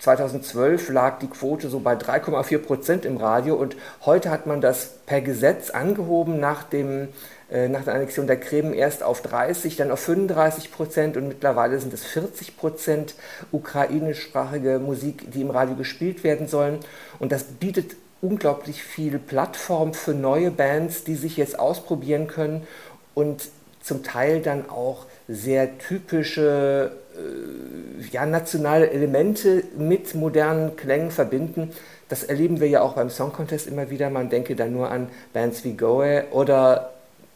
2012 0.00 0.88
lag 0.88 1.18
die 1.18 1.28
Quote 1.28 1.68
so 1.68 1.80
bei 1.80 1.94
3,4 1.94 2.58
Prozent 2.58 3.04
im 3.04 3.18
Radio 3.18 3.54
und 3.54 3.76
heute 4.06 4.30
hat 4.30 4.46
man 4.46 4.62
das 4.62 4.94
per 5.04 5.20
Gesetz 5.20 5.68
angehoben 5.68 6.40
nach, 6.40 6.62
dem, 6.62 7.08
äh, 7.50 7.68
nach 7.68 7.84
der 7.84 7.94
Annexion 7.94 8.26
der 8.26 8.40
Krim 8.40 8.72
erst 8.72 9.02
auf 9.02 9.20
30, 9.20 9.76
dann 9.76 9.90
auf 9.90 10.00
35 10.00 10.72
Prozent 10.72 11.18
und 11.18 11.28
mittlerweile 11.28 11.78
sind 11.78 11.92
es 11.92 12.02
40 12.04 12.56
Prozent 12.56 13.14
ukrainischsprachige 13.52 14.78
Musik, 14.78 15.30
die 15.32 15.42
im 15.42 15.50
Radio 15.50 15.76
gespielt 15.76 16.24
werden 16.24 16.48
sollen. 16.48 16.78
Und 17.18 17.30
das 17.30 17.44
bietet 17.44 17.94
unglaublich 18.22 18.82
viel 18.82 19.18
Plattform 19.18 19.94
für 19.94 20.12
neue 20.12 20.50
Bands, 20.50 21.04
die 21.04 21.14
sich 21.14 21.36
jetzt 21.36 21.58
ausprobieren 21.58 22.26
können 22.26 22.66
und 23.14 23.48
zum 23.82 24.02
Teil 24.02 24.40
dann 24.42 24.68
auch 24.68 25.06
sehr 25.26 25.78
typische 25.78 26.92
äh, 27.16 28.06
ja, 28.10 28.26
nationale 28.26 28.90
Elemente 28.90 29.64
mit 29.76 30.14
modernen 30.14 30.76
Klängen 30.76 31.10
verbinden. 31.10 31.72
Das 32.08 32.24
erleben 32.24 32.60
wir 32.60 32.68
ja 32.68 32.82
auch 32.82 32.94
beim 32.94 33.08
Song 33.08 33.32
Contest 33.32 33.68
immer 33.68 33.88
wieder. 33.88 34.10
Man 34.10 34.28
denke 34.28 34.56
da 34.56 34.66
nur 34.66 34.90
an 34.90 35.08
Bands 35.32 35.64
wie 35.64 35.76
Goe 35.76 36.24
oder 36.32 36.90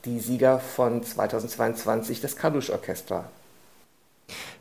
die 0.05 0.19
Sieger 0.19 0.59
von 0.59 1.03
2022, 1.03 2.21
das 2.21 2.37
Kalush 2.37 2.71
Orchestra. 2.71 3.25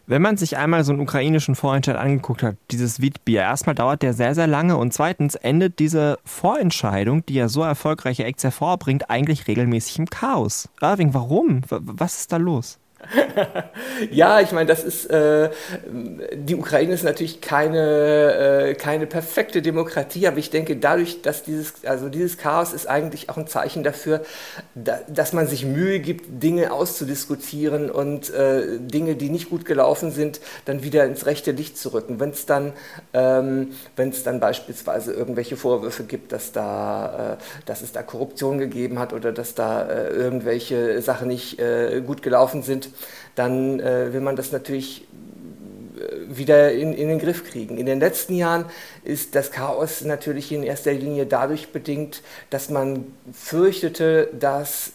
Wenn 0.06 0.22
man 0.22 0.36
sich 0.36 0.58
einmal 0.58 0.84
so 0.84 0.91
einen 0.91 1.01
ukrainischen 1.01 1.56
Vorentscheid 1.56 1.95
angeguckt 1.95 2.43
hat, 2.43 2.58
dieses 2.72 3.01
Witbier, 3.01 3.41
erstmal 3.41 3.74
dauert 3.74 4.01
der 4.01 4.14
sehr, 4.14 4.36
sehr 4.36 4.47
lange 4.47 4.76
und 4.76 4.93
zweitens 4.93 5.36
endet 5.36 5.80
diese 5.80 6.20
Vorentscheidung, 6.26 7.26
die 7.26 7.36
ja 7.36 7.47
so 7.47 7.64
erfolgreiche 7.64 8.26
Acts 8.26 8.43
hervorbringt, 8.43 9.10
eigentlich 9.10 9.47
regelmäßig 9.47 9.99
im 9.99 10.10
Chaos. 10.10 10.68
Irving, 10.82 11.14
warum? 11.14 11.62
Was 11.70 12.20
ist 12.20 12.34
da 12.34 12.38
los? 12.38 12.80
Ja, 14.12 14.39
ich 14.41 14.51
meine, 14.51 14.68
das 14.68 14.84
ist, 14.84 15.06
äh, 15.10 15.49
die 16.34 16.56
Ukraine 16.56 16.93
ist 16.93 17.04
natürlich 17.04 17.41
keine, 17.41 18.70
äh, 18.70 18.74
keine 18.76 19.08
perfekte 19.08 19.62
Demokratie, 19.62 20.28
aber 20.28 20.38
ich 20.38 20.49
denke, 20.49 20.76
dadurch, 20.76 21.22
dass 21.22 21.43
dieses, 21.43 21.86
also 21.86 22.10
dieses 22.10 22.38
Chaos 22.38 22.74
ist 22.74 22.88
eigentlich 22.88 23.30
auch 23.30 23.38
ein 23.38 23.47
Zeichen 23.47 23.84
dafür, 23.84 24.22
da, 24.76 24.99
dass 25.08 25.34
man 25.34 25.47
sich 25.47 25.66
Mühe 25.66 25.99
gibt, 25.99 26.43
Dinge 26.43 26.72
auszudiskutieren 26.72 27.89
und 27.89 28.34
äh, 28.34 28.80
Dinge, 28.80 29.16
die 29.16 29.30
nicht 29.30 29.49
gut 29.49 29.66
gelaufen 29.66 30.12
sind, 30.12 30.41
dann 30.66 30.84
wieder 30.84 31.06
ins 31.06 31.26
rechte 31.26 31.51
Licht 31.51 31.78
zu 31.78 31.93
rücken. 31.93 32.20
Wenn 32.20 32.32
es 32.32 32.45
dann, 32.45 32.74
ähm, 33.14 33.70
dann 33.95 34.39
beispielsweise 34.39 35.14
irgendwelche 35.14 35.58
Vorwürfe 35.58 36.04
gibt, 36.04 36.32
dass 36.32 36.51
da, 36.51 37.34
äh, 37.34 37.43
dass 37.66 37.82
es 37.82 37.91
da 37.91 38.04
Korruption 38.04 38.58
gegeben 38.58 38.99
hat 38.99 39.14
oder 39.14 39.32
dass 39.32 39.56
da 39.56 39.88
äh, 39.88 40.10
irgendwelche 40.10 41.01
Sachen 41.01 41.28
nicht 41.28 41.60
äh, 41.60 42.01
gut 42.06 42.22
gelaufen 42.22 42.64
sind, 42.64 42.89
dann 43.35 43.79
äh, 43.79 44.13
will 44.13 44.21
man 44.21 44.35
das 44.35 44.51
natürlich 44.51 45.05
äh, 45.97 46.37
wieder 46.37 46.71
in, 46.71 46.93
in 46.93 47.07
den 47.07 47.19
Griff 47.19 47.49
kriegen. 47.49 47.77
In 47.77 47.85
den 47.85 47.99
letzten 47.99 48.35
Jahren 48.35 48.65
ist 49.03 49.35
das 49.35 49.51
Chaos 49.51 50.01
natürlich 50.01 50.51
in 50.51 50.63
erster 50.63 50.93
Linie 50.93 51.25
dadurch 51.25 51.69
bedingt, 51.69 52.21
dass 52.49 52.69
man 52.69 53.05
fürchtete, 53.31 54.29
dass 54.39 54.93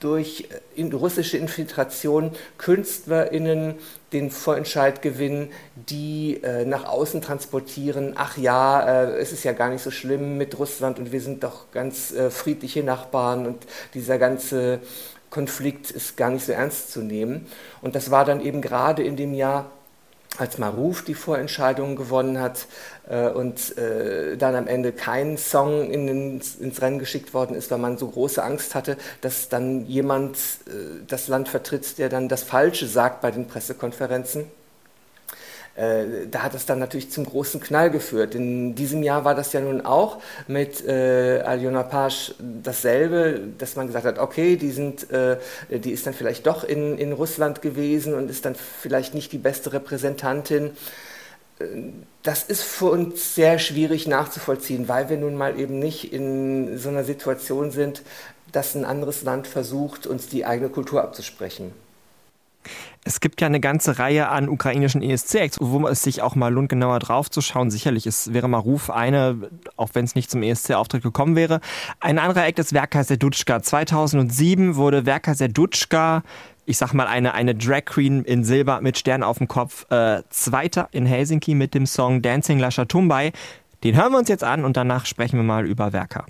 durch 0.00 0.48
in 0.74 0.92
russische 0.92 1.36
Infiltration 1.36 2.32
KünstlerInnen 2.56 3.74
den 4.12 4.30
Vorentscheid 4.30 5.02
gewinnen, 5.02 5.50
die 5.76 6.40
äh, 6.42 6.64
nach 6.64 6.84
außen 6.84 7.20
transportieren, 7.20 8.14
ach 8.16 8.36
ja, 8.36 9.04
äh, 9.04 9.18
es 9.18 9.30
ist 9.32 9.44
ja 9.44 9.52
gar 9.52 9.68
nicht 9.68 9.82
so 9.82 9.90
schlimm 9.90 10.38
mit 10.38 10.58
Russland 10.58 10.98
und 10.98 11.12
wir 11.12 11.20
sind 11.20 11.44
doch 11.44 11.70
ganz 11.70 12.12
äh, 12.12 12.30
friedliche 12.30 12.82
Nachbarn 12.82 13.46
und 13.46 13.66
dieser 13.94 14.18
ganze 14.18 14.80
Konflikt 15.30 15.90
ist 15.90 16.16
gar 16.16 16.30
nicht 16.30 16.44
so 16.44 16.52
ernst 16.52 16.92
zu 16.92 17.00
nehmen. 17.00 17.46
Und 17.82 17.94
das 17.94 18.10
war 18.10 18.24
dann 18.24 18.40
eben 18.40 18.60
gerade 18.60 19.02
in 19.02 19.16
dem 19.16 19.32
Jahr, 19.32 19.70
als 20.38 20.58
Maruf 20.58 21.04
die 21.04 21.14
Vorentscheidung 21.14 21.96
gewonnen 21.96 22.40
hat 22.40 22.66
äh, 23.08 23.28
und 23.28 23.76
äh, 23.76 24.36
dann 24.36 24.54
am 24.54 24.68
Ende 24.68 24.92
kein 24.92 25.36
Song 25.36 25.90
in 25.90 26.06
den, 26.06 26.40
ins 26.60 26.80
Rennen 26.80 26.98
geschickt 27.00 27.34
worden 27.34 27.56
ist, 27.56 27.70
weil 27.70 27.78
man 27.78 27.98
so 27.98 28.08
große 28.08 28.42
Angst 28.42 28.74
hatte, 28.74 28.96
dass 29.22 29.48
dann 29.48 29.86
jemand 29.86 30.36
äh, 30.66 31.02
das 31.06 31.26
Land 31.28 31.48
vertritt, 31.48 31.98
der 31.98 32.08
dann 32.08 32.28
das 32.28 32.44
Falsche 32.44 32.86
sagt 32.86 33.22
bei 33.22 33.30
den 33.32 33.48
Pressekonferenzen. 33.48 34.44
Äh, 35.80 36.26
da 36.30 36.42
hat 36.42 36.54
es 36.54 36.66
dann 36.66 36.78
natürlich 36.78 37.10
zum 37.10 37.24
großen 37.24 37.58
Knall 37.58 37.90
geführt. 37.90 38.34
In 38.34 38.74
diesem 38.74 39.02
Jahr 39.02 39.24
war 39.24 39.34
das 39.34 39.54
ja 39.54 39.60
nun 39.60 39.80
auch 39.80 40.20
mit 40.46 40.86
äh, 40.86 41.40
Aljona 41.40 41.84
Pasch 41.84 42.34
dasselbe, 42.38 43.40
dass 43.56 43.76
man 43.76 43.86
gesagt 43.86 44.04
hat, 44.04 44.18
okay, 44.18 44.56
die, 44.56 44.72
sind, 44.72 45.10
äh, 45.10 45.38
die 45.70 45.92
ist 45.92 46.06
dann 46.06 46.12
vielleicht 46.12 46.46
doch 46.46 46.64
in, 46.64 46.98
in 46.98 47.12
Russland 47.12 47.62
gewesen 47.62 48.12
und 48.12 48.28
ist 48.28 48.44
dann 48.44 48.56
vielleicht 48.56 49.14
nicht 49.14 49.32
die 49.32 49.38
beste 49.38 49.72
Repräsentantin. 49.72 50.72
Äh, 51.58 51.64
das 52.24 52.42
ist 52.42 52.62
für 52.62 52.90
uns 52.90 53.34
sehr 53.34 53.58
schwierig 53.58 54.06
nachzuvollziehen, 54.06 54.86
weil 54.86 55.08
wir 55.08 55.16
nun 55.16 55.34
mal 55.34 55.58
eben 55.58 55.78
nicht 55.78 56.12
in 56.12 56.76
so 56.76 56.90
einer 56.90 57.04
Situation 57.04 57.70
sind, 57.70 58.02
dass 58.52 58.74
ein 58.74 58.84
anderes 58.84 59.22
Land 59.22 59.46
versucht, 59.46 60.06
uns 60.06 60.28
die 60.28 60.44
eigene 60.44 60.68
Kultur 60.68 61.02
abzusprechen. 61.02 61.72
Es 63.02 63.20
gibt 63.20 63.40
ja 63.40 63.46
eine 63.46 63.60
ganze 63.60 63.98
Reihe 63.98 64.28
an 64.28 64.48
ukrainischen 64.48 65.02
ESC-Acts, 65.02 65.58
wo 65.60 65.88
es 65.88 66.02
sich 66.02 66.20
auch 66.20 66.34
mal 66.34 66.52
lohnt, 66.52 66.68
genauer 66.68 66.98
drauf 66.98 67.30
zu 67.30 67.40
schauen. 67.40 67.70
Sicherlich 67.70 68.06
ist, 68.06 68.34
wäre 68.34 68.48
Maruf 68.48 68.90
eine, 68.90 69.50
auch 69.76 69.90
wenn 69.94 70.04
es 70.04 70.14
nicht 70.14 70.30
zum 70.30 70.42
ESC-Auftritt 70.42 71.02
gekommen 71.02 71.34
wäre. 71.34 71.60
Ein 72.00 72.18
anderer 72.18 72.46
Act 72.46 72.58
ist 72.58 72.70
Verka 72.70 73.02
Sedutschka. 73.02 73.62
2007 73.62 74.76
wurde 74.76 75.04
Verka 75.04 75.34
Sedutschka, 75.34 76.22
ich 76.66 76.76
sag 76.76 76.92
mal 76.92 77.06
eine, 77.06 77.32
eine 77.34 77.54
Drag 77.54 77.86
Queen 77.86 78.22
in 78.22 78.44
Silber 78.44 78.80
mit 78.82 78.98
Stern 78.98 79.22
auf 79.22 79.38
dem 79.38 79.48
Kopf, 79.48 79.90
äh, 79.90 80.22
Zweiter 80.28 80.88
in 80.92 81.06
Helsinki 81.06 81.54
mit 81.54 81.74
dem 81.74 81.86
Song 81.86 82.20
Dancing 82.20 82.58
Lasha 82.58 82.84
Tumbai. 82.84 83.32
Den 83.82 83.96
hören 83.96 84.12
wir 84.12 84.18
uns 84.18 84.28
jetzt 84.28 84.44
an 84.44 84.64
und 84.64 84.76
danach 84.76 85.06
sprechen 85.06 85.38
wir 85.38 85.42
mal 85.42 85.66
über 85.66 85.92
Verka. 85.92 86.26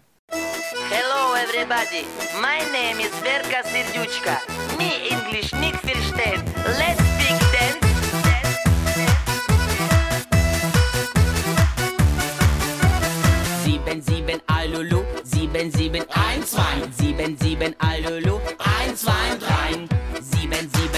Hello 0.89 1.35
everybody, 1.35 2.07
my 2.41 2.59
name 2.72 3.01
is 3.01 3.11
Verka 3.20 3.68
Serduchka. 3.68 4.39
Me 4.78 5.11
English 5.11 5.50
verstehen. 6.21 6.43
Let's 6.79 7.01
speak 7.01 7.39
dance. 7.53 7.79
Sieben, 13.64 14.03
sieben, 14.03 14.41
Alulu, 14.47 15.03
sieben, 15.25 15.71
sieben, 15.73 16.05
ein, 16.11 16.45
zwei, 16.45 16.83
sieben, 16.97 17.37
sieben, 17.39 17.75
Alulu, 17.79 18.41
ein, 18.59 18.97
zwei, 18.97 19.37
drei, 19.39 19.87
sieben, 20.21 20.71
sieben, 20.75 20.89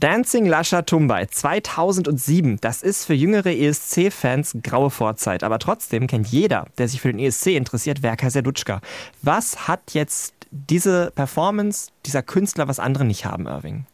Dancing 0.00 0.46
Lascha 0.46 0.80
Tumbai 0.80 1.26
2007, 1.26 2.56
das 2.62 2.80
ist 2.80 3.04
für 3.04 3.12
jüngere 3.12 3.50
ESC-Fans 3.50 4.56
graue 4.62 4.88
Vorzeit. 4.88 5.44
Aber 5.44 5.58
trotzdem 5.58 6.06
kennt 6.06 6.28
jeder, 6.28 6.64
der 6.78 6.88
sich 6.88 7.02
für 7.02 7.12
den 7.12 7.18
ESC 7.18 7.48
interessiert, 7.48 8.02
Werker 8.02 8.30
Serduchka. 8.30 8.80
Was 9.20 9.68
hat 9.68 9.92
jetzt 9.92 10.32
diese 10.50 11.12
Performance, 11.14 11.90
dieser 12.06 12.22
Künstler, 12.22 12.66
was 12.66 12.78
andere 12.78 13.04
nicht 13.04 13.26
haben, 13.26 13.46
Irving? 13.46 13.84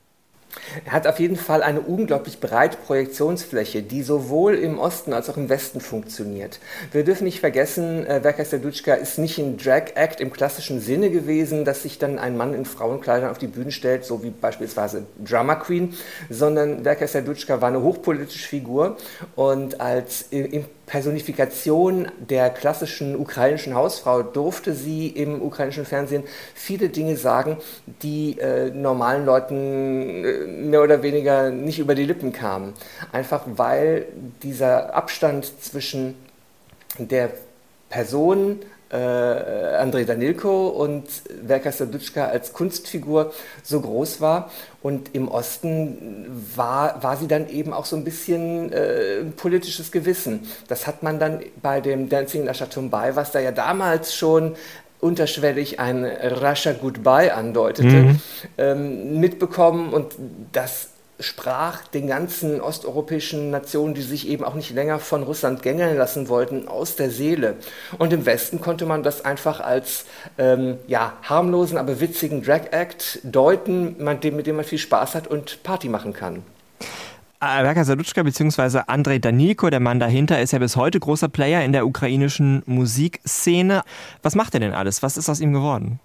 Er 0.85 0.93
hat 0.93 1.07
auf 1.07 1.19
jeden 1.21 1.37
Fall 1.37 1.63
eine 1.63 1.81
unglaublich 1.81 2.41
breite 2.41 2.77
Projektionsfläche, 2.77 3.83
die 3.83 4.03
sowohl 4.03 4.55
im 4.55 4.79
Osten 4.79 5.13
als 5.13 5.29
auch 5.29 5.37
im 5.37 5.49
Westen 5.49 5.81
funktioniert. 5.81 6.61
Wir 6.93 7.05
dürfen 7.05 7.25
nicht 7.25 7.41
vergessen, 7.41 8.07
äh, 8.07 8.23
Werker 8.23 8.45
Serduchka 8.45 8.95
ist 8.95 9.19
nicht 9.19 9.39
ein 9.39 9.57
Drag-Act 9.57 10.21
im 10.21 10.33
klassischen 10.33 10.81
Sinne 10.81 11.11
gewesen, 11.11 11.65
dass 11.65 11.83
sich 11.83 11.99
dann 11.99 12.19
ein 12.19 12.37
Mann 12.37 12.55
in 12.55 12.65
Frauenkleidern 12.65 13.31
auf 13.31 13.39
die 13.39 13.47
Bühne 13.47 13.73
stellt, 13.73 14.05
so 14.05 14.23
wie 14.23 14.31
beispielsweise 14.31 15.07
Drama 15.25 15.57
Queen, 15.57 15.95
sondern 16.31 16.85
Werker 16.85 17.07
Serduchka 17.07 17.61
war 17.61 17.69
eine 17.69 17.83
hochpolitische 17.83 18.49
Figur 18.49 18.97
und 19.35 19.81
als 19.81 20.27
im 20.31 20.65
Personifikation 20.87 22.09
der 22.19 22.49
klassischen 22.51 23.17
ukrainischen 23.17 23.75
Hausfrau 23.75 24.23
durfte 24.23 24.73
sie 24.73 25.09
im 25.09 25.43
ukrainischen 25.43 25.85
Fernsehen 25.85 26.23
viele 26.55 26.89
Dinge 26.89 27.17
sagen, 27.17 27.59
die 28.03 28.39
äh, 28.39 28.71
normalen 28.71 29.27
Leuten 29.27 30.25
äh, 30.25 30.47
mehr 30.47 30.83
oder 30.83 31.03
weniger 31.03 31.51
nicht 31.51 31.81
über 31.81 31.97
die 31.97 32.05
Lippen 32.05 32.33
kamen. 32.33 32.73
Einfach 33.11 33.43
weil 33.47 34.07
dieser 34.45 34.95
Abstand 34.95 35.53
zwischen 35.61 36.15
der 36.99 37.31
Person 37.91 38.61
äh, 38.91 38.97
Andrei 38.97 40.05
Danilko 40.05 40.69
und 40.69 41.05
Verka 41.47 41.73
Serduchka 41.73 42.27
als 42.27 42.53
Kunstfigur 42.53 43.33
so 43.63 43.81
groß 43.81 44.21
war. 44.21 44.51
Und 44.83 45.15
im 45.15 45.29
Osten 45.29 46.27
war, 46.55 47.03
war 47.03 47.17
sie 47.17 47.27
dann 47.27 47.49
eben 47.49 47.73
auch 47.73 47.85
so 47.85 47.97
ein 47.97 48.05
bisschen 48.05 48.73
äh, 48.73 49.25
politisches 49.37 49.91
Gewissen. 49.91 50.47
Das 50.69 50.87
hat 50.87 51.03
man 51.03 51.19
dann 51.19 51.41
bei 51.61 51.81
dem 51.81 52.09
Dancing 52.09 52.43
in 52.43 52.49
Aschatumbai, 52.49 53.17
was 53.17 53.33
da 53.33 53.41
ja 53.41 53.51
damals 53.51 54.15
schon 54.15 54.55
unterschwellig 55.01 55.79
ein 55.81 56.05
Russia 56.05 56.73
Goodbye 56.73 57.35
andeutete, 57.35 58.17
ähm, 58.59 59.21
mitbekommen. 59.21 59.93
Und 59.93 60.15
das 60.53 60.91
sprach 61.19 61.87
den 61.87 62.07
ganzen 62.07 62.61
osteuropäischen 62.61 63.51
Nationen, 63.51 63.95
die 63.95 64.03
sich 64.03 64.29
eben 64.29 64.45
auch 64.45 64.55
nicht 64.55 64.71
länger 64.71 64.99
von 64.99 65.23
Russland 65.23 65.63
gängeln 65.63 65.97
lassen 65.97 66.29
wollten, 66.29 66.69
aus 66.69 66.97
der 66.97 67.11
Seele. 67.11 67.57
Und 67.99 68.13
im 68.13 68.27
Westen 68.27 68.61
konnte 68.61 68.87
man 68.87 69.03
das 69.03 69.25
einfach 69.25 69.61
als 69.61 70.05
ähm, 70.39 70.79
ja, 70.87 71.15
harmlosen, 71.23 71.79
aber 71.79 72.01
witzigen 72.01 72.43
Drag-Act 72.43 73.21
deuten, 73.23 73.97
mit 74.03 74.25
dem 74.25 74.57
man 74.57 74.65
viel 74.65 74.79
Spaß 74.79 75.15
hat 75.15 75.27
und 75.27 75.63
Party 75.63 75.89
machen 75.89 76.13
kann. 76.13 76.43
Werka 77.41 77.85
Sadutschka 77.85 78.23
bzw. 78.23 78.81
Andrei 78.87 79.19
Danilko, 79.19 79.71
der 79.71 79.81
Mann 79.81 80.01
dahinter, 80.01 80.41
ist 80.41 80.53
ja 80.53 80.59
bis 80.59 80.77
heute 80.77 80.99
großer 80.99 81.29
Player 81.29 81.65
in 81.65 81.73
der 81.73 81.87
ukrainischen 81.87 82.63
Musikszene. 82.67 83.83
Was 84.23 84.35
macht 84.35 84.55
er 84.55 84.61
denn 84.61 84.73
alles? 84.73 85.03
Was 85.03 85.17
ist 85.17 85.29
aus 85.29 85.41
ihm 85.41 85.53
geworden? 85.53 86.01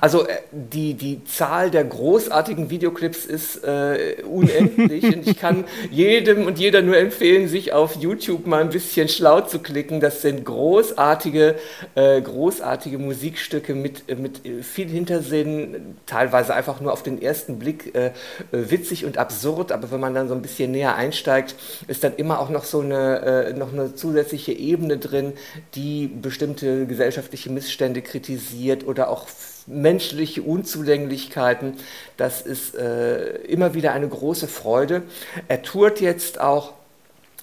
Also 0.00 0.26
äh, 0.26 0.38
die, 0.50 0.94
die 0.94 1.24
Zahl 1.24 1.70
der 1.70 1.84
großartigen 1.84 2.70
Videoclips 2.70 3.26
ist 3.26 3.64
äh, 3.64 4.22
unendlich 4.28 5.04
und 5.04 5.26
ich 5.26 5.38
kann 5.38 5.64
jedem 5.90 6.46
und 6.46 6.58
jeder 6.58 6.82
nur 6.82 6.96
empfehlen, 6.96 7.48
sich 7.48 7.72
auf 7.72 7.96
YouTube 7.96 8.46
mal 8.46 8.60
ein 8.60 8.70
bisschen 8.70 9.08
schlau 9.08 9.40
zu 9.42 9.58
klicken. 9.58 10.00
Das 10.00 10.22
sind 10.22 10.44
großartige, 10.44 11.56
äh, 11.94 12.20
großartige 12.20 12.98
Musikstücke 12.98 13.74
mit, 13.74 14.08
äh, 14.08 14.14
mit 14.14 14.40
viel 14.62 14.88
Hintersinn, 14.88 15.96
teilweise 16.06 16.54
einfach 16.54 16.80
nur 16.80 16.92
auf 16.92 17.02
den 17.02 17.20
ersten 17.20 17.58
Blick 17.58 17.94
äh, 17.94 18.12
witzig 18.52 19.04
und 19.04 19.18
absurd, 19.18 19.72
aber 19.72 19.90
wenn 19.90 20.00
man 20.00 20.14
dann 20.14 20.28
so 20.28 20.34
ein 20.34 20.42
bisschen 20.42 20.70
näher 20.70 20.94
einsteigt, 20.94 21.54
ist 21.86 22.04
dann 22.04 22.14
immer 22.16 22.40
auch 22.40 22.50
noch 22.50 22.64
so 22.64 22.80
eine, 22.80 23.20
äh, 23.20 23.52
noch 23.52 23.72
eine 23.72 23.94
zusätzliche 23.94 24.52
Ebene 24.52 24.98
drin, 24.98 25.34
die 25.74 26.06
bestimmte 26.06 26.86
gesellschaftliche 26.86 27.50
Missstände 27.50 28.02
kritisiert 28.02 28.86
oder 28.86 29.08
auch 29.08 29.26
menschliche 29.66 30.42
Unzulänglichkeiten. 30.42 31.74
Das 32.16 32.42
ist 32.42 32.74
äh, 32.74 33.36
immer 33.42 33.74
wieder 33.74 33.92
eine 33.92 34.08
große 34.08 34.48
Freude. 34.48 35.02
Er 35.48 35.62
tourt 35.62 36.00
jetzt 36.00 36.40
auch 36.40 36.74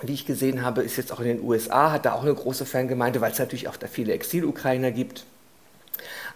wie 0.04 0.14
ich 0.14 0.26
gesehen 0.26 0.64
habe, 0.64 0.82
ist 0.82 0.98
jetzt 0.98 1.12
auch 1.12 1.20
in 1.20 1.28
den 1.28 1.44
USA, 1.44 1.92
hat 1.92 2.06
da 2.06 2.14
auch 2.14 2.24
eine 2.24 2.34
große 2.34 2.66
Fangemeinde, 2.66 3.22
weil 3.22 3.32
es 3.32 3.40
natürlich 3.40 3.68
auch 3.68 3.78
da 3.78 3.88
viele 3.88 4.14
Exil-Ukrainer 4.14 4.92
gibt. 4.92 5.26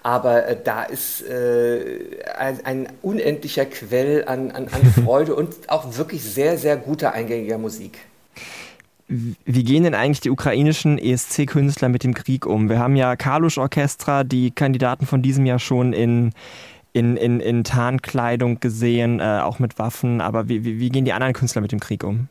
Aber 0.03 0.45
äh, 0.45 0.57
da 0.61 0.83
ist 0.83 1.27
äh, 1.27 2.21
ein, 2.37 2.63
ein, 2.65 2.87
unendlicher 3.01 3.65
Quell 3.65 4.25
an, 4.27 4.51
an, 4.51 4.67
an 4.67 4.85
Freude 5.03 5.35
und 5.35 5.69
auch 5.69 5.97
wirklich 5.97 6.23
sehr, 6.23 6.57
sehr 6.57 6.77
guter 6.77 7.13
eingängiger 7.13 7.57
Musik. 7.57 7.97
Wie 9.07 9.63
gehen 9.63 9.83
denn 9.83 9.93
eigentlich 9.93 10.21
die 10.21 10.31
ukrainischen 10.31 10.97
ESC-Künstler 10.97 11.89
mit 11.89 12.03
dem 12.03 12.15
Krieg 12.15 12.45
um? 12.45 12.69
Wir 12.69 12.79
haben 12.79 12.95
ja 12.95 13.15
Kalusch 13.15 13.59
Orchestra, 13.59 14.23
die 14.23 14.49
Kandidaten 14.49 15.05
von 15.05 15.21
diesem 15.21 15.45
Jahr 15.45 15.59
schon 15.59 15.93
in, 15.93 16.31
in, 16.91 17.15
in, 17.15 17.39
in 17.39 17.63
Tarnkleidung 17.63 18.59
gesehen, 18.59 19.19
äh, 19.19 19.41
auch 19.43 19.59
mit 19.59 19.77
Waffen. 19.77 20.21
Aber 20.21 20.49
wie, 20.49 20.65
wie, 20.65 20.79
wie 20.79 20.89
gehen 20.89 21.05
die 21.05 21.13
anderen 21.13 21.33
Künstler 21.33 21.61
mit 21.61 21.71
dem 21.71 21.79
Krieg 21.79 22.03
um? 22.03 22.29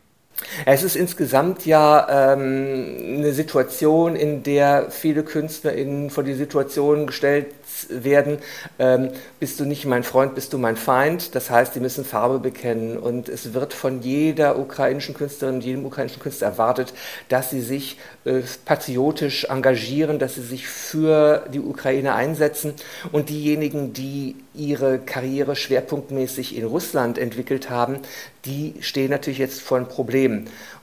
Es 0.67 0.83
ist 0.83 0.97
insgesamt 0.97 1.65
ja 1.65 2.33
ähm, 2.33 2.97
eine 3.19 3.33
Situation, 3.33 4.17
in 4.17 4.43
der 4.43 4.91
viele 4.91 5.23
KünstlerInnen 5.23 6.11
vor 6.11 6.25
die 6.25 6.35
Situation 6.35 7.07
gestellt 7.07 7.47
werden, 7.89 8.39
ähm, 8.79 9.11
bist 9.41 9.61
du 9.61 9.65
nicht 9.65 9.85
mein 9.85 10.03
Freund, 10.03 10.35
bist 10.35 10.53
du 10.53 10.59
mein 10.59 10.77
Feind. 10.77 11.35
Das 11.35 11.51
heißt, 11.51 11.75
sie 11.75 11.81
müssen 11.81 12.05
Farbe 12.05 12.39
bekennen 12.39 12.99
und 12.99 13.29
es 13.29 13.55
wird 13.55 13.75
von 13.75 14.03
jeder 14.03 14.59
ukrainischen 14.59 15.15
Künstlerin, 15.15 15.61
jedem 15.61 15.85
ukrainischen 15.85 16.23
Künstler 16.23 16.49
erwartet, 16.49 16.95
dass 17.29 17.51
sie 17.51 17.61
sich 17.61 17.99
äh, 18.25 18.41
patriotisch 18.65 19.45
engagieren, 19.45 20.19
dass 20.19 20.35
sie 20.35 20.43
sich 20.43 20.67
für 20.67 21.45
die 21.53 21.61
Ukraine 21.61 22.15
einsetzen 22.15 22.75
und 23.13 23.29
diejenigen, 23.29 23.93
die 23.93 24.37
ihre 24.55 24.99
Karriere 24.99 25.57
schwerpunktmäßig 25.57 26.57
in 26.57 26.65
Russland 26.65 27.19
entwickelt 27.19 27.71
haben, 27.71 27.99
die 28.45 28.75
stehen 28.81 29.11
natürlich 29.11 29.39
jetzt 29.39 29.61
vor 29.61 29.79
einem 29.79 29.89
Problem. 29.89 30.24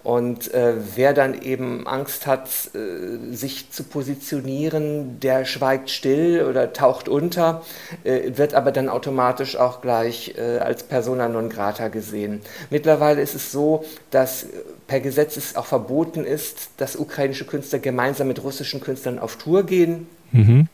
Und 0.04 0.52
äh, 0.54 0.74
wer 0.96 1.14
dann 1.14 1.40
eben 1.40 1.86
Angst 1.86 2.26
hat, 2.26 2.50
äh, 2.74 3.36
sich 3.36 3.70
zu 3.70 3.84
positionieren, 3.84 5.20
der 5.20 5.46
schweigt 5.46 5.92
still 5.92 6.46
oder 6.50 6.74
taucht 6.74 7.08
unter, 7.08 7.62
äh, 8.04 8.32
wird 8.36 8.56
aber 8.56 8.72
dann 8.72 8.90
automatisch 8.90 9.56
auch 9.58 9.82
gleich 9.82 10.34
äh, 10.38 10.58
als 10.58 10.84
persona 10.84 11.28
non 11.28 11.50
grata 11.50 11.90
gesehen. 11.90 12.42
Mittlerweile 12.72 13.22
ist 13.22 13.36
es 13.36 13.52
so, 13.52 13.86
dass 14.10 14.48
per 14.88 15.02
Gesetz 15.02 15.38
es 15.38 15.56
auch 15.56 15.68
verboten 15.68 16.26
ist, 16.26 16.70
dass 16.78 16.96
ukrainische 16.96 17.46
Künstler 17.46 17.78
gemeinsam 17.78 18.28
mit 18.28 18.44
russischen 18.44 18.82
Künstlern 18.82 19.20
auf 19.20 19.36
Tour 19.36 19.66
gehen. 19.68 20.08
Mhm. 20.32 20.68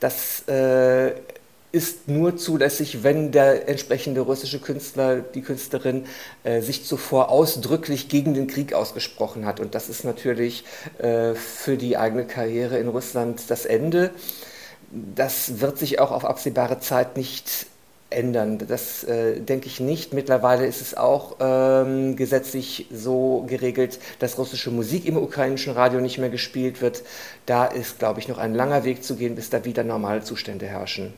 Das 0.00 0.46
äh, 0.48 1.12
ist 1.74 2.06
nur 2.08 2.36
zulässig, 2.36 3.02
wenn 3.02 3.32
der 3.32 3.68
entsprechende 3.68 4.20
russische 4.20 4.60
Künstler, 4.60 5.16
die 5.16 5.42
Künstlerin, 5.42 6.06
äh, 6.44 6.60
sich 6.60 6.84
zuvor 6.84 7.30
ausdrücklich 7.30 8.08
gegen 8.08 8.32
den 8.32 8.46
Krieg 8.46 8.72
ausgesprochen 8.74 9.44
hat. 9.44 9.58
Und 9.58 9.74
das 9.74 9.88
ist 9.88 10.04
natürlich 10.04 10.64
äh, 10.98 11.34
für 11.34 11.76
die 11.76 11.96
eigene 11.96 12.26
Karriere 12.26 12.78
in 12.78 12.86
Russland 12.86 13.42
das 13.48 13.66
Ende. 13.66 14.12
Das 14.92 15.60
wird 15.60 15.76
sich 15.76 15.98
auch 15.98 16.12
auf 16.12 16.24
absehbare 16.24 16.78
Zeit 16.78 17.16
nicht 17.16 17.66
ändern. 18.14 18.58
Das 18.58 19.04
äh, 19.04 19.40
denke 19.40 19.66
ich 19.66 19.80
nicht. 19.80 20.12
Mittlerweile 20.14 20.66
ist 20.66 20.80
es 20.80 20.96
auch 20.96 21.36
ähm, 21.40 22.16
gesetzlich 22.16 22.86
so 22.92 23.44
geregelt, 23.48 23.98
dass 24.18 24.38
russische 24.38 24.70
Musik 24.70 25.06
im 25.06 25.16
ukrainischen 25.16 25.72
Radio 25.72 26.00
nicht 26.00 26.18
mehr 26.18 26.30
gespielt 26.30 26.80
wird. 26.80 27.02
Da 27.46 27.64
ist, 27.66 27.98
glaube 27.98 28.20
ich, 28.20 28.28
noch 28.28 28.38
ein 28.38 28.54
langer 28.54 28.84
Weg 28.84 29.04
zu 29.04 29.16
gehen, 29.16 29.34
bis 29.34 29.50
da 29.50 29.64
wieder 29.64 29.84
normale 29.84 30.22
Zustände 30.22 30.66
herrschen. 30.66 31.12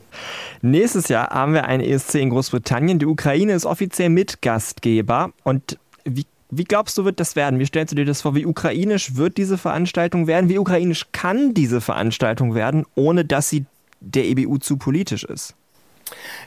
Nächstes 0.61 1.07
Jahr 1.07 1.29
haben 1.29 1.53
wir 1.53 1.65
einen 1.65 1.83
ESC 1.83 2.15
in 2.15 2.29
Großbritannien. 2.29 2.99
Die 2.99 3.05
Ukraine 3.05 3.53
ist 3.53 3.65
offiziell 3.65 4.09
Mitgastgeber. 4.09 5.31
Und 5.43 5.77
wie 6.03 6.25
wie 6.49 6.63
glaubst 6.63 6.97
du, 6.97 7.03
wird 7.03 7.19
das 7.19 7.35
werden? 7.35 7.59
Wie 7.59 7.65
stellst 7.65 7.91
du 7.91 7.95
dir 7.97 8.05
das 8.05 8.21
vor? 8.21 8.33
Wie 8.33 8.45
ukrainisch 8.45 9.15
wird 9.15 9.37
diese 9.37 9.57
Veranstaltung 9.57 10.27
werden? 10.27 10.49
Wie 10.49 10.57
ukrainisch 10.57 11.07
kann 11.11 11.53
diese 11.53 11.81
Veranstaltung 11.81 12.55
werden, 12.55 12.85
ohne 12.95 13.25
dass 13.25 13.49
sie 13.49 13.65
der 13.99 14.25
EBU 14.25 14.57
zu 14.57 14.77
politisch 14.77 15.25
ist? 15.25 15.55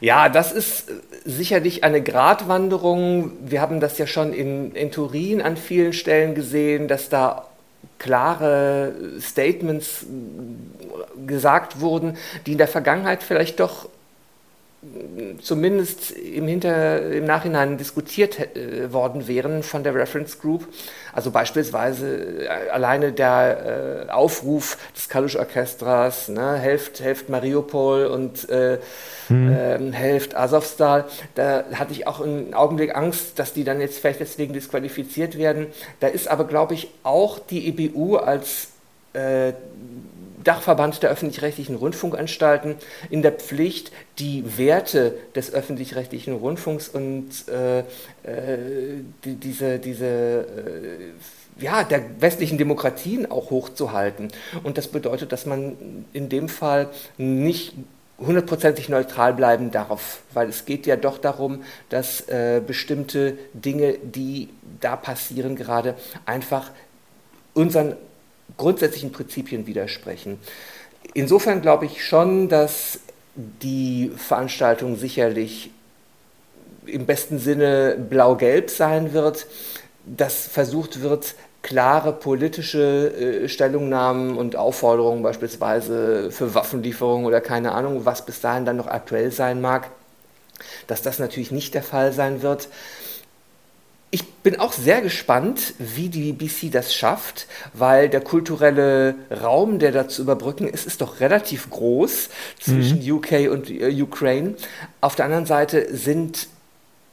Ja, 0.01 0.29
das 0.29 0.53
ist 0.53 0.91
sicherlich 1.25 1.85
eine 1.85 2.03
Gratwanderung. 2.03 3.33
Wir 3.43 3.61
haben 3.61 3.81
das 3.81 3.99
ja 3.99 4.07
schon 4.07 4.33
in, 4.33 4.73
in 4.73 4.91
Turin 4.91 5.43
an 5.43 5.57
vielen 5.57 5.93
Stellen 5.93 6.35
gesehen, 6.35 6.89
dass 6.89 7.09
da 7.09 7.47
klare 7.99 8.95
Statements 9.21 10.07
gesagt 11.27 11.81
wurden, 11.81 12.17
die 12.47 12.53
in 12.53 12.59
der 12.59 12.69
Vergangenheit 12.69 13.23
vielleicht 13.23 13.61
doch 13.61 13.89
zumindest 15.43 16.11
im, 16.13 16.47
Hinter, 16.47 17.13
im 17.13 17.27
Nachhinein 17.27 17.77
diskutiert 17.77 18.39
äh, 18.57 18.91
worden 18.93 19.29
wären 19.29 19.63
von 19.63 19.85
der 19.85 19.95
Reference 19.95 20.39
Group. 20.39 20.67
Also 21.13 21.31
beispielsweise 21.31 22.45
äh, 22.45 22.49
alleine 22.71 23.13
der 23.13 24.07
äh, 24.09 24.11
Aufruf 24.11 24.79
des 24.97 25.11
Kalush 25.11 25.37
Orchestras, 25.37 26.29
ne, 26.29 26.57
helft, 26.57 27.01
helft 27.01 27.29
Mariupol 27.29 28.07
und 28.07 28.49
äh, 28.49 28.79
ähm, 29.29 29.93
helft 29.93 30.35
Azovstal. 30.35 31.05
Da 31.35 31.65
hatte 31.75 31.93
ich 31.93 32.07
auch 32.07 32.21
einen 32.21 32.55
Augenblick 32.55 32.97
Angst, 32.97 33.39
dass 33.39 33.53
die 33.53 33.65
dann 33.65 33.83
jetzt 33.83 33.99
vielleicht 33.99 34.21
deswegen 34.21 34.55
disqualifiziert 34.55 35.37
werden. 35.37 35.67
Da 36.01 36.07
ist 36.07 36.27
aber, 36.27 36.45
glaube 36.45 36.73
ich, 36.73 36.89
auch 37.03 37.39
die 37.39 37.69
EBU 37.69 38.17
als 38.17 38.69
äh, 39.13 39.53
Dachverband 40.45 41.03
der 41.03 41.11
öffentlich-rechtlichen 41.11 41.77
Rundfunkanstalten 41.77 42.77
in 43.11 43.23
der 43.23 43.33
Pflicht, 43.33 43.93
die 44.19 44.59
Werte 44.59 45.15
des 45.35 45.53
öffentlich-rechtlichen 45.53 46.35
Rundfunks 46.35 46.89
und 46.89 47.29
äh, 47.49 47.81
äh, 47.81 47.85
die, 49.25 49.35
diese, 49.35 49.79
diese 49.79 50.07
äh, 50.07 51.63
ja, 51.63 51.85
der 51.85 52.21
westlichen 52.21 52.59
Demokratien 52.59 53.31
auch 53.31 53.51
hochzuhalten. 53.51 54.29
Und 54.63 54.79
das 54.79 54.89
bedeutet, 54.89 55.33
dass 55.33 55.47
man 55.47 56.07
in 56.13 56.29
dem 56.29 56.49
Fall 56.49 56.89
nicht 57.19 57.75
hundertprozentig 58.19 58.89
neutral 58.89 59.33
bleiben 59.33 59.71
darf, 59.71 60.21
weil 60.35 60.49
es 60.49 60.67
geht 60.67 60.87
ja 60.87 60.97
doch 60.97 61.19
darum, 61.19 61.63
dass 61.89 62.29
äh, 62.29 62.61
bestimmte 62.65 63.39
Dinge, 63.55 63.95
die 64.03 64.49
da 64.81 64.97
passieren 64.97 65.57
gerade, 65.57 65.95
einfach 66.27 66.71
unseren 67.55 67.97
grundsätzlichen 68.57 69.13
Prinzipien 69.13 69.67
widersprechen. 69.67 70.39
Insofern 71.15 71.63
glaube 71.63 71.87
ich 71.87 72.05
schon, 72.05 72.49
dass 72.49 73.01
die 73.35 74.13
Veranstaltung 74.17 74.97
sicherlich 74.97 75.71
im 76.87 77.07
besten 77.07 77.39
Sinne 77.39 77.97
blau-gelb 77.99 78.71
sein 78.71 79.13
wird, 79.13 79.47
dass 80.05 80.47
versucht 80.47 81.03
wird, 81.03 81.35
klare 81.63 82.13
politische 82.13 83.43
äh, 83.45 83.49
Stellungnahmen 83.49 84.37
und 84.37 84.57
Aufforderungen 84.57 85.23
beispielsweise 85.23 86.31
für 86.31 86.55
Waffenlieferungen 86.55 87.27
oder 87.27 87.41
keine 87.41 87.73
Ahnung, 87.73 88.05
was 88.07 88.25
bis 88.25 88.41
dahin 88.41 88.65
dann 88.65 88.77
noch 88.77 88.87
aktuell 88.87 89.31
sein 89.31 89.61
mag, 89.61 89.91
dass 90.87 91.03
das 91.03 91.19
natürlich 91.19 91.51
nicht 91.51 91.75
der 91.75 91.83
Fall 91.83 92.13
sein 92.13 92.43
wird. 92.43 92.69
Ich 94.13 94.27
bin 94.43 94.59
auch 94.59 94.73
sehr 94.73 95.03
gespannt, 95.03 95.75
wie 95.79 96.09
die 96.09 96.33
BBC 96.33 96.73
das 96.73 96.93
schafft, 96.93 97.47
weil 97.75 98.09
der 98.09 98.21
kulturelle 98.21 99.15
Raum, 99.31 99.79
der 99.79 99.93
da 99.93 100.09
zu 100.09 100.23
überbrücken 100.23 100.67
ist, 100.67 100.85
ist 100.85 101.01
doch 101.01 101.21
relativ 101.21 101.71
groß 101.71 102.29
zwischen 102.59 102.99
UK 103.09 103.51
und 103.51 103.71
äh, 103.71 104.03
Ukraine. 104.03 104.55
Auf 105.01 105.15
der 105.15 105.27
anderen 105.27 105.47
Seite 105.47 105.95
sind 105.95 106.49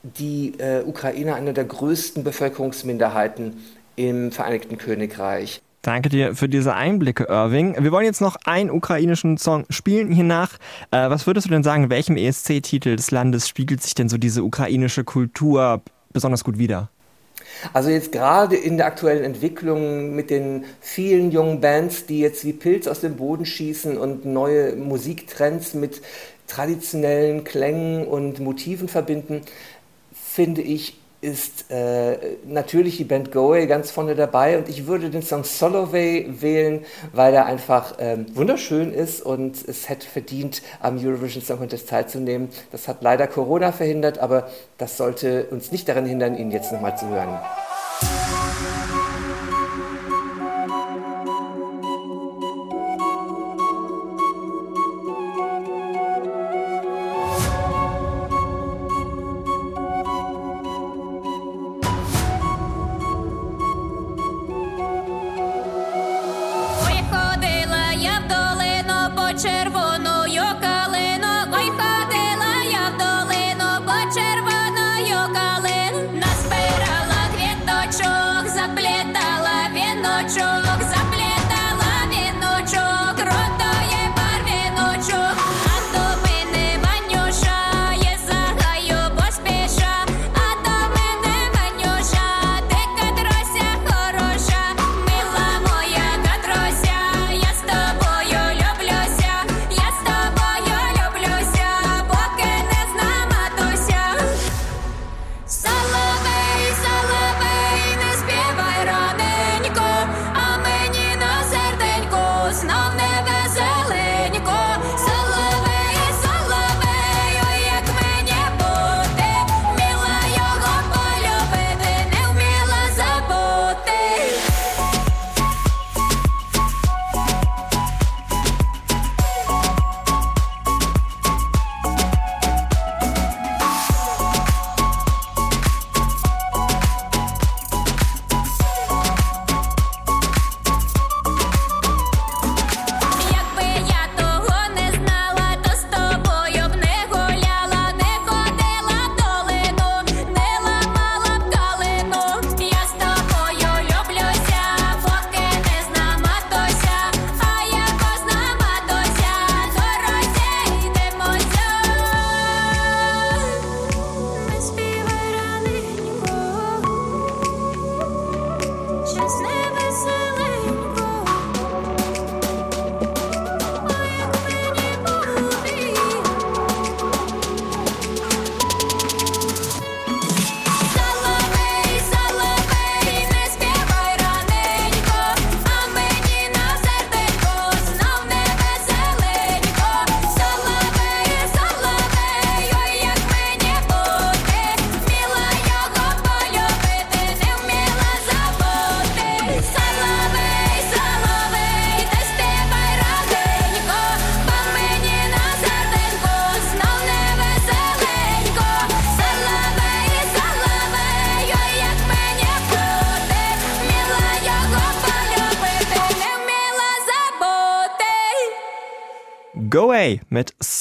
die 0.02 0.54
äh, 0.58 0.82
Ukrainer 0.84 1.36
eine 1.36 1.54
der 1.54 1.66
größten 1.66 2.24
Bevölkerungsminderheiten 2.24 3.58
im 3.96 4.32
Vereinigten 4.32 4.78
Königreich. 4.78 5.62
Danke 5.84 6.10
dir 6.10 6.36
für 6.36 6.50
diese 6.50 6.74
Einblicke, 6.74 7.26
Irving. 7.26 7.76
Wir 7.80 7.92
wollen 7.92 8.06
jetzt 8.06 8.22
noch 8.22 8.36
einen 8.46 8.72
ukrainischen 8.72 9.38
Song 9.38 9.66
spielen 9.70 10.12
hiernach. 10.12 10.58
Äh, 10.92 11.10
was 11.10 11.28
würdest 11.28 11.48
du 11.48 11.52
denn 11.52 11.64
sagen, 11.64 11.84
in 11.84 11.90
welchem 11.90 12.18
ESC-Titel 12.18 12.96
des 12.96 13.12
Landes 13.12 13.48
spiegelt 13.48 13.84
sich 13.84 13.94
denn 13.94 14.10
so 14.10 14.18
diese 14.18 14.44
ukrainische 14.44 15.04
Kultur 15.04 15.82
besonders 16.18 16.44
gut 16.44 16.58
wider? 16.58 16.90
Also 17.74 17.90
jetzt 17.90 18.12
gerade 18.12 18.56
in 18.56 18.78
der 18.78 18.88
aktuellen 18.88 19.24
Entwicklung 19.24 20.16
mit 20.16 20.30
den 20.30 20.66
vielen 20.82 21.32
jungen 21.32 21.62
Bands, 21.62 22.06
die 22.06 22.20
jetzt 22.20 22.46
wie 22.46 22.54
Pilz 22.54 22.88
aus 22.88 23.02
dem 23.02 23.16
Boden 23.16 23.46
schießen 23.46 23.98
und 23.98 24.26
neue 24.26 24.76
Musiktrends 24.76 25.74
mit 25.74 26.02
traditionellen 26.48 27.44
Klängen 27.44 28.08
und 28.08 28.40
Motiven 28.40 28.88
verbinden, 28.88 29.42
finde 30.14 30.62
ich, 30.62 30.98
ist 31.22 31.72
äh, 31.72 32.18
natürlich 32.46 32.98
die 32.98 33.04
Band 33.04 33.32
Goey 33.32 33.66
ganz 33.66 33.90
vorne 33.90 34.16
dabei 34.16 34.58
und 34.58 34.70
ich 34.70 34.86
würde 34.86 35.10
den 35.10 35.24
Song 35.24 35.44
Soloway 35.44 36.28
wählen, 36.42 36.86
weil 37.12 37.34
er 37.34 37.46
einfach 37.48 37.96
ähm, 38.00 38.28
wunderschön 38.36 38.94
ist 38.94 39.22
und 39.22 39.68
es 39.68 39.90
hätte 39.90 40.08
verdient, 40.08 40.62
am 40.80 40.98
Eurovision 41.04 41.44
Song 41.44 41.58
Contest 41.58 41.90
teilzunehmen. 41.90 42.50
Das 42.72 42.88
hat 42.88 43.02
leider 43.02 43.26
Corona 43.28 43.72
verhindert, 43.72 44.20
aber 44.20 44.50
das 44.78 44.98
sollte 44.98 45.46
uns 45.46 45.72
nicht 45.72 45.90
daran 45.90 46.06
hindern, 46.06 46.38
ihn 46.38 46.52
jetzt 46.52 46.72
nochmal 46.72 46.98
zu 46.98 47.08
hören. 47.08 47.40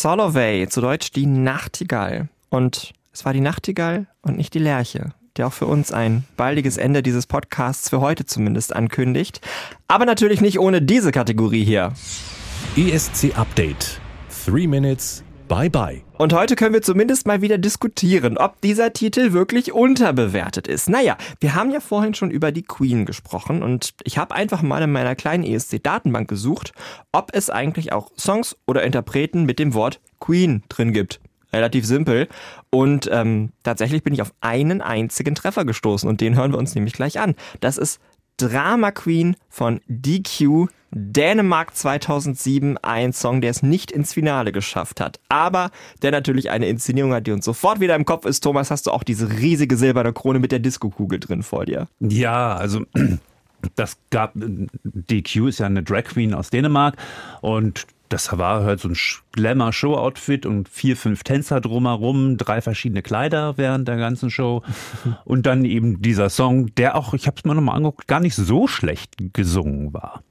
Mit 0.06 0.12
Solovey, 0.12 0.68
zu 0.68 0.80
Deutsch 0.80 1.10
die 1.10 1.26
Nachtigall. 1.26 2.28
Und 2.48 2.92
es 3.12 3.24
war 3.24 3.32
die 3.32 3.40
Nachtigall 3.40 4.06
und 4.22 4.36
nicht 4.36 4.54
die 4.54 4.60
Lerche, 4.60 5.10
der 5.36 5.48
auch 5.48 5.52
für 5.52 5.66
uns 5.66 5.90
ein 5.90 6.22
baldiges 6.36 6.76
Ende 6.76 7.02
dieses 7.02 7.26
Podcasts 7.26 7.90
für 7.90 8.00
heute 8.00 8.24
zumindest 8.24 8.74
ankündigt. 8.74 9.40
Aber 9.88 10.04
natürlich 10.06 10.40
nicht 10.40 10.60
ohne 10.60 10.80
diese 10.80 11.10
Kategorie 11.10 11.64
hier. 11.64 11.92
ESC 12.76 13.36
Update. 13.36 14.00
Three 14.44 14.68
Minutes. 14.68 15.24
Bye 15.48 15.70
bye. 15.70 16.05
Und 16.18 16.32
heute 16.32 16.56
können 16.56 16.72
wir 16.72 16.80
zumindest 16.80 17.26
mal 17.26 17.42
wieder 17.42 17.58
diskutieren, 17.58 18.38
ob 18.38 18.62
dieser 18.62 18.94
Titel 18.94 19.32
wirklich 19.34 19.72
unterbewertet 19.72 20.66
ist. 20.66 20.88
Naja, 20.88 21.18
wir 21.40 21.54
haben 21.54 21.70
ja 21.70 21.80
vorhin 21.80 22.14
schon 22.14 22.30
über 22.30 22.52
die 22.52 22.62
Queen 22.62 23.04
gesprochen 23.04 23.62
und 23.62 23.92
ich 24.02 24.16
habe 24.16 24.34
einfach 24.34 24.62
mal 24.62 24.82
in 24.82 24.92
meiner 24.92 25.14
kleinen 25.14 25.44
ESC-Datenbank 25.44 26.26
gesucht, 26.26 26.72
ob 27.12 27.34
es 27.34 27.50
eigentlich 27.50 27.92
auch 27.92 28.10
Songs 28.18 28.56
oder 28.66 28.82
Interpreten 28.82 29.44
mit 29.44 29.58
dem 29.58 29.74
Wort 29.74 30.00
Queen 30.18 30.62
drin 30.70 30.94
gibt. 30.94 31.20
Relativ 31.52 31.84
simpel. 31.84 32.28
Und 32.70 33.10
ähm, 33.12 33.50
tatsächlich 33.62 34.02
bin 34.02 34.14
ich 34.14 34.22
auf 34.22 34.32
einen 34.40 34.80
einzigen 34.80 35.34
Treffer 35.34 35.66
gestoßen 35.66 36.08
und 36.08 36.22
den 36.22 36.34
hören 36.34 36.52
wir 36.52 36.58
uns 36.58 36.74
nämlich 36.74 36.94
gleich 36.94 37.20
an. 37.20 37.34
Das 37.60 37.76
ist 37.76 38.00
Drama 38.36 38.90
Queen 38.90 39.36
von 39.48 39.80
DQ 39.88 40.68
Dänemark 40.98 41.76
2007, 41.76 42.78
ein 42.78 43.12
Song, 43.12 43.40
der 43.40 43.50
es 43.50 43.62
nicht 43.62 43.90
ins 43.90 44.14
Finale 44.14 44.50
geschafft 44.50 45.00
hat, 45.00 45.20
aber 45.28 45.70
der 46.00 46.10
natürlich 46.10 46.50
eine 46.50 46.68
Inszenierung 46.68 47.12
hat, 47.12 47.26
die 47.26 47.32
uns 47.32 47.44
sofort 47.44 47.80
wieder 47.80 47.94
im 47.96 48.06
Kopf 48.06 48.24
ist. 48.24 48.40
Thomas, 48.40 48.70
hast 48.70 48.86
du 48.86 48.92
auch 48.92 49.02
diese 49.02 49.30
riesige 49.30 49.76
silberne 49.76 50.12
Krone 50.12 50.38
mit 50.38 50.52
der 50.52 50.58
Disco-Kugel 50.58 51.20
drin 51.20 51.42
vor 51.42 51.66
dir? 51.66 51.88
Ja, 52.00 52.56
also 52.56 52.86
das 53.74 53.98
gab, 54.10 54.32
DQ 54.34 55.48
ist 55.48 55.58
ja 55.58 55.66
eine 55.66 55.82
Drag 55.82 56.04
Queen 56.04 56.32
aus 56.32 56.50
Dänemark 56.50 56.96
und 57.42 57.86
das 58.08 58.36
war 58.36 58.64
halt 58.64 58.80
so 58.80 58.88
ein 58.88 58.96
Glamour-Show-Outfit 59.32 60.46
und 60.46 60.68
vier, 60.68 60.96
fünf 60.96 61.22
Tänzer 61.22 61.60
drumherum, 61.60 62.36
drei 62.36 62.60
verschiedene 62.60 63.02
Kleider 63.02 63.56
während 63.56 63.88
der 63.88 63.96
ganzen 63.96 64.30
Show. 64.30 64.62
Und 65.24 65.46
dann 65.46 65.64
eben 65.64 66.02
dieser 66.02 66.30
Song, 66.30 66.74
der 66.74 66.96
auch, 66.96 67.14
ich 67.14 67.26
habe 67.26 67.36
es 67.38 67.44
mir 67.44 67.54
nochmal 67.54 67.76
angeguckt, 67.76 68.08
gar 68.08 68.20
nicht 68.20 68.34
so 68.34 68.66
schlecht 68.66 69.14
gesungen 69.32 69.92
war. 69.92 70.22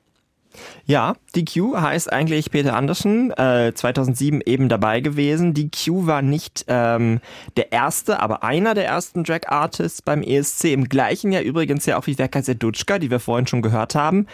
Ja, 0.85 1.15
DQ 1.35 1.75
heißt 1.77 2.11
eigentlich 2.11 2.51
Peter 2.51 2.75
Andersen, 2.75 3.31
äh, 3.31 3.73
2007 3.73 4.41
eben 4.45 4.69
dabei 4.69 5.01
gewesen. 5.01 5.53
DQ 5.53 6.07
war 6.07 6.21
nicht 6.21 6.65
ähm, 6.67 7.19
der 7.57 7.71
erste, 7.71 8.19
aber 8.21 8.43
einer 8.43 8.73
der 8.73 8.85
ersten 8.85 9.23
Drag-Artists 9.23 10.01
beim 10.01 10.21
ESC. 10.21 10.73
Im 10.73 10.89
gleichen 10.89 11.31
Jahr 11.31 11.43
übrigens 11.43 11.85
ja 11.85 11.97
auch 11.97 12.07
wie 12.07 12.15
Verka 12.15 12.41
Sedutschka, 12.41 12.99
die 12.99 13.11
wir 13.11 13.19
vorhin 13.19 13.47
schon 13.47 13.61
gehört 13.61 13.95
haben. 13.95 14.27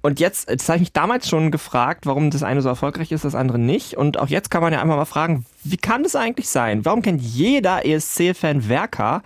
Und 0.00 0.20
jetzt, 0.20 0.50
das 0.50 0.68
habe 0.68 0.76
ich 0.76 0.82
mich 0.82 0.92
damals 0.92 1.28
schon 1.28 1.50
gefragt, 1.50 2.06
warum 2.06 2.30
das 2.30 2.42
eine 2.42 2.62
so 2.62 2.68
erfolgreich 2.68 3.12
ist, 3.12 3.24
das 3.24 3.34
andere 3.34 3.58
nicht. 3.58 3.94
Und 3.96 4.18
auch 4.18 4.28
jetzt 4.28 4.50
kann 4.50 4.62
man 4.62 4.72
ja 4.72 4.80
einfach 4.80 4.96
mal 4.96 5.04
fragen, 5.04 5.44
wie 5.64 5.76
kann 5.76 6.02
das 6.02 6.16
eigentlich 6.16 6.48
sein? 6.48 6.84
Warum 6.84 7.02
kennt 7.02 7.20
jeder 7.20 7.84
ESC-Fan 7.84 8.62
Verka? 8.62 9.22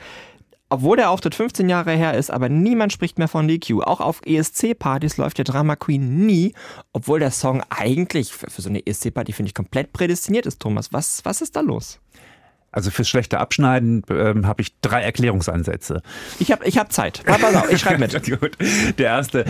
Obwohl 0.73 0.97
der 0.97 1.11
Auftritt 1.11 1.35
15 1.35 1.68
Jahre 1.68 1.93
her 1.93 2.14
ist, 2.14 2.31
aber 2.31 2.49
niemand 2.49 2.95
spricht 2.95 3.18
mehr 3.18 3.29
von 3.29 3.47
DQ. 3.47 3.83
Auch 3.83 4.01
auf 4.01 4.23
ESC-Partys 4.25 5.18
läuft 5.18 5.37
der 5.37 5.45
Drama 5.45 5.77
Queen 5.77 6.25
nie, 6.25 6.55
obwohl 6.95 7.20
der 7.20 7.31
Song 7.31 7.62
eigentlich 7.68 8.33
für, 8.33 8.49
für 8.49 8.62
so 8.62 8.70
eine 8.70 8.87
ESC-Party, 8.87 9.35
finde 9.35 9.51
ich, 9.51 9.55
komplett 9.55 9.93
prädestiniert 9.93 10.47
ist, 10.47 10.61
Thomas. 10.61 10.91
Was, 10.91 11.27
was 11.27 11.43
ist 11.43 11.57
da 11.57 11.61
los? 11.61 12.01
Also 12.73 12.91
fürs 12.91 13.09
schlechte 13.09 13.39
Abschneiden 13.39 14.03
ähm, 14.09 14.47
habe 14.47 14.62
ich 14.62 14.81
drei 14.81 15.03
Erklärungsansätze. 15.03 16.03
Ich 16.39 16.51
habe 16.51 16.64
ich 16.66 16.79
hab 16.79 16.91
Zeit. 16.91 17.23
Auf, 17.29 17.70
ich 17.70 17.81
schreibe 17.81 18.01
mit. 18.01 18.12
Gut. 18.41 18.57
Der 18.99 19.07
erste, 19.07 19.45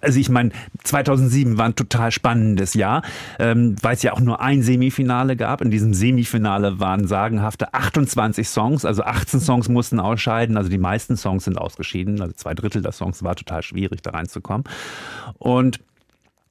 also 0.00 0.18
ich 0.20 0.28
meine, 0.28 0.50
2007 0.84 1.58
war 1.58 1.66
ein 1.66 1.74
total 1.74 2.12
spannendes 2.12 2.74
Jahr, 2.74 3.02
ähm, 3.40 3.74
weil 3.82 3.94
es 3.94 4.02
ja 4.02 4.12
auch 4.12 4.20
nur 4.20 4.40
ein 4.40 4.62
Semifinale 4.62 5.36
gab. 5.36 5.60
In 5.60 5.72
diesem 5.72 5.92
Semifinale 5.92 6.78
waren 6.78 7.08
sagenhafte 7.08 7.74
28 7.74 8.48
Songs, 8.48 8.84
also 8.84 9.02
18 9.02 9.40
Songs 9.40 9.68
mussten 9.68 9.98
ausscheiden, 9.98 10.56
also 10.56 10.70
die 10.70 10.78
meisten 10.78 11.16
Songs 11.16 11.44
sind 11.44 11.58
ausgeschieden, 11.58 12.20
also 12.22 12.32
zwei 12.34 12.54
Drittel 12.54 12.80
der 12.80 12.92
Songs 12.92 13.24
war 13.24 13.34
total 13.34 13.62
schwierig 13.62 14.02
da 14.02 14.10
reinzukommen. 14.10 14.64
Und 15.38 15.80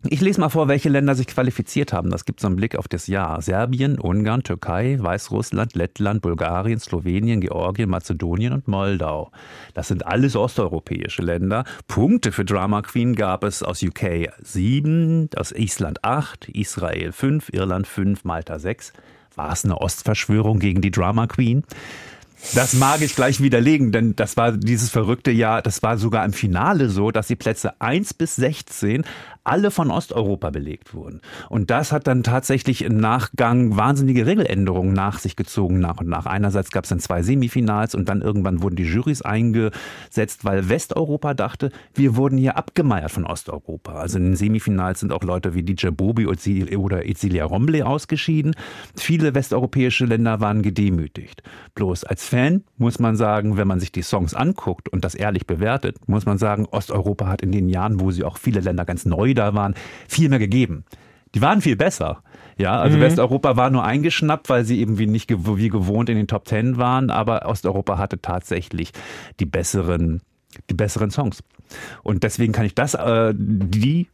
ich 0.03 0.21
lese 0.21 0.39
mal 0.39 0.49
vor, 0.49 0.67
welche 0.67 0.89
Länder 0.89 1.15
sich 1.15 1.27
qualifiziert 1.27 1.91
haben. 1.91 2.11
Das 2.11 2.25
gibt 2.25 2.39
so 2.39 2.47
einen 2.47 2.55
Blick 2.55 2.75
auf 2.75 2.87
das 2.87 3.07
Jahr. 3.07 3.41
Serbien, 3.41 3.99
Ungarn, 3.99 4.43
Türkei, 4.43 4.97
Weißrussland, 4.99 5.75
Lettland, 5.75 6.21
Bulgarien, 6.21 6.79
Slowenien, 6.79 7.41
Georgien, 7.41 7.89
Mazedonien 7.89 8.53
und 8.53 8.67
Moldau. 8.67 9.31
Das 9.73 9.87
sind 9.87 10.05
alles 10.05 10.35
osteuropäische 10.35 11.23
Länder. 11.23 11.63
Punkte 11.87 12.31
für 12.31 12.45
Drama 12.45 12.83
Queen 12.83 13.15
gab 13.15 13.43
es 13.43 13.63
aus 13.63 13.81
UK 13.81 14.29
sieben, 14.41 15.29
aus 15.35 15.51
Island 15.51 16.03
acht, 16.03 16.47
Israel 16.49 17.11
fünf, 17.11 17.49
Irland 17.51 17.87
fünf, 17.87 18.23
Malta 18.23 18.59
sechs. 18.59 18.93
War 19.35 19.51
es 19.51 19.65
eine 19.65 19.81
Ostverschwörung 19.81 20.59
gegen 20.59 20.81
die 20.81 20.91
Drama 20.91 21.27
Queen? 21.27 21.63
Das 22.55 22.73
mag 22.73 23.01
ich 23.01 23.15
gleich 23.15 23.41
widerlegen, 23.41 23.91
denn 23.91 24.15
das 24.15 24.37
war 24.37 24.51
dieses 24.53 24.89
verrückte 24.89 25.31
Jahr, 25.31 25.61
das 25.61 25.83
war 25.83 25.97
sogar 25.97 26.25
im 26.25 26.33
Finale 26.33 26.89
so, 26.89 27.11
dass 27.11 27.27
die 27.27 27.35
Plätze 27.35 27.79
1 27.81 28.13
bis 28.13 28.35
16 28.37 29.03
alle 29.43 29.71
von 29.71 29.91
Osteuropa 29.91 30.49
belegt 30.49 30.93
wurden. 30.93 31.21
Und 31.49 31.69
das 31.69 31.93
hat 31.93 32.05
dann 32.07 32.23
tatsächlich 32.23 32.83
im 32.83 32.97
Nachgang 32.97 33.77
wahnsinnige 33.77 34.25
Regeländerungen 34.25 34.93
nach 34.93 35.19
sich 35.19 35.37
gezogen, 35.37 35.79
nach 35.79 35.99
und 35.99 36.09
nach. 36.09 36.25
Einerseits 36.25 36.71
gab 36.71 36.83
es 36.83 36.89
dann 36.89 36.99
zwei 36.99 37.23
Semifinals 37.23 37.95
und 37.95 38.09
dann 38.09 38.21
irgendwann 38.21 38.61
wurden 38.61 38.75
die 38.75 38.83
Jurys 38.83 39.21
eingesetzt, 39.21 40.43
weil 40.43 40.67
Westeuropa 40.67 41.33
dachte, 41.33 41.71
wir 41.93 42.17
wurden 42.17 42.37
hier 42.37 42.57
abgemeiert 42.57 43.11
von 43.11 43.25
Osteuropa. 43.25 43.93
Also 43.93 44.17
in 44.17 44.25
den 44.25 44.35
Semifinals 44.35 44.99
sind 44.99 45.13
auch 45.13 45.23
Leute 45.23 45.53
wie 45.53 45.63
DJ 45.63 45.89
Bobi 45.89 46.27
oder 46.27 47.05
Ezilia 47.05 47.45
Romble 47.45 47.83
ausgeschieden. 47.83 48.53
Viele 48.97 49.33
westeuropäische 49.33 50.05
Länder 50.05 50.41
waren 50.41 50.61
gedemütigt. 50.61 51.41
Bloß 51.73 52.03
als 52.03 52.25
Fan 52.25 52.36
muss 52.77 52.99
man 52.99 53.15
sagen, 53.15 53.57
wenn 53.57 53.67
man 53.67 53.79
sich 53.79 53.91
die 53.91 54.01
Songs 54.03 54.33
anguckt 54.33 54.89
und 54.89 55.03
das 55.03 55.15
ehrlich 55.15 55.45
bewertet, 55.47 56.07
muss 56.07 56.25
man 56.25 56.38
sagen, 56.38 56.65
Osteuropa 56.69 57.27
hat 57.27 57.41
in 57.41 57.51
den 57.51 57.69
Jahren, 57.69 57.99
wo 57.99 58.11
sie 58.11 58.23
auch 58.23 58.38
viele 58.38 58.59
Länder 58.59 58.85
ganz 58.85 59.05
neu 59.05 59.33
da 59.33 59.53
waren, 59.53 59.75
viel 60.07 60.29
mehr 60.29 60.39
gegeben. 60.39 60.83
Die 61.35 61.41
waren 61.41 61.61
viel 61.61 61.75
besser. 61.75 62.23
Ja, 62.57 62.79
also 62.79 62.97
Mhm. 62.97 63.01
Westeuropa 63.01 63.55
war 63.57 63.69
nur 63.69 63.83
eingeschnappt, 63.83 64.49
weil 64.49 64.63
sie 64.65 64.79
eben 64.79 64.97
wie 64.97 65.07
nicht 65.07 65.29
gew- 65.29 65.57
wie 65.57 65.69
gewohnt 65.69 66.09
in 66.09 66.15
den 66.17 66.27
Top 66.27 66.45
Ten 66.45 66.77
waren, 66.77 67.09
aber 67.09 67.45
Osteuropa 67.45 67.97
hatte 67.97 68.19
tatsächlich 68.21 68.91
die 69.39 69.45
besseren, 69.45 70.21
die 70.69 70.73
besseren 70.73 71.11
Songs. 71.11 71.43
Und 72.01 72.23
deswegen 72.23 72.53
kann 72.53 72.65
ich 72.65 72.73
das, 72.75 72.93
äh, 72.95 73.33
die 73.38 74.07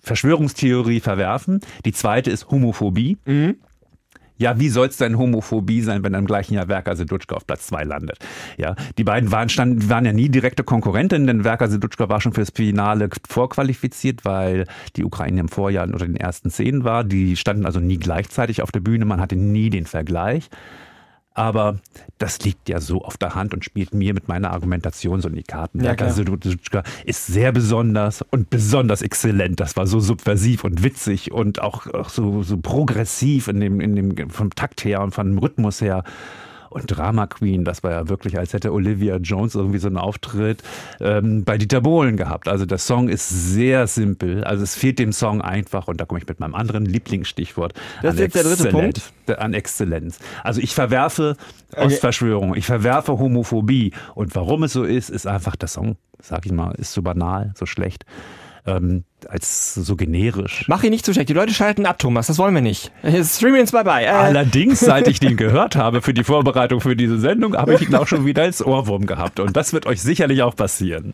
Verschwörungstheorie 0.00 1.00
verwerfen. 1.00 1.60
Die 1.84 1.92
zweite 1.92 2.30
ist 2.30 2.50
Homophobie. 2.50 3.18
Ja, 4.36 4.58
wie 4.58 4.68
soll 4.68 4.88
es 4.88 4.96
denn 4.96 5.16
Homophobie 5.16 5.80
sein, 5.82 6.02
wenn 6.02 6.14
im 6.14 6.26
gleichen 6.26 6.54
Jahr 6.54 6.66
Werka 6.66 6.96
Sedutschka 6.96 7.36
auf 7.36 7.46
Platz 7.46 7.68
zwei 7.68 7.84
landet? 7.84 8.18
Ja, 8.56 8.74
die 8.98 9.04
beiden 9.04 9.30
waren, 9.30 9.48
standen, 9.48 9.88
waren 9.88 10.04
ja 10.04 10.12
nie 10.12 10.28
direkte 10.28 10.64
Konkurrentinnen, 10.64 11.28
denn 11.28 11.44
Werka 11.44 11.68
Sedutschka 11.68 12.08
war 12.08 12.20
schon 12.20 12.32
fürs 12.32 12.50
Finale 12.50 13.08
vorqualifiziert, 13.28 14.24
weil 14.24 14.66
die 14.96 15.04
Ukraine 15.04 15.40
im 15.40 15.48
Vorjahr 15.48 15.86
unter 15.86 16.06
den 16.06 16.16
ersten 16.16 16.50
zehn 16.50 16.82
war. 16.82 17.04
Die 17.04 17.36
standen 17.36 17.64
also 17.64 17.78
nie 17.78 17.98
gleichzeitig 17.98 18.60
auf 18.60 18.72
der 18.72 18.80
Bühne, 18.80 19.04
man 19.04 19.20
hatte 19.20 19.36
nie 19.36 19.70
den 19.70 19.86
Vergleich. 19.86 20.50
Aber 21.36 21.80
das 22.18 22.38
liegt 22.40 22.68
ja 22.68 22.80
so 22.80 23.02
auf 23.02 23.16
der 23.16 23.34
Hand 23.34 23.54
und 23.54 23.64
spielt 23.64 23.92
mir 23.92 24.14
mit 24.14 24.28
meiner 24.28 24.52
Argumentation 24.52 25.20
so 25.20 25.28
in 25.28 25.34
die 25.34 25.42
Karten. 25.42 25.80
Ja, 25.80 25.86
Werka 25.86 26.04
klar. 26.04 26.14
Sedutschka 26.14 26.82
ist 27.04 27.26
sehr 27.26 27.50
besonders 27.50 28.22
und 28.30 28.50
besonders 28.50 29.02
exzellent. 29.02 29.58
Das 29.58 29.76
war 29.76 29.88
so 29.88 29.98
subversiv 29.98 30.62
und 30.62 30.84
witzig 30.84 31.32
und 31.32 31.60
auch, 31.60 31.88
auch 31.88 32.08
so, 32.08 32.44
so 32.44 32.56
progressiv 32.56 33.48
in 33.48 33.58
dem, 33.58 33.80
in 33.80 33.96
dem, 33.96 34.30
vom 34.30 34.54
Takt 34.54 34.84
her 34.84 35.00
und 35.02 35.12
vom 35.12 35.36
Rhythmus 35.36 35.80
her. 35.80 36.04
Und 36.74 36.88
Drama 36.88 37.28
Queen, 37.28 37.64
das 37.64 37.84
war 37.84 37.92
ja 37.92 38.08
wirklich, 38.08 38.36
als 38.36 38.52
hätte 38.52 38.72
Olivia 38.72 39.18
Jones 39.18 39.54
irgendwie 39.54 39.78
so 39.78 39.86
einen 39.86 39.96
Auftritt 39.96 40.64
ähm, 41.00 41.44
bei 41.44 41.56
Dieter 41.56 41.80
Bohlen 41.80 42.16
gehabt. 42.16 42.48
Also 42.48 42.66
der 42.66 42.78
Song 42.78 43.08
ist 43.08 43.28
sehr 43.28 43.86
simpel. 43.86 44.42
Also 44.42 44.64
es 44.64 44.74
fehlt 44.74 44.98
dem 44.98 45.12
Song 45.12 45.40
einfach, 45.40 45.86
und 45.86 46.00
da 46.00 46.04
komme 46.04 46.18
ich 46.18 46.26
mit 46.26 46.40
meinem 46.40 46.56
anderen 46.56 46.84
Lieblingsstichwort. 46.84 47.74
Das 48.02 48.14
ist 48.14 48.20
an 48.20 48.24
jetzt 48.24 48.34
der 48.34 48.42
dritte 48.42 48.64
Exzellenz. 48.64 49.12
An 49.38 49.54
Exzellenz. 49.54 50.18
Also 50.42 50.60
ich 50.60 50.74
verwerfe 50.74 51.36
Ostverschwörung, 51.76 52.56
ich 52.56 52.66
verwerfe 52.66 53.20
Homophobie. 53.20 53.92
Und 54.16 54.34
warum 54.34 54.64
es 54.64 54.72
so 54.72 54.82
ist, 54.82 55.10
ist 55.10 55.28
einfach 55.28 55.54
der 55.54 55.68
Song, 55.68 55.96
sag 56.20 56.44
ich 56.44 56.50
mal, 56.50 56.72
ist 56.72 56.92
so 56.92 57.02
banal, 57.02 57.52
so 57.54 57.66
schlecht. 57.66 58.04
Ähm, 58.66 59.04
als 59.28 59.74
so 59.74 59.94
generisch. 59.94 60.64
Mach 60.68 60.82
ihn 60.84 60.90
nicht 60.90 61.04
zu 61.04 61.12
schlecht. 61.12 61.28
Die 61.28 61.34
Leute 61.34 61.52
schalten 61.52 61.84
ab, 61.84 61.98
Thomas. 61.98 62.28
Das 62.28 62.38
wollen 62.38 62.54
wir 62.54 62.62
nicht. 62.62 62.92
Three 63.02 63.50
Minutes 63.50 63.72
Bye 63.72 63.84
Bye. 63.84 64.04
Äh, 64.04 64.08
Allerdings, 64.08 64.80
seit 64.80 65.06
ich 65.06 65.20
den 65.20 65.36
gehört 65.36 65.76
habe 65.76 66.00
für 66.00 66.14
die 66.14 66.24
Vorbereitung 66.24 66.80
für 66.80 66.96
diese 66.96 67.18
Sendung, 67.18 67.56
habe 67.56 67.74
ich 67.74 67.82
ihn 67.82 67.94
auch 67.94 68.06
schon 68.06 68.24
wieder 68.24 68.42
als 68.42 68.64
Ohrwurm 68.64 69.06
gehabt. 69.06 69.38
Und 69.38 69.54
das 69.56 69.74
wird 69.74 69.84
euch 69.86 70.00
sicherlich 70.00 70.42
auch 70.42 70.56
passieren. 70.56 71.12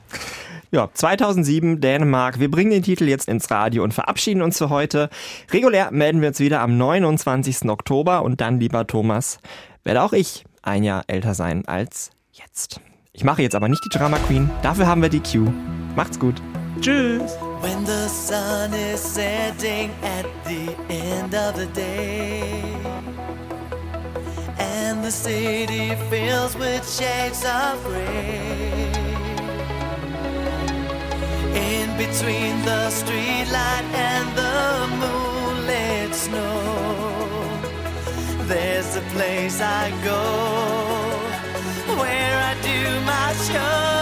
Ja, 0.72 0.88
2007 0.92 1.80
Dänemark. 1.80 2.38
Wir 2.38 2.50
bringen 2.50 2.70
den 2.70 2.84
Titel 2.84 3.08
jetzt 3.08 3.28
ins 3.28 3.50
Radio 3.50 3.82
und 3.82 3.92
verabschieden 3.92 4.42
uns 4.42 4.58
für 4.58 4.70
heute. 4.70 5.10
Regulär 5.52 5.90
melden 5.90 6.20
wir 6.20 6.28
uns 6.28 6.38
wieder 6.38 6.60
am 6.60 6.78
29. 6.78 7.68
Oktober 7.68 8.22
und 8.22 8.40
dann, 8.40 8.60
lieber 8.60 8.86
Thomas, 8.86 9.40
werde 9.82 10.02
auch 10.02 10.12
ich 10.12 10.44
ein 10.62 10.84
Jahr 10.84 11.02
älter 11.08 11.34
sein 11.34 11.66
als 11.66 12.10
jetzt. 12.32 12.80
Ich 13.12 13.24
mache 13.24 13.42
jetzt 13.42 13.56
aber 13.56 13.68
nicht 13.68 13.84
die 13.84 13.98
Drama 13.98 14.18
Queen. 14.18 14.48
Dafür 14.62 14.86
haben 14.86 15.02
wir 15.02 15.08
die 15.08 15.20
Q. 15.20 15.50
Macht's 15.96 16.20
gut. 16.20 16.40
Tschüss. 16.80 17.36
When 17.60 17.84
the 17.84 18.08
sun 18.08 18.72
is 18.72 19.00
setting 19.00 19.90
at 20.02 20.24
the 20.44 20.74
end 20.88 21.34
of 21.34 21.54
the 21.54 21.66
day, 21.66 22.62
and 24.58 25.04
the 25.04 25.10
city 25.10 25.94
fills 26.08 26.56
with 26.56 26.88
shades 26.88 27.44
of 27.44 27.84
gray. 27.84 28.92
In 31.52 31.88
between 31.98 32.54
the 32.64 32.88
streetlight 32.88 33.86
and 33.92 34.26
the 34.40 34.88
moonlit 35.00 36.14
snow, 36.14 36.62
there's 38.48 38.96
a 38.96 39.02
place 39.12 39.60
I 39.60 39.90
go 40.02 40.22
where 42.00 42.36
I 42.50 42.54
do 42.62 43.00
my 43.04 43.32
show. 43.52 43.99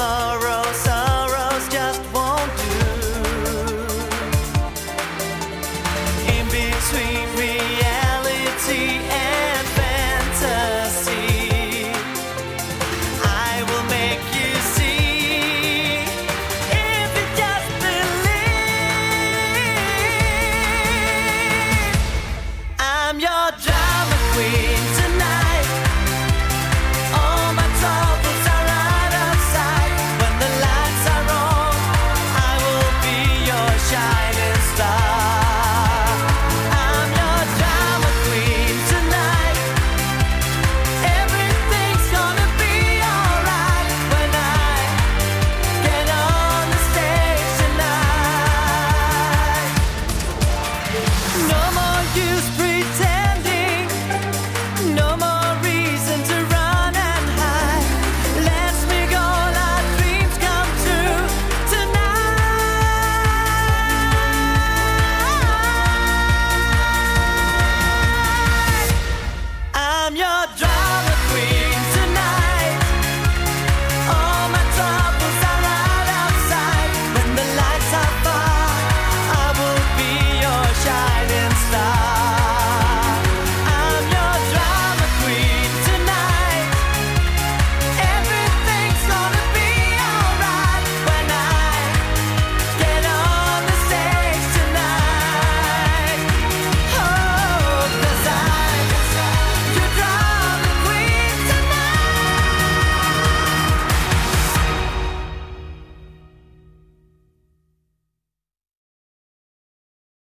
tomorrow. 0.00 0.49